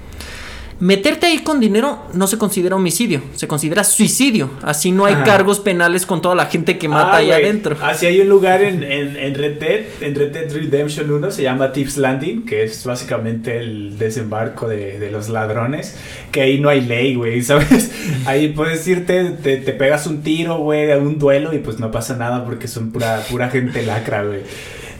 Meterte 0.79 1.25
ahí 1.25 1.39
con 1.39 1.59
dinero 1.59 2.03
no 2.13 2.27
se 2.27 2.37
considera 2.37 2.75
homicidio, 2.75 3.21
se 3.35 3.47
considera 3.47 3.83
suicidio. 3.83 4.51
Así 4.61 4.91
no 4.91 5.05
hay 5.05 5.15
Ajá. 5.15 5.23
cargos 5.23 5.59
penales 5.59 6.05
con 6.05 6.21
toda 6.21 6.35
la 6.35 6.45
gente 6.45 6.77
que 6.77 6.87
mata 6.87 7.13
Ah, 7.13 7.17
ahí 7.17 7.31
adentro. 7.31 7.75
Ah, 7.81 7.95
sí, 7.95 8.05
hay 8.05 8.21
un 8.21 8.29
lugar 8.29 8.61
en, 8.61 8.83
en, 8.83 9.17
en 9.17 9.33
Red 9.33 9.59
Dead, 9.59 9.79
en 10.01 10.13
Red 10.13 10.31
Dead 10.33 10.51
Redemption 10.53 11.09
1, 11.11 11.31
se 11.31 11.41
llama 11.41 11.71
Tips 11.71 11.97
Landing, 11.97 12.45
que 12.45 12.63
es 12.63 12.83
básicamente 12.85 13.57
el 13.57 13.97
desembarco 13.97 14.67
de, 14.67 14.99
de 14.99 15.09
los 15.09 15.29
ladrones, 15.29 15.95
que 16.31 16.41
ahí 16.41 16.59
no 16.59 16.69
hay 16.69 16.81
ley, 16.81 17.15
güey, 17.15 17.41
¿sabes? 17.43 17.91
Ahí 18.27 18.49
puedes 18.49 18.87
irte, 18.87 19.31
te, 19.41 19.57
te 19.57 19.73
pegas 19.73 20.05
un 20.05 20.21
tiro, 20.21 20.59
güey, 20.59 20.91
a 20.91 20.97
un 20.97 21.17
duelo 21.17 21.53
y 21.53 21.57
pues 21.57 21.79
no 21.79 21.89
pasa 21.89 22.15
nada 22.17 22.45
porque 22.45 22.67
son 22.67 22.91
pura, 22.91 23.23
pura 23.31 23.49
gente 23.49 23.81
lacra, 23.83 24.23
güey. 24.23 24.41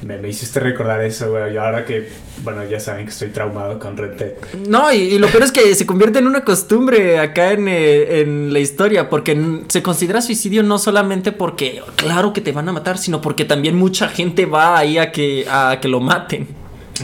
Me, 0.03 0.17
me 0.17 0.29
hiciste 0.29 0.59
recordar 0.59 1.01
eso, 1.03 1.31
güey. 1.31 1.53
Y 1.53 1.57
ahora 1.57 1.85
que, 1.85 2.07
bueno, 2.43 2.63
ya 2.65 2.79
saben 2.79 3.05
que 3.05 3.11
estoy 3.11 3.29
traumado 3.29 3.79
con 3.79 3.97
Red 3.97 4.11
Dead. 4.17 4.31
No, 4.67 4.91
y, 4.93 4.97
y 4.97 5.19
lo 5.19 5.27
peor 5.27 5.43
es 5.43 5.51
que 5.51 5.73
se 5.75 5.85
convierte 5.85 6.19
en 6.19 6.27
una 6.27 6.43
costumbre 6.43 7.19
acá 7.19 7.51
en, 7.51 7.67
eh, 7.67 8.21
en 8.21 8.53
la 8.53 8.59
historia, 8.59 9.09
porque 9.09 9.37
se 9.67 9.81
considera 9.81 10.21
suicidio 10.21 10.63
no 10.63 10.77
solamente 10.79 11.31
porque, 11.31 11.81
claro 11.95 12.33
que 12.33 12.41
te 12.41 12.51
van 12.51 12.69
a 12.69 12.73
matar, 12.73 12.97
sino 12.97 13.21
porque 13.21 13.45
también 13.45 13.75
mucha 13.75 14.07
gente 14.07 14.45
va 14.45 14.77
ahí 14.77 14.97
a 14.97 15.11
que, 15.11 15.45
a 15.49 15.79
que 15.81 15.87
lo 15.87 15.99
maten. 15.99 16.47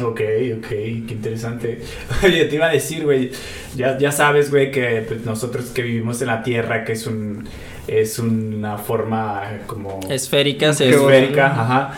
Ok, 0.01 0.21
ok, 0.57 0.67
qué 0.69 1.05
interesante. 1.11 1.81
Oye, 2.23 2.45
te 2.45 2.55
iba 2.55 2.65
a 2.67 2.71
decir, 2.71 3.03
güey, 3.03 3.31
ya, 3.75 3.95
ya 3.97 4.11
sabes, 4.11 4.49
güey, 4.49 4.71
que 4.71 5.03
pues, 5.07 5.23
nosotros 5.23 5.65
que 5.65 5.83
vivimos 5.83 6.19
en 6.21 6.27
la 6.27 6.41
Tierra, 6.41 6.83
que 6.83 6.93
es 6.93 7.05
un 7.05 7.47
es 7.85 8.17
una 8.17 8.77
forma 8.77 9.41
como 9.67 9.99
Esféricas, 10.09 10.79
es- 10.81 10.95
esférica, 10.95 11.47
ajá. 11.47 11.93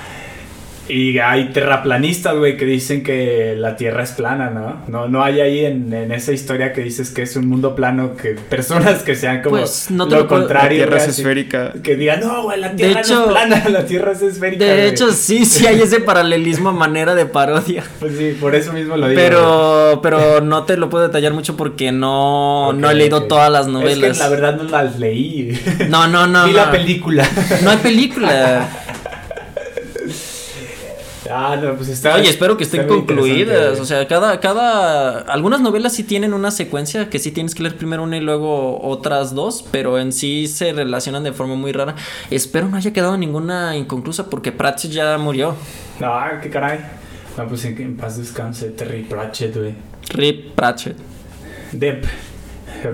Y 0.88 1.18
hay 1.18 1.50
terraplanistas, 1.50 2.36
güey, 2.36 2.58
que 2.58 2.66
dicen 2.66 3.04
que 3.04 3.56
la 3.58 3.76
Tierra 3.76 4.04
es 4.04 4.12
plana, 4.12 4.52
¿no? 4.52 4.84
No, 4.88 5.08
no 5.08 5.24
hay 5.24 5.40
ahí 5.42 5.66
en, 5.66 5.92
en 5.94 6.12
esa 6.12 6.32
historia 6.32 6.74
que 6.74 6.82
dices 6.82 7.10
que 7.10 7.24
es 7.24 7.36
un 7.36 7.48
mundo 7.48 7.76
plano, 7.76 8.16
que 8.16 8.36
personas 8.36 9.02
que 9.02 9.16
sean 9.16 9.42
como 9.42 9.58
Pues, 9.58 9.90
no 9.90 10.08
te 10.08 10.16
lo 10.16 10.22
lo 10.22 10.28
puedo- 10.28 10.42
La 10.42 10.48
contrario. 10.48 10.78
Tierra 10.86 10.98
es 10.98 11.08
esférica. 11.08 11.74
Que 11.82 11.96
digan, 11.96 12.20
no, 12.20 12.44
güey, 12.44 12.60
la 12.60 12.70
De 12.70 12.76
Tierra 12.76 13.02
no 13.08 13.24
es 13.26 13.30
plana, 13.32 13.64
la 13.70 13.86
Tierra 13.86 14.12
es 14.12 14.22
esférica. 14.22 14.64
De 14.64 14.76
güey". 14.76 14.88
hecho, 14.90 15.12
sí, 15.12 15.46
sí 15.46 15.66
hay 15.66 15.82
ese 15.82 16.02
paralelismo 16.02 16.70
a 16.70 16.74
manera 16.74 17.16
de 17.16 17.26
parodia. 17.26 17.84
Pues 18.00 18.18
sí, 18.18 18.38
por 18.40 18.54
eso 18.54 18.72
mismo 18.74 18.96
lo 18.98 19.08
digo. 19.08 19.20
Pero, 19.20 20.00
pero 20.04 20.42
no 20.42 20.64
te 20.66 20.78
lo 20.78 20.90
puedo 20.90 21.06
detallar 21.08 21.34
mucho 21.34 21.58
porque 21.58 21.92
no, 21.92 22.74
no 22.74 22.92
he 22.92 22.94
leído 22.94 23.24
todas 23.24 23.52
las 23.52 23.66
Es 23.66 23.72
novelas. 23.74 24.18
que 24.18 24.24
la 24.24 24.30
verdad 24.30 24.56
no 24.58 24.64
las 24.66 25.00
leí. 25.00 25.60
No, 25.90 26.08
no, 26.08 26.28
no. 26.28 26.46
Vi 26.46 26.52
no. 26.52 26.58
la 26.58 26.70
película. 26.72 27.28
No 27.64 27.72
hay 27.72 27.78
película. 27.78 28.70
Ah, 31.38 31.58
no, 31.62 31.76
pues 31.76 31.90
está. 31.90 32.16
Oye, 32.16 32.30
espero 32.30 32.56
que 32.56 32.64
estén 32.64 32.88
concluidas. 32.88 33.40
interesante. 33.40 33.82
O 33.82 33.86
sea, 33.86 34.08
cada, 34.08 34.40
cada. 34.40 35.20
Algunas 35.20 35.60
novelas 35.60 35.94
sí 35.94 36.04
tienen 36.04 36.34
una 36.34 36.50
secuencia 36.50 37.10
que 37.10 37.20
sí 37.20 37.32
tienes 37.32 37.54
que 37.54 37.64
leer 37.64 37.78
primero 37.78 38.04
una 38.04 38.16
y 38.16 38.22
luego 38.22 38.80
otras 38.82 39.36
dos, 39.36 39.66
pero 39.70 40.00
en 40.00 40.14
sí 40.14 40.48
se 40.48 40.72
relacionan 40.72 41.24
de 41.24 41.34
forma 41.34 41.56
muy 41.56 41.74
rara. 41.74 41.96
Espero 42.32 42.70
no 42.70 42.78
haya 42.78 42.94
quedado 42.94 43.18
ninguna 43.18 43.76
inconclusa 43.76 44.30
porque 44.30 44.52
Pratchett 44.54 44.92
ya 44.92 45.18
murió. 45.18 45.56
No, 46.00 46.14
qué 46.42 46.50
caray. 46.50 46.80
No, 47.38 47.48
pues 47.48 47.66
en, 47.66 47.82
en 47.82 47.98
paz 47.98 48.18
descanse, 48.18 48.70
Terry 48.70 49.04
Pratchett, 49.04 49.58
güey. 49.58 49.74
Rip 50.14 50.56
Pratchett, 50.56 50.96
Dep. 51.74 52.06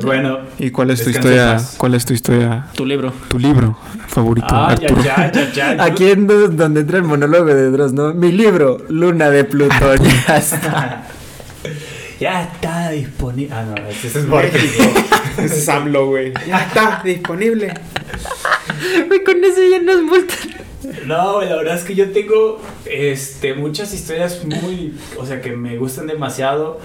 Bueno. 0.01 0.39
¿Y 0.59 0.71
cuál 0.71 0.89
es 0.91 1.03
tu 1.03 1.09
historia? 1.09 1.57
¿Cuál 1.77 1.95
es 1.95 2.05
tu 2.05 2.13
historia? 2.13 2.67
tu 2.75 2.85
libro. 2.85 3.13
Tu 3.27 3.39
libro 3.39 3.77
favorito, 4.07 4.47
Ah, 4.49 4.75
ya, 4.79 4.87
Arturo. 4.87 5.03
ya, 5.03 5.31
ya, 5.31 5.51
ya. 5.75 5.83
Aquí 5.83 6.09
en 6.11 6.27
do- 6.27 6.47
donde 6.49 6.81
entra 6.81 6.97
el 6.97 7.03
monólogo 7.03 7.45
de 7.53 7.71
Dross, 7.71 7.93
¿no? 7.93 8.13
Mi 8.13 8.31
libro, 8.31 8.77
Luna 8.89 9.29
de 9.29 9.43
Plutón. 9.45 9.99
Ya 10.27 10.37
está. 10.37 11.03
Ya 12.19 12.43
está 12.43 12.89
disponible. 12.91 13.53
Ah, 13.55 13.63
no, 13.63 13.75
ese 13.87 14.07
es 14.07 14.27
Borges. 14.29 14.73
Ese 15.37 15.45
es 15.57 15.69
AMLO, 15.69 16.07
güey. 16.07 16.33
Ya 16.47 16.59
está 16.65 17.01
disponible. 17.03 17.73
Güey, 19.07 19.23
con 19.23 19.43
eso 19.43 19.61
ya 19.69 19.79
nos 19.81 20.01
multan. 20.03 20.37
No, 21.05 21.35
güey, 21.35 21.49
la 21.49 21.55
verdad 21.57 21.77
es 21.77 21.83
que 21.83 21.95
yo 21.95 22.11
tengo 22.11 22.59
este, 22.85 23.53
muchas 23.53 23.93
historias 23.93 24.43
muy, 24.45 24.93
o 25.17 25.25
sea, 25.25 25.41
que 25.41 25.51
me 25.51 25.77
gustan 25.77 26.07
demasiado, 26.07 26.79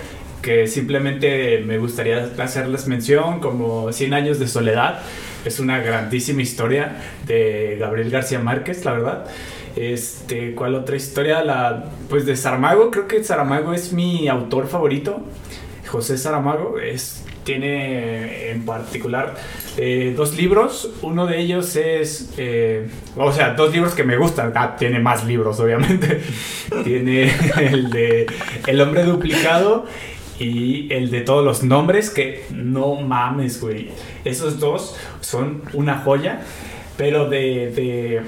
que 0.47 0.69
simplemente 0.69 1.59
me 1.67 1.77
gustaría 1.77 2.31
hacerles 2.39 2.87
mención, 2.87 3.41
como 3.41 3.93
100 3.93 4.15
años 4.15 4.39
de 4.39 4.47
soledad. 4.47 5.01
Es 5.45 5.59
una 5.59 5.81
grandísima 5.81 6.41
historia 6.41 6.99
de 7.27 7.77
Gabriel 7.81 8.11
García 8.11 8.39
Márquez, 8.39 8.85
la 8.85 8.93
verdad. 8.93 9.27
Este, 9.75 10.55
¿cuál 10.55 10.77
otra 10.77 10.95
historia? 10.95 11.43
La, 11.43 11.87
pues 12.09 12.27
de 12.27 12.37
Saramago, 12.37 12.93
creo 12.93 13.09
que 13.09 13.25
Saramago 13.25 13.75
es 13.75 13.93
mi 13.93 14.29
autor 14.29 14.69
favorito. 14.69 15.21
José 15.89 16.17
Saramago 16.17 16.79
es, 16.79 17.25
tiene 17.43 18.51
en 18.51 18.65
particular 18.65 19.35
eh, 19.77 20.15
dos 20.17 20.37
libros. 20.37 20.93
Uno 21.03 21.27
de 21.27 21.41
ellos 21.41 21.75
es, 21.75 22.35
eh, 22.39 22.87
o 23.17 23.33
sea, 23.33 23.55
dos 23.55 23.73
libros 23.73 23.95
que 23.95 24.05
me 24.05 24.17
gustan. 24.17 24.53
Ah, 24.55 24.77
tiene 24.79 25.01
más 25.01 25.25
libros, 25.25 25.59
obviamente. 25.59 26.21
tiene 26.85 27.33
el 27.61 27.91
de 27.91 28.27
El 28.69 28.81
hombre 28.81 29.03
duplicado 29.03 29.87
y 30.39 30.93
el 30.93 31.11
de 31.11 31.21
todos 31.23 31.45
los 31.45 31.63
nombres, 31.63 32.11
que 32.11 32.45
no 32.51 32.95
mames, 32.97 33.61
güey. 33.61 33.89
Esos 34.25 34.59
dos 34.61 34.97
son 35.21 35.63
una 35.73 35.99
joya, 35.99 36.41
pero 36.97 37.29
de... 37.29 37.73
de 37.75 38.23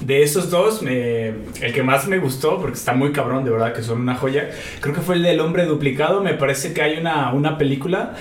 de 0.00 0.22
esos 0.22 0.50
dos, 0.50 0.82
me- 0.82 1.28
el 1.60 1.72
que 1.74 1.82
más 1.82 2.08
me 2.08 2.18
gustó, 2.18 2.58
porque 2.58 2.76
está 2.78 2.94
muy 2.94 3.12
cabrón, 3.12 3.44
de 3.44 3.50
verdad, 3.50 3.74
que 3.74 3.82
son 3.82 4.00
una 4.00 4.14
joya, 4.14 4.48
creo 4.80 4.94
que 4.94 5.00
fue 5.02 5.16
el 5.16 5.22
del 5.22 5.38
hombre 5.40 5.66
duplicado. 5.66 6.22
Me 6.22 6.34
parece 6.34 6.72
que 6.72 6.80
hay 6.82 6.98
una, 6.98 7.32
una 7.34 7.58
película, 7.58 8.14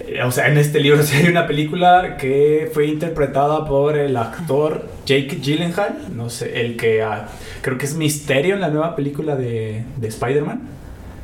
eh, 0.00 0.22
o 0.22 0.30
sea, 0.30 0.48
en 0.48 0.58
este 0.58 0.80
libro 0.80 1.02
sí 1.04 1.16
hay 1.16 1.26
una 1.26 1.46
película 1.46 2.16
que 2.18 2.70
fue 2.72 2.86
interpretada 2.86 3.66
por 3.66 3.98
el 3.98 4.16
actor 4.16 4.88
Jake 5.04 5.38
Gyllenhaal, 5.42 6.14
no 6.16 6.30
sé, 6.30 6.60
el 6.60 6.76
que 6.76 7.02
ah, 7.02 7.28
creo 7.62 7.78
que 7.78 7.86
es 7.86 7.94
Misterio 7.96 8.54
en 8.54 8.60
la 8.60 8.68
nueva 8.68 8.94
película 8.94 9.34
de, 9.36 9.82
de 9.96 10.08
Spider-Man. 10.08 10.60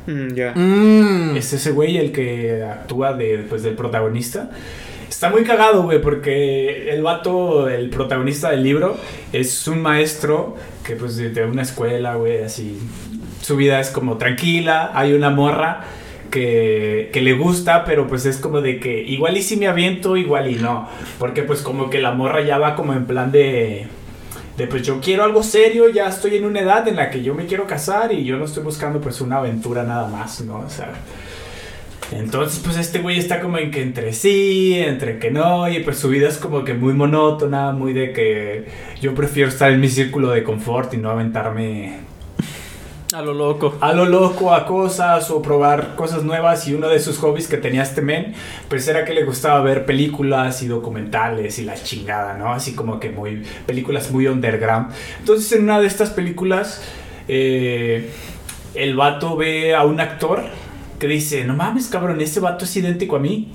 Mm, 0.09 0.33
ya. 0.33 0.53
Mm. 0.55 1.37
Es 1.37 1.53
ese 1.53 1.71
güey 1.71 1.97
el 1.97 2.11
que 2.11 2.63
actúa 2.63 3.13
de, 3.13 3.45
pues, 3.47 3.61
del 3.63 3.75
protagonista. 3.75 4.49
Está 5.07 5.29
muy 5.29 5.43
cagado, 5.43 5.83
güey, 5.83 6.01
porque 6.01 6.91
el 6.91 7.03
vato, 7.03 7.69
el 7.69 7.89
protagonista 7.89 8.51
del 8.51 8.63
libro, 8.63 8.97
es 9.33 9.67
un 9.67 9.81
maestro 9.81 10.55
que, 10.83 10.95
pues, 10.95 11.17
de, 11.17 11.29
de 11.29 11.45
una 11.45 11.61
escuela, 11.61 12.15
güey, 12.15 12.43
así. 12.43 12.79
Su 13.41 13.55
vida 13.55 13.79
es 13.79 13.89
como 13.91 14.17
tranquila. 14.17 14.91
Hay 14.93 15.13
una 15.13 15.29
morra 15.29 15.81
que, 16.31 17.09
que 17.13 17.21
le 17.21 17.33
gusta, 17.33 17.85
pero 17.85 18.07
pues 18.07 18.25
es 18.25 18.37
como 18.37 18.61
de 18.61 18.79
que 18.79 19.01
igual 19.01 19.37
y 19.37 19.41
si 19.41 19.57
me 19.57 19.67
aviento, 19.67 20.17
igual 20.17 20.49
y 20.49 20.55
no. 20.55 20.87
Porque, 21.19 21.43
pues, 21.43 21.61
como 21.61 21.89
que 21.89 21.99
la 21.99 22.11
morra 22.11 22.41
ya 22.41 22.57
va 22.57 22.75
como 22.75 22.93
en 22.93 23.05
plan 23.05 23.31
de. 23.31 23.87
De 24.59 24.67
pues 24.67 24.81
yo 24.81 24.99
quiero 24.99 25.23
algo 25.23 25.41
serio, 25.41 25.87
ya 25.87 26.09
estoy 26.09 26.35
en 26.35 26.43
una 26.43 26.59
edad 26.59 26.85
en 26.89 26.97
la 26.97 27.09
que 27.09 27.23
yo 27.23 27.33
me 27.33 27.45
quiero 27.45 27.65
casar 27.65 28.11
y 28.11 28.25
yo 28.25 28.35
no 28.35 28.43
estoy 28.43 28.61
buscando 28.61 28.99
pues 28.99 29.21
una 29.21 29.37
aventura 29.37 29.83
nada 29.83 30.09
más, 30.09 30.41
¿no? 30.41 30.59
O 30.59 30.69
sea, 30.69 30.91
entonces, 32.11 32.59
pues 32.61 32.75
este 32.75 32.99
güey 32.99 33.17
está 33.17 33.39
como 33.39 33.57
en 33.57 33.71
que 33.71 33.81
entre 33.81 34.11
sí, 34.11 34.77
entre 34.77 35.17
que 35.17 35.31
no, 35.31 35.69
y 35.69 35.79
pues 35.79 35.97
su 35.97 36.09
vida 36.09 36.27
es 36.27 36.37
como 36.37 36.65
que 36.65 36.73
muy 36.73 36.93
monótona, 36.93 37.71
muy 37.71 37.93
de 37.93 38.11
que 38.11 38.65
yo 38.99 39.15
prefiero 39.15 39.47
estar 39.47 39.71
en 39.71 39.79
mi 39.79 39.87
círculo 39.87 40.29
de 40.31 40.43
confort 40.43 40.93
y 40.93 40.97
no 40.97 41.09
aventarme 41.09 41.99
A 43.11 43.23
lo 43.23 43.33
loco. 43.33 43.75
a 43.81 43.91
lo 43.93 44.05
loco 44.05 44.53
a 44.53 44.67
cosas 44.67 45.31
o 45.31 45.41
probar 45.41 45.95
cosas 45.95 46.23
nuevas. 46.23 46.67
Y 46.67 46.75
uno 46.75 46.87
de 46.87 46.99
sus 46.99 47.17
hobbies 47.17 47.47
que 47.47 47.57
tenía 47.57 47.81
este 47.81 48.01
men, 48.01 48.33
pues 48.67 48.87
era 48.87 49.03
que 49.03 49.13
le 49.13 49.23
gustaba 49.23 49.61
ver 49.61 49.85
películas 49.85 50.61
y 50.61 50.67
documentales 50.67 51.57
y 51.57 51.63
la 51.63 51.73
chingada, 51.73 52.37
¿no? 52.37 52.53
Así 52.53 52.75
como 52.75 52.99
que 52.99 53.09
muy 53.09 53.43
películas 53.65 54.11
muy 54.11 54.27
underground. 54.27 54.91
Entonces, 55.19 55.51
en 55.53 55.63
una 55.63 55.79
de 55.79 55.87
estas 55.87 56.11
películas, 56.11 56.83
eh, 57.27 58.11
el 58.75 58.95
vato 58.95 59.35
ve 59.35 59.73
a 59.73 59.85
un 59.85 59.99
actor 59.99 60.43
que 60.99 61.07
dice, 61.07 61.45
no 61.45 61.55
mames, 61.55 61.87
cabrón, 61.87 62.21
ese 62.21 62.39
vato 62.39 62.65
es 62.65 62.75
idéntico 62.75 63.15
a 63.15 63.19
mí. 63.19 63.51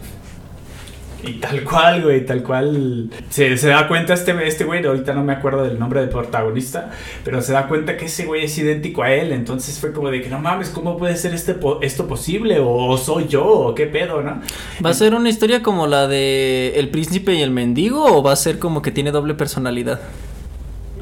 Y 1.27 1.33
tal 1.35 1.65
cual, 1.65 2.03
güey, 2.03 2.27
tal 2.27 2.43
cual. 2.43 3.09
Se, 3.31 3.57
se 3.57 3.69
da 3.69 3.89
cuenta 3.89 4.15
este, 4.15 4.35
este 4.47 4.65
güey, 4.65 4.85
ahorita 4.85 5.15
no 5.15 5.25
me 5.25 5.33
acuerdo 5.33 5.63
del 5.65 5.79
nombre 5.79 6.01
del 6.01 6.09
protagonista, 6.11 6.91
pero 7.25 7.41
se 7.41 7.53
da 7.53 7.67
cuenta 7.69 7.97
que 7.97 8.07
ese 8.07 8.27
güey 8.27 8.45
es 8.45 8.57
idéntico 8.59 9.03
a 9.03 9.13
él. 9.13 9.33
Entonces 9.33 9.79
fue 9.79 9.93
como 9.93 10.11
de 10.11 10.21
que 10.23 10.29
no 10.29 10.39
mames, 10.39 10.69
¿cómo 10.71 10.97
puede 10.99 11.17
ser 11.17 11.35
este 11.35 11.55
po- 11.55 11.81
esto 11.83 12.07
posible? 12.07 12.59
¿O 12.61 12.97
soy 12.99 13.27
yo? 13.29 13.45
¿O 13.47 13.75
qué 13.75 13.87
pedo, 13.87 14.23
no? 14.23 14.41
¿Va 14.85 14.91
a 14.91 14.95
ser 14.95 15.15
una 15.15 15.29
historia 15.29 15.63
como 15.63 15.87
la 15.87 16.07
de 16.09 16.73
El 16.77 16.91
príncipe 16.91 17.35
y 17.35 17.43
el 17.43 17.51
mendigo 17.51 18.05
o 18.05 18.23
va 18.23 18.33
a 18.33 18.37
ser 18.37 18.59
como 18.59 18.83
que 18.83 18.91
tiene 18.91 19.11
doble 19.11 19.35
personalidad? 19.35 20.01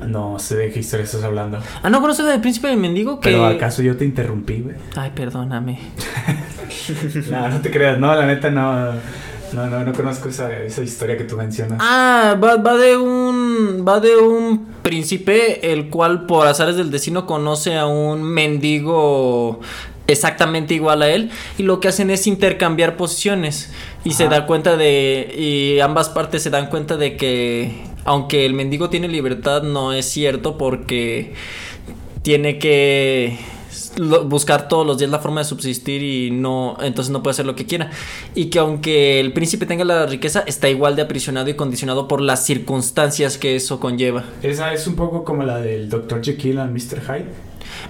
No 0.06 0.38
sé 0.40 0.56
de 0.56 0.72
qué 0.72 0.80
historia 0.80 1.04
estás 1.04 1.22
hablando. 1.22 1.58
Ah, 1.82 1.88
no 1.88 2.00
conoces 2.00 2.26
del 2.26 2.40
príncipe 2.40 2.68
y 2.68 2.72
el 2.72 2.76
mendigo 2.76 3.20
que. 3.20 3.30
Pero 3.30 3.46
acaso 3.46 3.82
yo 3.82 3.96
te 3.96 4.04
interrumpí, 4.04 4.60
güey. 4.60 4.74
Ay, 4.96 5.10
perdóname. 5.14 5.78
No, 7.30 7.48
no 7.48 7.60
te 7.60 7.70
creas, 7.70 7.98
no, 7.98 8.14
la 8.14 8.26
neta 8.26 8.50
no. 8.50 8.92
No, 9.54 9.66
no, 9.66 9.84
no 9.84 9.92
conozco 9.92 10.28
esa, 10.28 10.52
esa 10.62 10.82
historia 10.82 11.16
que 11.16 11.24
tú 11.24 11.36
mencionas. 11.36 11.78
Ah, 11.80 12.38
va, 12.42 12.56
va 12.56 12.76
de 12.76 12.96
un. 12.96 13.84
Va 13.86 14.00
de 14.00 14.16
un 14.16 14.66
príncipe 14.82 15.72
el 15.72 15.88
cual 15.88 16.26
por 16.26 16.46
azares 16.46 16.76
del 16.76 16.90
destino 16.90 17.26
conoce 17.26 17.76
a 17.76 17.86
un 17.86 18.22
mendigo 18.22 19.60
exactamente 20.06 20.74
igual 20.74 21.02
a 21.02 21.08
él 21.08 21.30
y 21.58 21.62
lo 21.62 21.80
que 21.80 21.88
hacen 21.88 22.10
es 22.10 22.26
intercambiar 22.26 22.96
posiciones 22.96 23.72
y 24.04 24.12
se 24.14 24.28
da 24.28 24.46
cuenta 24.46 24.76
de 24.76 25.32
y 25.38 25.80
ambas 25.80 26.08
partes 26.08 26.42
se 26.42 26.50
dan 26.50 26.66
cuenta 26.68 26.96
de 26.96 27.16
que 27.16 27.84
aunque 28.04 28.44
el 28.44 28.52
mendigo 28.54 28.90
tiene 28.90 29.06
libertad 29.06 29.62
no 29.62 29.92
es 29.92 30.06
cierto 30.06 30.58
porque 30.58 31.34
tiene 32.22 32.58
que 32.58 33.38
lo- 33.96 34.24
buscar 34.24 34.68
todos 34.68 34.86
los 34.86 34.98
días 34.98 35.10
la 35.10 35.18
forma 35.18 35.40
de 35.40 35.44
subsistir 35.46 36.02
y 36.02 36.30
no, 36.30 36.76
entonces 36.82 37.10
no 37.12 37.22
puede 37.22 37.32
hacer 37.32 37.46
lo 37.46 37.54
que 37.54 37.66
quiera. 37.66 37.90
Y 38.34 38.46
que 38.46 38.58
aunque 38.58 39.20
el 39.20 39.32
príncipe 39.32 39.66
tenga 39.66 39.84
la 39.84 40.06
riqueza, 40.06 40.44
está 40.46 40.68
igual 40.68 40.96
de 40.96 41.02
aprisionado 41.02 41.48
y 41.50 41.54
condicionado 41.54 42.08
por 42.08 42.20
las 42.20 42.44
circunstancias 42.44 43.38
que 43.38 43.56
eso 43.56 43.80
conlleva. 43.80 44.24
Esa 44.42 44.72
es 44.72 44.86
un 44.86 44.94
poco 44.96 45.24
como 45.24 45.42
la 45.42 45.58
del 45.60 45.88
Dr. 45.88 46.22
Jekyll 46.22 46.58
and 46.58 46.72
Mr. 46.72 47.00
Hyde. 47.00 47.26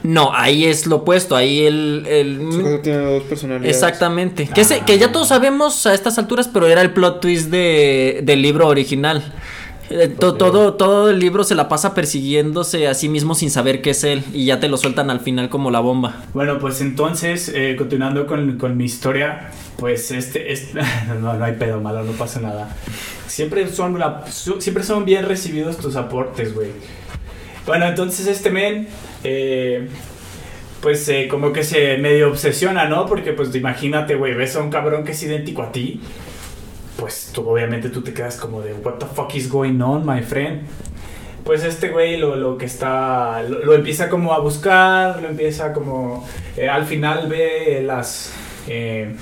No, 0.04 0.30
ahí 0.32 0.64
es 0.64 0.86
lo 0.86 0.96
opuesto, 0.96 1.34
ahí 1.36 1.64
el... 1.66 2.04
el- 2.08 2.80
tiene 2.82 2.98
dos 2.98 3.22
personalidades. 3.24 3.74
Exactamente. 3.76 4.48
Que, 4.54 4.64
se- 4.64 4.76
Ah. 4.80 4.84
que 4.84 4.98
ya 4.98 5.10
todos 5.12 5.28
sabemos 5.28 5.86
a 5.86 5.94
estas 5.94 6.18
alturas, 6.18 6.48
pero 6.48 6.66
era 6.66 6.82
el 6.82 6.92
plot 6.92 7.20
twist 7.20 7.50
de, 7.50 8.20
del 8.22 8.42
libro 8.42 8.68
original. 8.68 9.32
Eh, 9.94 10.08
to- 10.08 10.34
todo, 10.34 10.74
todo 10.74 11.10
el 11.10 11.18
libro 11.18 11.44
se 11.44 11.54
la 11.54 11.68
pasa 11.68 11.94
persiguiéndose 11.94 12.88
a 12.88 12.94
sí 12.94 13.08
mismo 13.08 13.34
sin 13.34 13.50
saber 13.50 13.82
qué 13.82 13.90
es 13.90 14.04
él 14.04 14.24
y 14.32 14.46
ya 14.46 14.58
te 14.58 14.68
lo 14.68 14.76
sueltan 14.76 15.10
al 15.10 15.20
final 15.20 15.48
como 15.50 15.70
la 15.70 15.80
bomba. 15.80 16.24
Bueno, 16.32 16.58
pues 16.58 16.80
entonces, 16.80 17.50
eh, 17.54 17.74
continuando 17.76 18.26
con, 18.26 18.56
con 18.58 18.76
mi 18.76 18.84
historia, 18.84 19.50
pues 19.76 20.10
este, 20.10 20.52
este- 20.52 20.80
no, 21.20 21.34
no 21.34 21.44
hay 21.44 21.52
pedo 21.54 21.80
malo, 21.80 22.02
no 22.04 22.12
pasa 22.12 22.40
nada. 22.40 22.74
Siempre 23.26 23.68
son, 23.68 23.98
la- 23.98 24.24
su- 24.30 24.60
siempre 24.60 24.82
son 24.84 25.04
bien 25.04 25.26
recibidos 25.26 25.76
tus 25.76 25.96
aportes, 25.96 26.54
güey. 26.54 26.68
Bueno, 27.66 27.86
entonces 27.86 28.26
este 28.26 28.50
men, 28.50 28.88
eh, 29.24 29.88
pues 30.80 31.08
eh, 31.08 31.28
como 31.30 31.52
que 31.52 31.62
se 31.62 31.96
medio 31.98 32.28
obsesiona, 32.28 32.88
¿no? 32.88 33.06
Porque 33.06 33.32
pues 33.32 33.54
imagínate, 33.54 34.16
güey, 34.16 34.34
ves 34.34 34.56
a 34.56 34.60
un 34.62 34.70
cabrón 34.70 35.04
que 35.04 35.12
es 35.12 35.22
idéntico 35.22 35.62
a 35.62 35.70
ti, 35.70 36.00
pues 37.02 37.32
tú 37.34 37.50
obviamente 37.50 37.88
tú 37.88 38.00
te 38.00 38.14
quedas 38.14 38.36
como 38.36 38.60
de, 38.60 38.74
what 38.74 38.94
the 39.00 39.06
fuck 39.06 39.34
is 39.34 39.50
going 39.50 39.80
on, 39.80 40.06
my 40.06 40.22
friend? 40.22 40.62
Pues 41.42 41.64
este 41.64 41.88
güey 41.88 42.16
lo, 42.16 42.36
lo 42.36 42.56
que 42.56 42.64
está, 42.64 43.42
lo, 43.42 43.58
lo 43.64 43.74
empieza 43.74 44.08
como 44.08 44.32
a 44.32 44.38
buscar, 44.38 45.20
lo 45.20 45.28
empieza 45.28 45.72
como, 45.72 46.24
eh, 46.56 46.68
al 46.68 46.84
final 46.86 47.26
ve 47.26 47.82
las, 47.84 48.32
eh, 48.68 49.16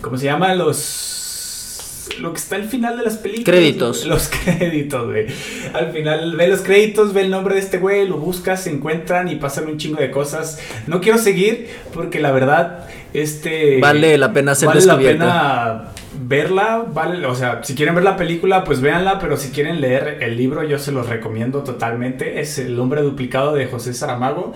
¿cómo 0.00 0.16
se 0.16 0.24
llama? 0.24 0.54
Los, 0.54 2.08
lo 2.20 2.32
que 2.32 2.38
está 2.38 2.56
al 2.56 2.64
final 2.64 2.96
de 2.96 3.04
las 3.04 3.18
películas. 3.18 3.44
Créditos. 3.44 4.06
Los 4.06 4.30
créditos, 4.30 5.10
güey. 5.10 5.26
Al 5.74 5.92
final 5.92 6.36
ve 6.36 6.48
los 6.48 6.60
créditos, 6.60 7.12
ve 7.12 7.20
el 7.20 7.30
nombre 7.30 7.54
de 7.54 7.60
este 7.60 7.76
güey, 7.76 8.08
lo 8.08 8.16
buscas, 8.16 8.62
se 8.62 8.70
encuentran 8.70 9.28
y 9.28 9.36
pasan 9.36 9.66
un 9.66 9.76
chingo 9.76 10.00
de 10.00 10.10
cosas. 10.10 10.58
No 10.86 11.02
quiero 11.02 11.18
seguir 11.18 11.68
porque 11.92 12.18
la 12.18 12.32
verdad, 12.32 12.86
este... 13.12 13.78
Vale 13.78 14.16
la 14.16 14.32
pena 14.32 14.54
ser 14.54 14.68
vale 14.68 14.86
la 14.86 14.96
pena 14.96 15.91
verla, 16.20 16.84
vale, 16.92 17.24
o 17.26 17.34
sea, 17.34 17.62
si 17.64 17.74
quieren 17.74 17.94
ver 17.94 18.04
la 18.04 18.16
película, 18.16 18.64
pues 18.64 18.80
véanla, 18.80 19.18
pero 19.18 19.36
si 19.36 19.50
quieren 19.50 19.80
leer 19.80 20.18
el 20.20 20.36
libro, 20.36 20.62
yo 20.62 20.78
se 20.78 20.92
los 20.92 21.08
recomiendo 21.08 21.62
totalmente. 21.62 22.40
Es 22.40 22.58
El 22.58 22.78
hombre 22.78 23.02
duplicado 23.02 23.54
de 23.54 23.66
José 23.66 23.94
Saramago. 23.94 24.52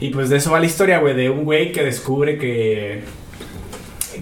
Y 0.00 0.10
pues 0.10 0.28
de 0.28 0.36
eso 0.36 0.52
va 0.52 0.60
la 0.60 0.66
historia, 0.66 0.98
güey, 0.98 1.14
de 1.14 1.30
un 1.30 1.44
güey 1.44 1.72
que 1.72 1.82
descubre 1.82 2.38
que 2.38 3.02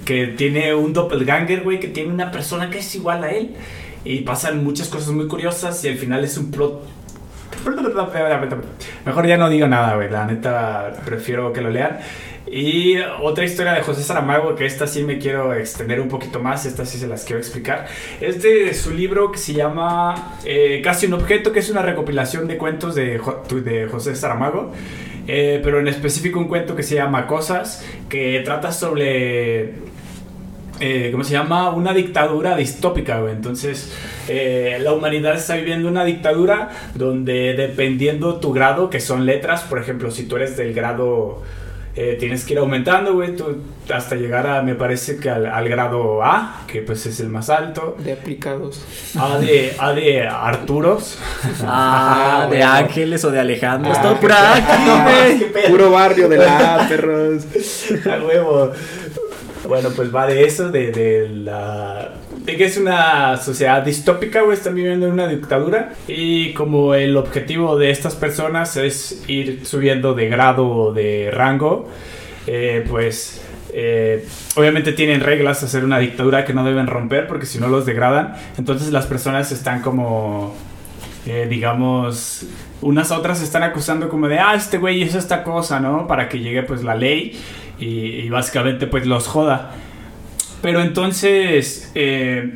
que 0.04 0.28
tiene 0.28 0.74
un 0.74 0.92
doppelganger, 0.92 1.62
güey, 1.62 1.80
que 1.80 1.88
tiene 1.88 2.12
una 2.12 2.30
persona 2.30 2.70
que 2.70 2.78
es 2.78 2.94
igual 2.94 3.24
a 3.24 3.30
él. 3.30 3.54
Y 4.04 4.20
pasan 4.20 4.62
muchas 4.62 4.88
cosas 4.88 5.08
muy 5.08 5.26
curiosas 5.26 5.84
y 5.84 5.88
al 5.88 5.96
final 5.96 6.24
es 6.24 6.38
un 6.38 6.50
plot... 6.50 6.82
Mejor 9.04 9.26
ya 9.26 9.36
no 9.36 9.48
digo 9.48 9.66
nada, 9.66 9.96
güey. 9.96 10.08
La 10.08 10.26
neta, 10.26 10.92
prefiero 11.04 11.52
que 11.52 11.60
lo 11.60 11.70
lean. 11.70 11.98
Y 12.50 12.96
otra 13.22 13.44
historia 13.44 13.72
de 13.72 13.80
José 13.82 14.02
Saramago, 14.02 14.54
que 14.54 14.66
esta 14.66 14.86
sí 14.86 15.02
me 15.02 15.18
quiero 15.18 15.52
extender 15.52 16.00
un 16.00 16.08
poquito 16.08 16.38
más, 16.38 16.64
esta 16.64 16.86
sí 16.86 16.96
se 16.98 17.08
las 17.08 17.24
quiero 17.24 17.38
explicar. 17.40 17.86
Es 18.20 18.40
de 18.42 18.72
su 18.72 18.92
libro 18.92 19.32
que 19.32 19.38
se 19.38 19.52
llama 19.52 20.36
eh, 20.44 20.80
Casi 20.84 21.06
un 21.06 21.14
objeto, 21.14 21.50
que 21.52 21.58
es 21.58 21.70
una 21.70 21.82
recopilación 21.82 22.46
de 22.46 22.56
cuentos 22.56 22.94
de, 22.94 23.18
Jo- 23.18 23.42
de 23.50 23.86
José 23.88 24.14
Saramago. 24.14 24.72
Eh, 25.28 25.60
pero 25.64 25.80
en 25.80 25.88
específico 25.88 26.38
un 26.38 26.46
cuento 26.46 26.76
que 26.76 26.84
se 26.84 26.94
llama 26.94 27.26
Cosas, 27.26 27.84
que 28.08 28.40
trata 28.44 28.70
sobre 28.70 29.74
eh, 30.78 31.08
¿cómo 31.10 31.24
se 31.24 31.32
llama? 31.32 31.70
Una 31.70 31.92
dictadura 31.94 32.56
distópica. 32.56 33.18
Entonces, 33.28 33.92
eh, 34.28 34.78
la 34.80 34.92
humanidad 34.92 35.34
está 35.34 35.56
viviendo 35.56 35.88
una 35.88 36.04
dictadura 36.04 36.70
donde 36.94 37.54
dependiendo 37.54 38.36
tu 38.36 38.52
grado, 38.52 38.88
que 38.88 39.00
son 39.00 39.26
letras, 39.26 39.62
por 39.62 39.80
ejemplo, 39.80 40.12
si 40.12 40.24
tú 40.28 40.36
eres 40.36 40.56
del 40.56 40.72
grado, 40.74 41.42
eh, 41.96 42.16
tienes 42.20 42.44
que 42.44 42.52
ir 42.52 42.58
aumentando, 42.58 43.14
güey, 43.14 43.34
tú- 43.34 43.56
hasta 43.92 44.16
llegar 44.16 44.46
a, 44.46 44.62
me 44.62 44.74
parece 44.74 45.16
que 45.18 45.30
al, 45.30 45.46
al 45.46 45.68
grado 45.68 46.22
A, 46.22 46.62
que 46.66 46.82
pues 46.82 47.06
es 47.06 47.20
el 47.20 47.28
más 47.28 47.48
alto. 47.50 47.96
De 47.98 48.12
aplicados. 48.12 48.84
A 49.18 49.38
de, 49.38 49.74
A 49.78 49.92
de 49.92 50.26
Arturos. 50.26 51.18
Ah, 51.64 52.46
de 52.50 52.56
bueno. 52.58 52.72
Ángeles 52.72 53.24
o 53.24 53.30
de 53.30 53.40
Alejandro. 53.40 53.90
Ah, 53.92 53.96
es 53.96 54.02
todo 54.02 54.14
qué 54.14 54.20
pura 54.20 54.54
pedo. 54.54 55.50
güey. 55.52 55.70
Puro 55.70 55.90
barrio 55.90 56.28
de 56.28 56.36
la 56.38 56.86
perros. 56.88 57.44
A 58.06 58.24
huevo. 58.24 58.72
Bueno, 59.68 59.88
pues 59.96 60.14
va 60.14 60.26
de 60.26 60.44
eso, 60.44 60.68
de, 60.70 60.92
de 60.92 61.28
la... 61.28 62.12
Es 62.46 62.76
una 62.78 63.36
sociedad 63.38 63.82
distópica, 63.82 64.42
güey, 64.42 64.56
están 64.56 64.74
viviendo 64.74 65.06
en 65.06 65.12
una 65.12 65.26
dictadura. 65.26 65.94
Y 66.06 66.52
como 66.54 66.94
el 66.94 67.16
objetivo 67.16 67.76
de 67.76 67.90
estas 67.90 68.14
personas 68.14 68.76
es 68.76 69.24
ir 69.26 69.66
subiendo 69.66 70.14
de 70.14 70.28
grado 70.28 70.68
o 70.68 70.92
de 70.92 71.30
rango, 71.32 71.88
eh, 72.46 72.84
pues... 72.88 73.42
eh, 73.72 74.24
obviamente 74.54 74.92
tienen 74.92 75.20
reglas 75.20 75.62
hacer 75.62 75.84
una 75.84 75.98
dictadura 75.98 76.44
que 76.44 76.54
no 76.54 76.64
deben 76.64 76.86
romper 76.86 77.26
porque 77.26 77.46
si 77.46 77.58
no 77.58 77.68
los 77.68 77.84
degradan. 77.84 78.34
Entonces 78.56 78.92
las 78.92 79.06
personas 79.06 79.52
están 79.52 79.82
como 79.82 80.54
eh, 81.26 81.46
digamos, 81.50 82.46
unas 82.80 83.10
a 83.10 83.18
otras 83.18 83.42
están 83.42 83.64
acusando 83.64 84.08
como 84.08 84.28
de, 84.28 84.38
ah, 84.38 84.54
este 84.54 84.78
güey 84.78 85.02
hizo 85.02 85.18
esta 85.18 85.42
cosa, 85.42 85.80
¿no? 85.80 86.06
Para 86.06 86.28
que 86.28 86.38
llegue 86.38 86.62
pues 86.62 86.84
la 86.84 86.94
ley 86.94 87.36
y, 87.80 87.86
y 87.86 88.28
básicamente 88.30 88.86
pues 88.86 89.06
los 89.06 89.26
joda. 89.26 89.72
Pero 90.66 90.80
entonces 90.82 91.92
eh, 91.94 92.54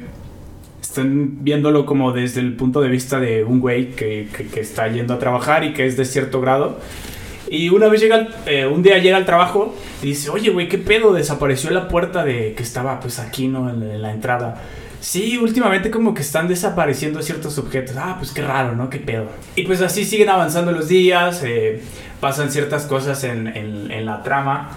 están 0.83 1.45
viéndolo 1.45 1.87
como 1.87 2.11
desde 2.11 2.41
el 2.41 2.55
punto 2.57 2.81
de 2.81 2.89
vista 2.89 3.21
de 3.21 3.45
un 3.45 3.61
güey 3.61 3.93
que, 3.93 4.27
que- 4.53 4.59
está 4.61 4.89
yendo 4.89 5.15
a 5.15 5.21
trabajar 5.21 5.63
y 5.63 5.73
que 5.75 5.87
es 5.87 5.97
de 5.97 6.05
cierto 6.05 6.41
grado. 6.41 6.81
Y 7.49 7.69
una 7.69 7.87
vez 7.87 8.01
llega, 8.01 8.27
eh, 8.47 8.67
un 8.67 8.83
día 8.83 8.99
llega 8.99 9.17
al 9.17 9.27
trabajo 9.27 9.77
y 10.03 10.07
dice, 10.07 10.29
oye, 10.29 10.51
güey, 10.51 10.69
¿qué 10.69 10.77
pedo? 10.77 11.13
Desapareció 11.13 11.71
la 11.71 11.87
puerta 11.87 12.25
de 12.25 12.53
que 12.55 12.65
estaba 12.65 12.99
pues 12.99 13.21
aquí, 13.21 13.47
¿no? 13.47 13.71
En, 13.71 14.03
la 14.03 14.11
entrada. 14.11 14.61
Sí, 14.99 15.39
últimamente 15.39 15.89
como 15.93 16.13
que 16.13 16.23
están 16.23 16.49
desapareciendo 16.49 17.23
ciertos 17.23 17.59
objetos. 17.59 17.95
Ah, 17.97 18.17
pues 18.19 18.33
qué 18.33 18.43
raro, 18.43 18.75
¿no? 18.75 18.91
¿Qué 18.91 18.99
pedo? 18.99 19.27
Y 19.55 19.63
pues 19.63 19.83
así 19.83 20.05
siguen 20.05 20.31
avanzando 20.31 20.73
los 20.73 20.89
días, 20.89 21.45
eh, 21.45 21.81
pasan 22.19 22.51
ciertas 22.51 22.87
cosas 22.87 23.23
en- 23.23 23.47
en 23.47 24.05
la 24.05 24.25
trama. 24.25 24.71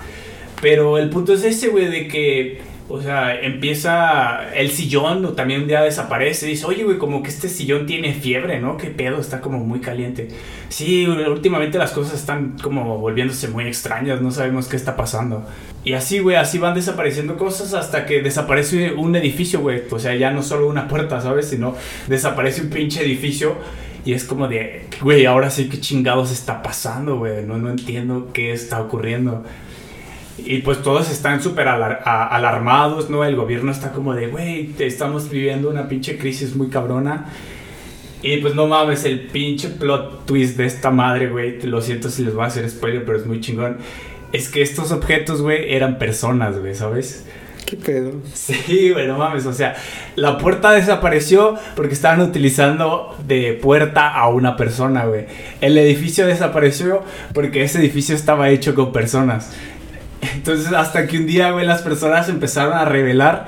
Pero 0.61 0.99
el 0.99 1.09
punto 1.09 1.33
es 1.33 1.43
ese, 1.43 1.69
güey, 1.69 1.87
de 1.87 2.07
que, 2.07 2.61
o 2.93 3.01
sea, 3.01 3.41
empieza 3.41 4.53
el 4.53 4.69
sillón, 4.69 5.25
o 5.25 5.29
también 5.29 5.63
un 5.63 5.67
día 5.67 5.81
desaparece. 5.81 6.45
Dice, 6.45 6.67
oye, 6.67 6.83
güey, 6.83 6.99
como 6.99 7.23
que 7.23 7.29
este 7.29 7.49
sillón 7.49 7.87
tiene 7.87 8.13
fiebre, 8.13 8.59
¿no? 8.59 8.77
¿Qué 8.77 8.91
pedo? 8.91 9.19
Está 9.19 9.41
como 9.41 9.57
muy 9.57 9.79
caliente. 9.79 10.27
Sí, 10.69 11.07
últimamente 11.07 11.79
las 11.79 11.91
cosas 11.91 12.19
están 12.19 12.55
como 12.61 12.99
volviéndose 12.99 13.47
muy 13.47 13.65
extrañas, 13.65 14.21
no 14.21 14.29
sabemos 14.29 14.67
qué 14.67 14.75
está 14.75 14.95
pasando. 14.95 15.43
Y 15.83 15.93
así, 15.93 16.19
güey, 16.19 16.35
así 16.35 16.59
van 16.59 16.75
desapareciendo 16.75 17.35
cosas 17.35 17.73
hasta 17.73 18.05
que 18.05 18.21
desaparece 18.21 18.93
un 18.93 19.15
edificio, 19.15 19.61
güey. 19.61 19.81
O 19.89 19.97
sea, 19.97 20.13
ya 20.15 20.29
no 20.29 20.43
solo 20.43 20.67
una 20.67 20.87
puerta, 20.87 21.19
¿sabes? 21.19 21.49
Sino 21.49 21.75
desaparece 22.07 22.61
un 22.61 22.69
pinche 22.69 23.01
edificio. 23.01 23.55
Y 24.05 24.13
es 24.13 24.23
como 24.23 24.47
de, 24.47 24.85
güey, 25.01 25.25
ahora 25.25 25.49
sí 25.49 25.67
qué 25.67 25.79
chingados 25.79 26.31
está 26.31 26.61
pasando, 26.61 27.17
güey. 27.17 27.43
No, 27.43 27.57
no 27.57 27.71
entiendo 27.71 28.29
qué 28.33 28.53
está 28.53 28.79
ocurriendo. 28.79 29.43
Y 30.37 30.59
pues 30.59 30.81
todos 30.81 31.11
están 31.11 31.41
súper 31.43 31.67
alar- 31.67 32.01
alarmados, 32.05 33.09
¿no? 33.09 33.23
El 33.23 33.35
gobierno 33.35 33.71
está 33.71 33.91
como 33.91 34.15
de, 34.15 34.27
güey, 34.27 34.73
estamos 34.79 35.29
viviendo 35.29 35.69
una 35.69 35.87
pinche 35.87 36.17
crisis 36.17 36.55
muy 36.55 36.69
cabrona. 36.69 37.25
Y 38.23 38.37
pues 38.37 38.55
no 38.55 38.67
mames, 38.67 39.03
el 39.05 39.27
pinche 39.27 39.67
plot 39.69 40.25
twist 40.25 40.57
de 40.57 40.65
esta 40.65 40.89
madre, 40.91 41.27
güey. 41.27 41.61
Lo 41.63 41.81
siento 41.81 42.09
si 42.09 42.23
les 42.23 42.33
voy 42.33 42.45
a 42.45 42.47
hacer 42.47 42.67
spoiler, 42.69 43.03
pero 43.05 43.17
es 43.17 43.25
muy 43.25 43.41
chingón. 43.41 43.77
Es 44.31 44.49
que 44.49 44.61
estos 44.61 44.91
objetos, 44.91 45.41
güey, 45.41 45.73
eran 45.73 45.99
personas, 45.99 46.57
güey, 46.57 46.73
¿sabes? 46.73 47.25
¿Qué 47.65 47.77
pedo? 47.77 48.11
Sí, 48.33 48.91
güey, 48.91 49.07
no 49.07 49.17
mames. 49.17 49.45
O 49.45 49.53
sea, 49.53 49.75
la 50.15 50.37
puerta 50.37 50.71
desapareció 50.71 51.55
porque 51.75 51.93
estaban 51.93 52.21
utilizando 52.21 53.15
de 53.27 53.53
puerta 53.61 54.09
a 54.09 54.29
una 54.29 54.55
persona, 54.57 55.05
güey. 55.05 55.25
El 55.61 55.77
edificio 55.77 56.25
desapareció 56.25 57.03
porque 57.33 57.63
ese 57.63 57.79
edificio 57.79 58.15
estaba 58.15 58.49
hecho 58.49 58.73
con 58.73 58.91
personas. 58.91 59.53
Entonces, 60.33 60.71
hasta 60.73 61.07
que 61.07 61.17
un 61.17 61.25
día, 61.25 61.51
güey, 61.51 61.65
las 61.65 61.81
personas 61.81 62.29
empezaron 62.29 62.73
a 62.73 62.85
revelar. 62.85 63.47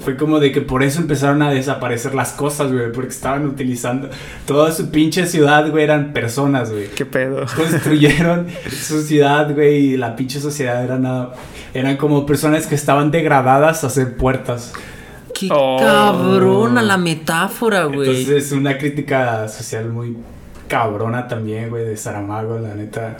Fue 0.00 0.16
como 0.16 0.40
de 0.40 0.50
que 0.50 0.60
por 0.60 0.82
eso 0.82 1.00
empezaron 1.00 1.40
a 1.42 1.50
desaparecer 1.52 2.14
las 2.16 2.32
cosas, 2.32 2.72
güey. 2.72 2.90
Porque 2.92 3.10
estaban 3.10 3.46
utilizando. 3.46 4.10
Toda 4.44 4.72
su 4.72 4.90
pinche 4.90 5.24
ciudad, 5.26 5.70
güey, 5.70 5.84
eran 5.84 6.12
personas, 6.12 6.72
güey 6.72 6.88
¿Qué 6.88 7.06
pedo? 7.06 7.46
construyeron 7.56 8.48
su 8.70 9.02
ciudad, 9.02 9.52
güey, 9.54 9.92
y 9.92 9.96
la 9.96 10.16
pinche 10.16 10.40
sociedad 10.40 10.82
era 10.84 10.98
nada. 10.98 11.34
Eran 11.72 11.96
como 11.96 12.26
personas 12.26 12.66
que 12.66 12.74
estaban 12.74 13.10
degradadas 13.12 13.84
a 13.84 13.86
hacer 13.86 14.16
puertas. 14.16 14.72
Qué 15.32 15.48
Oh. 15.52 15.76
cabrona 15.80 16.82
la 16.82 16.96
metáfora, 16.96 17.84
güey. 17.84 18.08
Entonces 18.08 18.46
es 18.46 18.52
una 18.52 18.76
crítica 18.78 19.48
social 19.48 19.88
muy 19.90 20.16
cabrona 20.68 21.28
también, 21.28 21.70
güey, 21.70 21.84
de 21.84 21.96
Saramago, 21.96 22.58
la 22.58 22.74
neta. 22.74 23.16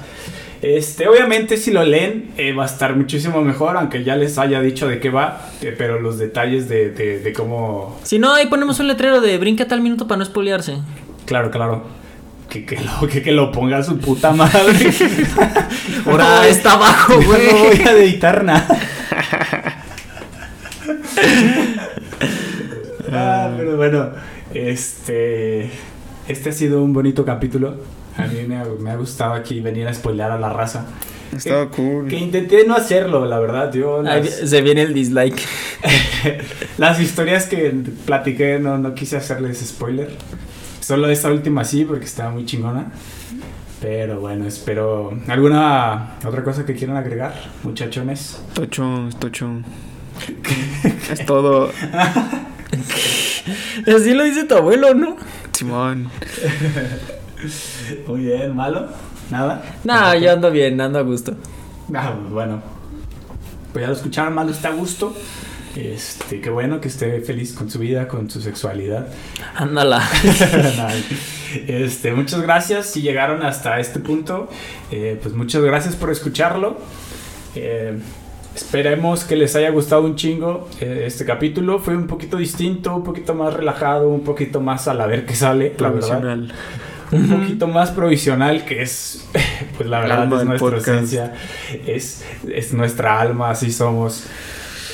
Este, 0.62 1.08
obviamente 1.08 1.58
si 1.58 1.72
lo 1.72 1.84
leen 1.84 2.30
eh, 2.38 2.52
va 2.54 2.62
a 2.62 2.66
estar 2.66 2.96
muchísimo 2.96 3.42
mejor, 3.42 3.76
aunque 3.76 4.02
ya 4.02 4.16
les 4.16 4.38
haya 4.38 4.62
dicho 4.62 4.88
de 4.88 4.98
qué 4.98 5.10
va, 5.10 5.50
eh, 5.60 5.74
pero 5.76 6.00
los 6.00 6.18
detalles 6.18 6.68
de, 6.70 6.90
de, 6.90 7.18
de 7.18 7.32
cómo... 7.34 8.00
Si 8.02 8.18
no, 8.18 8.32
ahí 8.32 8.46
ponemos 8.46 8.80
un 8.80 8.88
letrero 8.88 9.20
de 9.20 9.36
brinca 9.36 9.68
tal 9.68 9.82
minuto 9.82 10.08
para 10.08 10.20
no 10.20 10.24
spoilearse. 10.24 10.78
Claro, 11.26 11.50
claro. 11.50 11.84
Que, 12.48 12.64
que, 12.64 12.78
lo, 12.80 13.06
que, 13.08 13.22
que 13.22 13.32
lo 13.32 13.52
ponga 13.52 13.82
su 13.82 13.98
puta 13.98 14.32
madre. 14.32 14.90
Ahora 16.06 16.46
está 16.48 16.72
abajo, 16.72 17.14
güey. 17.20 17.46
no 17.46 17.58
voy 17.64 17.80
a 17.80 17.92
editar 17.92 18.44
nada. 18.44 18.66
ah, 23.12 23.52
pero 23.56 23.76
bueno, 23.76 24.10
este. 24.52 25.70
Este 26.28 26.50
ha 26.50 26.52
sido 26.52 26.82
un 26.82 26.92
bonito 26.92 27.24
capítulo. 27.24 27.76
A 28.16 28.26
mí 28.26 28.42
me 28.46 28.56
ha, 28.56 28.64
me 28.80 28.90
ha 28.90 28.96
gustado 28.96 29.34
aquí 29.34 29.60
venir 29.60 29.86
a 29.88 29.94
spoilear 29.94 30.30
a 30.30 30.38
la 30.38 30.52
raza. 30.52 30.86
Estaba 31.36 31.70
Que- 31.70 31.76
cool. 31.76 32.08
Que 32.08 32.16
intenté 32.16 32.64
no 32.66 32.74
hacerlo, 32.74 33.26
la 33.26 33.38
verdad. 33.40 33.72
Yo 33.72 34.02
las, 34.02 34.28
se 34.28 34.62
viene 34.62 34.82
el 34.82 34.94
dislike. 34.94 35.42
las 36.78 37.00
historias 37.00 37.46
que 37.46 37.74
platiqué 38.06 38.58
no, 38.58 38.78
no 38.78 38.94
quise 38.94 39.16
hacerles 39.16 39.58
spoiler. 39.58 40.10
Solo 40.80 41.08
esta 41.08 41.30
última 41.30 41.64
sí, 41.64 41.84
porque 41.84 42.04
estaba 42.04 42.30
muy 42.30 42.46
chingona. 42.46 42.92
Pero 43.80 44.20
bueno, 44.20 44.46
espero. 44.46 45.12
¿Alguna 45.28 46.14
otra 46.24 46.42
cosa 46.44 46.64
que 46.64 46.74
quieran 46.74 46.96
agregar, 46.96 47.34
muchachones? 47.64 48.40
Tocho, 48.54 49.08
es 49.08 49.16
tocho. 49.18 49.50
es 51.12 51.26
todo. 51.26 51.70
Así 53.86 54.14
lo 54.14 54.24
dice 54.24 54.44
tu 54.44 54.54
abuelo, 54.54 54.94
¿no? 54.94 55.16
Simón. 55.52 56.10
Muy 58.06 58.20
bien, 58.20 58.54
malo. 58.54 58.88
¿Nada? 59.30 59.62
No, 59.84 60.14
yo 60.14 60.32
ando 60.32 60.50
bien, 60.50 60.80
ando 60.80 60.98
a 60.98 61.02
gusto. 61.02 61.34
Ah, 61.94 62.14
bueno. 62.30 62.62
Pues 63.72 63.82
ya 63.82 63.88
lo 63.88 63.94
escucharon, 63.94 64.34
malo 64.34 64.50
está 64.50 64.68
a 64.68 64.72
gusto. 64.72 65.14
Este, 65.76 66.40
qué 66.40 66.50
bueno 66.50 66.80
que 66.80 66.88
esté 66.88 67.20
feliz 67.20 67.52
con 67.52 67.68
su 67.68 67.80
vida, 67.80 68.06
con 68.06 68.30
su 68.30 68.40
sexualidad. 68.40 69.08
Ándala. 69.56 70.02
este, 71.66 72.12
muchas 72.12 72.42
gracias 72.42 72.86
si 72.86 73.02
llegaron 73.02 73.42
hasta 73.42 73.80
este 73.80 73.98
punto. 74.00 74.48
eh, 74.90 75.18
pues 75.20 75.34
muchas 75.34 75.62
gracias 75.62 75.96
por 75.96 76.10
escucharlo. 76.10 76.78
Eh, 77.56 77.98
esperemos 78.54 79.24
que 79.24 79.36
les 79.36 79.54
haya 79.56 79.70
gustado 79.70 80.02
un 80.02 80.16
chingo 80.16 80.68
eh, 80.80 81.04
este 81.06 81.24
capítulo. 81.24 81.78
Fue 81.78 81.96
un 81.96 82.06
poquito 82.06 82.36
distinto, 82.36 82.94
un 82.94 83.04
poquito 83.04 83.34
más 83.34 83.54
relajado, 83.54 84.08
un 84.08 84.22
poquito 84.22 84.60
más 84.60 84.88
a 84.88 84.94
la 84.94 85.06
ver 85.06 85.26
que 85.26 85.34
sale, 85.34 85.74
la 85.78 85.90
verdad. 85.90 86.38
Un 87.12 87.28
poquito 87.28 87.68
más 87.68 87.90
provisional, 87.90 88.64
que 88.64 88.82
es, 88.82 89.28
pues 89.76 89.88
la 89.88 90.00
verdad, 90.00 90.24
es 90.24 90.28
nuestra 90.28 90.58
podcast. 90.58 90.88
esencia, 90.88 91.34
es, 91.86 92.24
es 92.50 92.72
nuestra 92.72 93.20
alma, 93.20 93.50
así 93.50 93.70
somos. 93.70 94.24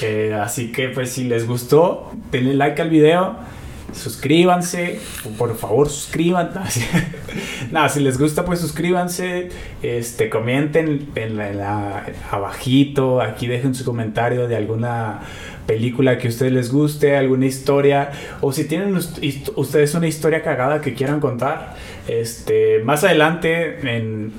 Eh, 0.03 0.35
así 0.35 0.73
que, 0.73 0.89
pues, 0.89 1.11
si 1.11 1.25
les 1.25 1.47
gustó, 1.47 2.11
denle 2.31 2.55
like 2.55 2.81
al 2.81 2.91
video, 2.91 3.37
suscríbanse, 3.95 5.01
por 5.39 5.57
favor, 5.57 5.89
suscríbanse. 5.89 6.87
Nada, 7.73 7.89
si 7.89 8.01
les 8.01 8.19
gusta, 8.19 8.45
pues 8.45 8.61
suscríbanse, 8.61 9.49
este, 9.83 10.29
comenten 10.31 11.09
en 11.15 11.37
la, 11.37 12.07
abajito, 12.31 13.21
aquí 13.21 13.47
dejen 13.47 13.75
su 13.75 13.85
comentario 13.85 14.49
de 14.49 14.57
alguna 14.57 15.21
película 15.67 16.19
que 16.19 16.27
a 16.27 16.31
ustedes 16.31 16.53
les 16.53 16.73
guste, 16.73 17.17
alguna 17.17 17.47
historia, 17.47 18.11
o 18.41 18.53
si 18.53 18.65
tienen 18.65 18.97
ustedes 18.97 19.95
una 19.95 20.09
historia 20.09 20.43
cagada 20.43 20.81
que 20.81 20.95
quieran 20.95 21.21
contar, 21.21 21.77
este, 22.09 22.81
más 22.83 23.05
adelante 23.05 23.79
en- 23.89 24.33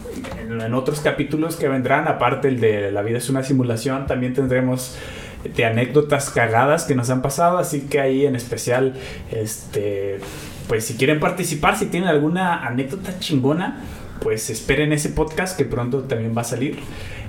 en 0.49 0.73
otros 0.73 0.99
capítulos 0.99 1.55
que 1.55 1.69
vendrán, 1.69 2.07
aparte 2.09 2.49
el 2.49 2.59
de 2.59 2.91
La 2.91 3.01
vida 3.01 3.19
es 3.19 3.29
una 3.29 3.43
simulación, 3.43 4.07
también 4.07 4.33
tendremos 4.33 4.97
de 5.43 5.65
anécdotas 5.65 6.29
cagadas 6.29 6.83
que 6.85 6.95
nos 6.95 7.09
han 7.09 7.21
pasado, 7.21 7.57
así 7.57 7.81
que 7.81 7.99
ahí 7.99 8.25
en 8.25 8.35
especial, 8.35 8.93
este, 9.31 10.19
pues 10.67 10.85
si 10.85 10.95
quieren 10.95 11.19
participar, 11.19 11.77
si 11.77 11.87
tienen 11.87 12.09
alguna 12.09 12.65
anécdota 12.65 13.17
chingona, 13.19 13.81
pues 14.21 14.49
esperen 14.49 14.93
ese 14.93 15.09
podcast 15.09 15.57
que 15.57 15.65
pronto 15.65 16.01
también 16.03 16.35
va 16.37 16.41
a 16.41 16.45
salir. 16.45 16.77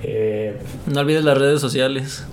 Eh, 0.02 0.56
No 0.86 1.00
olvides 1.00 1.24
las 1.24 1.38
redes 1.38 1.60
sociales. 1.60 2.24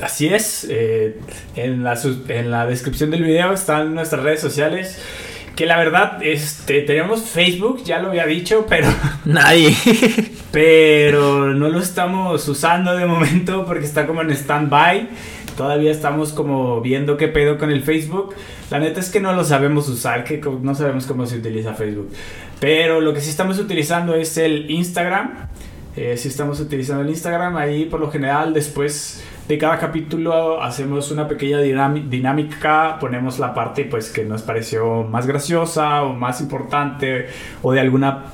Así 0.00 0.28
es, 0.28 0.66
eh, 0.68 1.18
en, 1.56 1.82
la, 1.82 1.98
en 2.28 2.50
la 2.50 2.66
descripción 2.66 3.10
del 3.10 3.24
video 3.24 3.52
están 3.52 3.94
nuestras 3.94 4.22
redes 4.22 4.40
sociales. 4.40 4.98
Que 5.56 5.64
la 5.64 5.78
verdad, 5.78 6.18
este, 6.22 6.82
tenemos 6.82 7.22
Facebook, 7.22 7.82
ya 7.82 7.98
lo 7.98 8.08
había 8.10 8.26
dicho, 8.26 8.66
pero, 8.68 8.88
Nadie. 9.24 9.74
pero 10.56 11.52
no 11.52 11.68
lo 11.68 11.78
estamos 11.80 12.48
usando 12.48 12.96
de 12.96 13.04
momento 13.04 13.66
porque 13.66 13.84
está 13.84 14.06
como 14.06 14.22
en 14.22 14.30
stand-by. 14.30 15.10
Todavía 15.54 15.90
estamos 15.90 16.32
como 16.32 16.80
viendo 16.80 17.18
qué 17.18 17.28
pedo 17.28 17.58
con 17.58 17.70
el 17.70 17.82
Facebook. 17.82 18.34
La 18.70 18.78
neta 18.78 19.00
es 19.00 19.10
que 19.10 19.20
no 19.20 19.34
lo 19.34 19.44
sabemos 19.44 19.86
usar, 19.90 20.24
que 20.24 20.40
no 20.62 20.74
sabemos 20.74 21.04
cómo 21.04 21.26
se 21.26 21.36
utiliza 21.36 21.74
Facebook. 21.74 22.10
Pero 22.58 23.02
lo 23.02 23.12
que 23.12 23.20
sí 23.20 23.28
estamos 23.28 23.58
utilizando 23.58 24.14
es 24.14 24.38
el 24.38 24.70
Instagram. 24.70 25.48
Eh, 25.94 26.12
estamos 26.14 26.58
utilizando 26.58 27.02
el 27.02 27.10
Instagram. 27.10 27.54
Ahí 27.58 27.84
por 27.84 28.00
lo 28.00 28.10
general 28.10 28.54
después 28.54 29.22
de 29.46 29.58
cada 29.58 29.78
capítulo 29.78 30.62
hacemos 30.62 31.10
una 31.10 31.28
pequeña 31.28 31.58
dinámica. 31.58 32.96
Ponemos 32.98 33.38
la 33.38 33.52
parte 33.52 33.84
pues 33.84 34.08
que 34.08 34.24
nos 34.24 34.40
pareció 34.40 35.02
más 35.02 35.26
graciosa 35.26 36.02
o 36.04 36.14
más 36.14 36.40
importante 36.40 37.26
o 37.60 37.74
de 37.74 37.80
alguna 37.80 38.24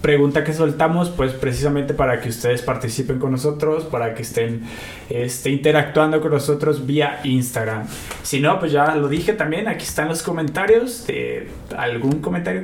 pregunta 0.00 0.44
que 0.44 0.52
soltamos, 0.54 1.10
pues 1.10 1.32
precisamente 1.32 1.94
para 1.94 2.20
que 2.20 2.30
ustedes 2.30 2.62
participen 2.62 3.18
con 3.18 3.32
nosotros, 3.32 3.84
para 3.84 4.14
que 4.14 4.22
estén 4.22 4.62
este, 5.10 5.50
interactuando 5.50 6.20
con 6.20 6.30
nosotros 6.32 6.86
vía 6.86 7.20
Instagram. 7.24 7.86
Si 8.22 8.40
no, 8.40 8.58
pues 8.58 8.72
ya 8.72 8.94
lo 8.94 9.08
dije 9.08 9.34
también, 9.34 9.68
aquí 9.68 9.84
están 9.84 10.08
los 10.08 10.22
comentarios 10.22 11.06
de 11.06 11.48
algún 11.76 12.20
comentario 12.20 12.62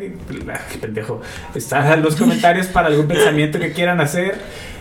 ah, 0.49 0.61
qué 0.73 0.79
pendejo. 0.79 1.21
Están 1.55 2.03
los 2.03 2.17
comentarios 2.17 2.67
para 2.69 2.89
algún 2.89 3.07
pensamiento 3.07 3.59
que 3.59 3.73
quieran 3.73 4.01
hacer, 4.01 4.37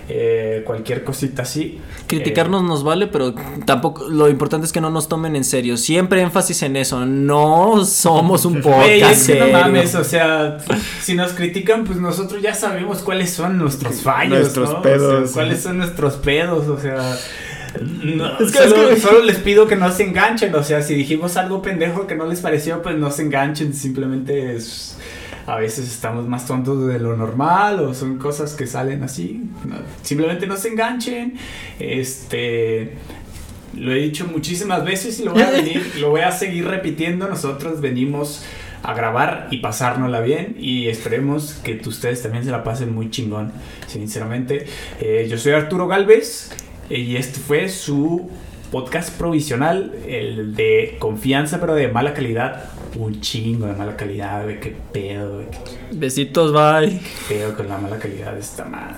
eh, 0.07 0.61
cualquier 0.65 1.03
cosita 1.03 1.41
así. 1.41 1.79
Criticarnos 2.07 2.61
nos 2.63 2.83
vale, 2.83 3.07
pero 3.07 3.33
tampoco 3.65 4.07
lo 4.07 4.29
importante 4.29 4.65
es 4.67 4.71
que 4.71 4.79
no 4.81 4.89
nos 4.91 5.07
tomen 5.09 5.35
en 5.35 5.43
serio. 5.43 5.77
Siempre 5.77 6.21
énfasis 6.21 6.61
en 6.63 6.75
eso. 6.75 7.05
No 7.05 7.83
somos 7.85 8.45
un 8.45 8.61
podcast 8.61 9.11
es 9.11 9.27
que 9.27 9.39
no 9.39 9.47
mames, 9.47 9.95
o 9.95 10.03
sea, 10.03 10.57
si 11.01 11.15
nos 11.15 11.33
critican, 11.33 11.83
pues 11.85 11.97
nosotros 11.99 12.41
ya 12.41 12.53
sabemos 12.53 12.99
cuáles 12.99 13.31
son 13.31 13.57
nuestros 13.57 14.01
fallos, 14.01 14.39
Nuestros 14.39 14.69
¿no? 14.71 14.79
O 14.79 14.81
pedos, 14.81 15.31
sea, 15.31 15.41
cuáles 15.41 15.61
son 15.61 15.77
nuestros 15.79 16.13
pedos, 16.17 16.67
o 16.67 16.79
sea, 16.79 17.17
no, 18.03 18.37
Es 18.39 18.51
que- 18.51 18.69
solo, 18.69 18.89
es 18.89 18.95
que- 18.95 19.01
solo 19.01 19.23
les 19.23 19.37
pido 19.37 19.67
que 19.67 19.75
no 19.75 19.91
se 19.91 20.03
enganchen, 20.03 20.53
o 20.55 20.63
sea, 20.63 20.81
si 20.81 20.93
dijimos 20.95 21.35
algo 21.37 21.61
pendejo 21.61 22.05
que 22.07 22.15
no 22.15 22.25
les 22.27 22.39
pareció, 22.41 22.81
pues 22.81 22.95
no 22.97 23.09
se 23.11 23.23
enganchen, 23.23 23.73
simplemente 23.73 24.55
es... 24.55 24.97
A 25.47 25.57
veces 25.57 25.87
estamos 25.87 26.27
más 26.27 26.47
tontos 26.47 26.87
de 26.87 26.99
lo 26.99 27.15
normal 27.15 27.79
o 27.79 27.93
son 27.93 28.17
cosas 28.17 28.53
que 28.53 28.65
salen 28.65 29.03
así. 29.03 29.43
no, 29.65 29.75
simplemente 30.01 30.47
no 30.47 30.57
se 30.57 30.69
enganchen. 30.69 31.37
Este, 31.79 32.93
lo 33.75 33.91
he 33.91 33.97
dicho 33.97 34.25
muchísimas 34.25 34.83
veces 34.83 35.19
y 35.19 35.23
lo 35.23 35.33
voy 35.33 35.43
a 35.43 35.51
venir, 35.51 35.93
lo 35.99 36.09
voy 36.09 36.21
a 36.21 36.31
seguir 36.31 36.65
repitiendo. 36.65 37.27
Nosotros 37.27 37.81
venimos 37.81 38.43
a 38.81 38.93
grabar 38.93 39.47
y 39.51 39.57
pasárnosla 39.57 40.21
bien 40.21 40.55
y 40.59 40.87
esperemos 40.87 41.59
que 41.63 41.81
ustedes 41.85 42.21
también 42.21 42.43
se 42.43 42.51
la 42.51 42.63
pasen 42.63 42.93
muy 42.93 43.09
chingón, 43.09 43.51
sinceramente. 43.87 44.65
Eh, 44.99 45.27
yo 45.29 45.37
soy 45.37 45.53
Arturo 45.53 45.87
Galvez 45.87 46.51
eh, 46.89 46.99
y 46.99 47.17
este 47.17 47.39
fue 47.39 47.67
su 47.69 48.29
podcast 48.75 49.17
provisional, 49.17 49.93
el 50.05 50.53
de 50.53 50.97
confianza 50.99 51.61
pero 51.61 51.75
de 51.75 51.87
mala 51.87 52.13
calidad. 52.13 52.65
Un 52.97 53.21
chingo 53.21 53.67
de 53.67 53.73
mala 53.73 53.95
calidad, 53.95 54.43
güey, 54.43 54.59
qué 54.59 54.75
pedo, 54.91 55.35
güey, 55.35 55.49
qué 55.49 55.95
Besitos, 55.95 56.51
bye. 56.51 56.99
pedo 57.29 57.55
con 57.55 57.69
la 57.69 57.77
mala 57.77 57.97
calidad 57.97 58.33
de 58.33 58.41
esta 58.41 58.65
madre. 58.65 58.93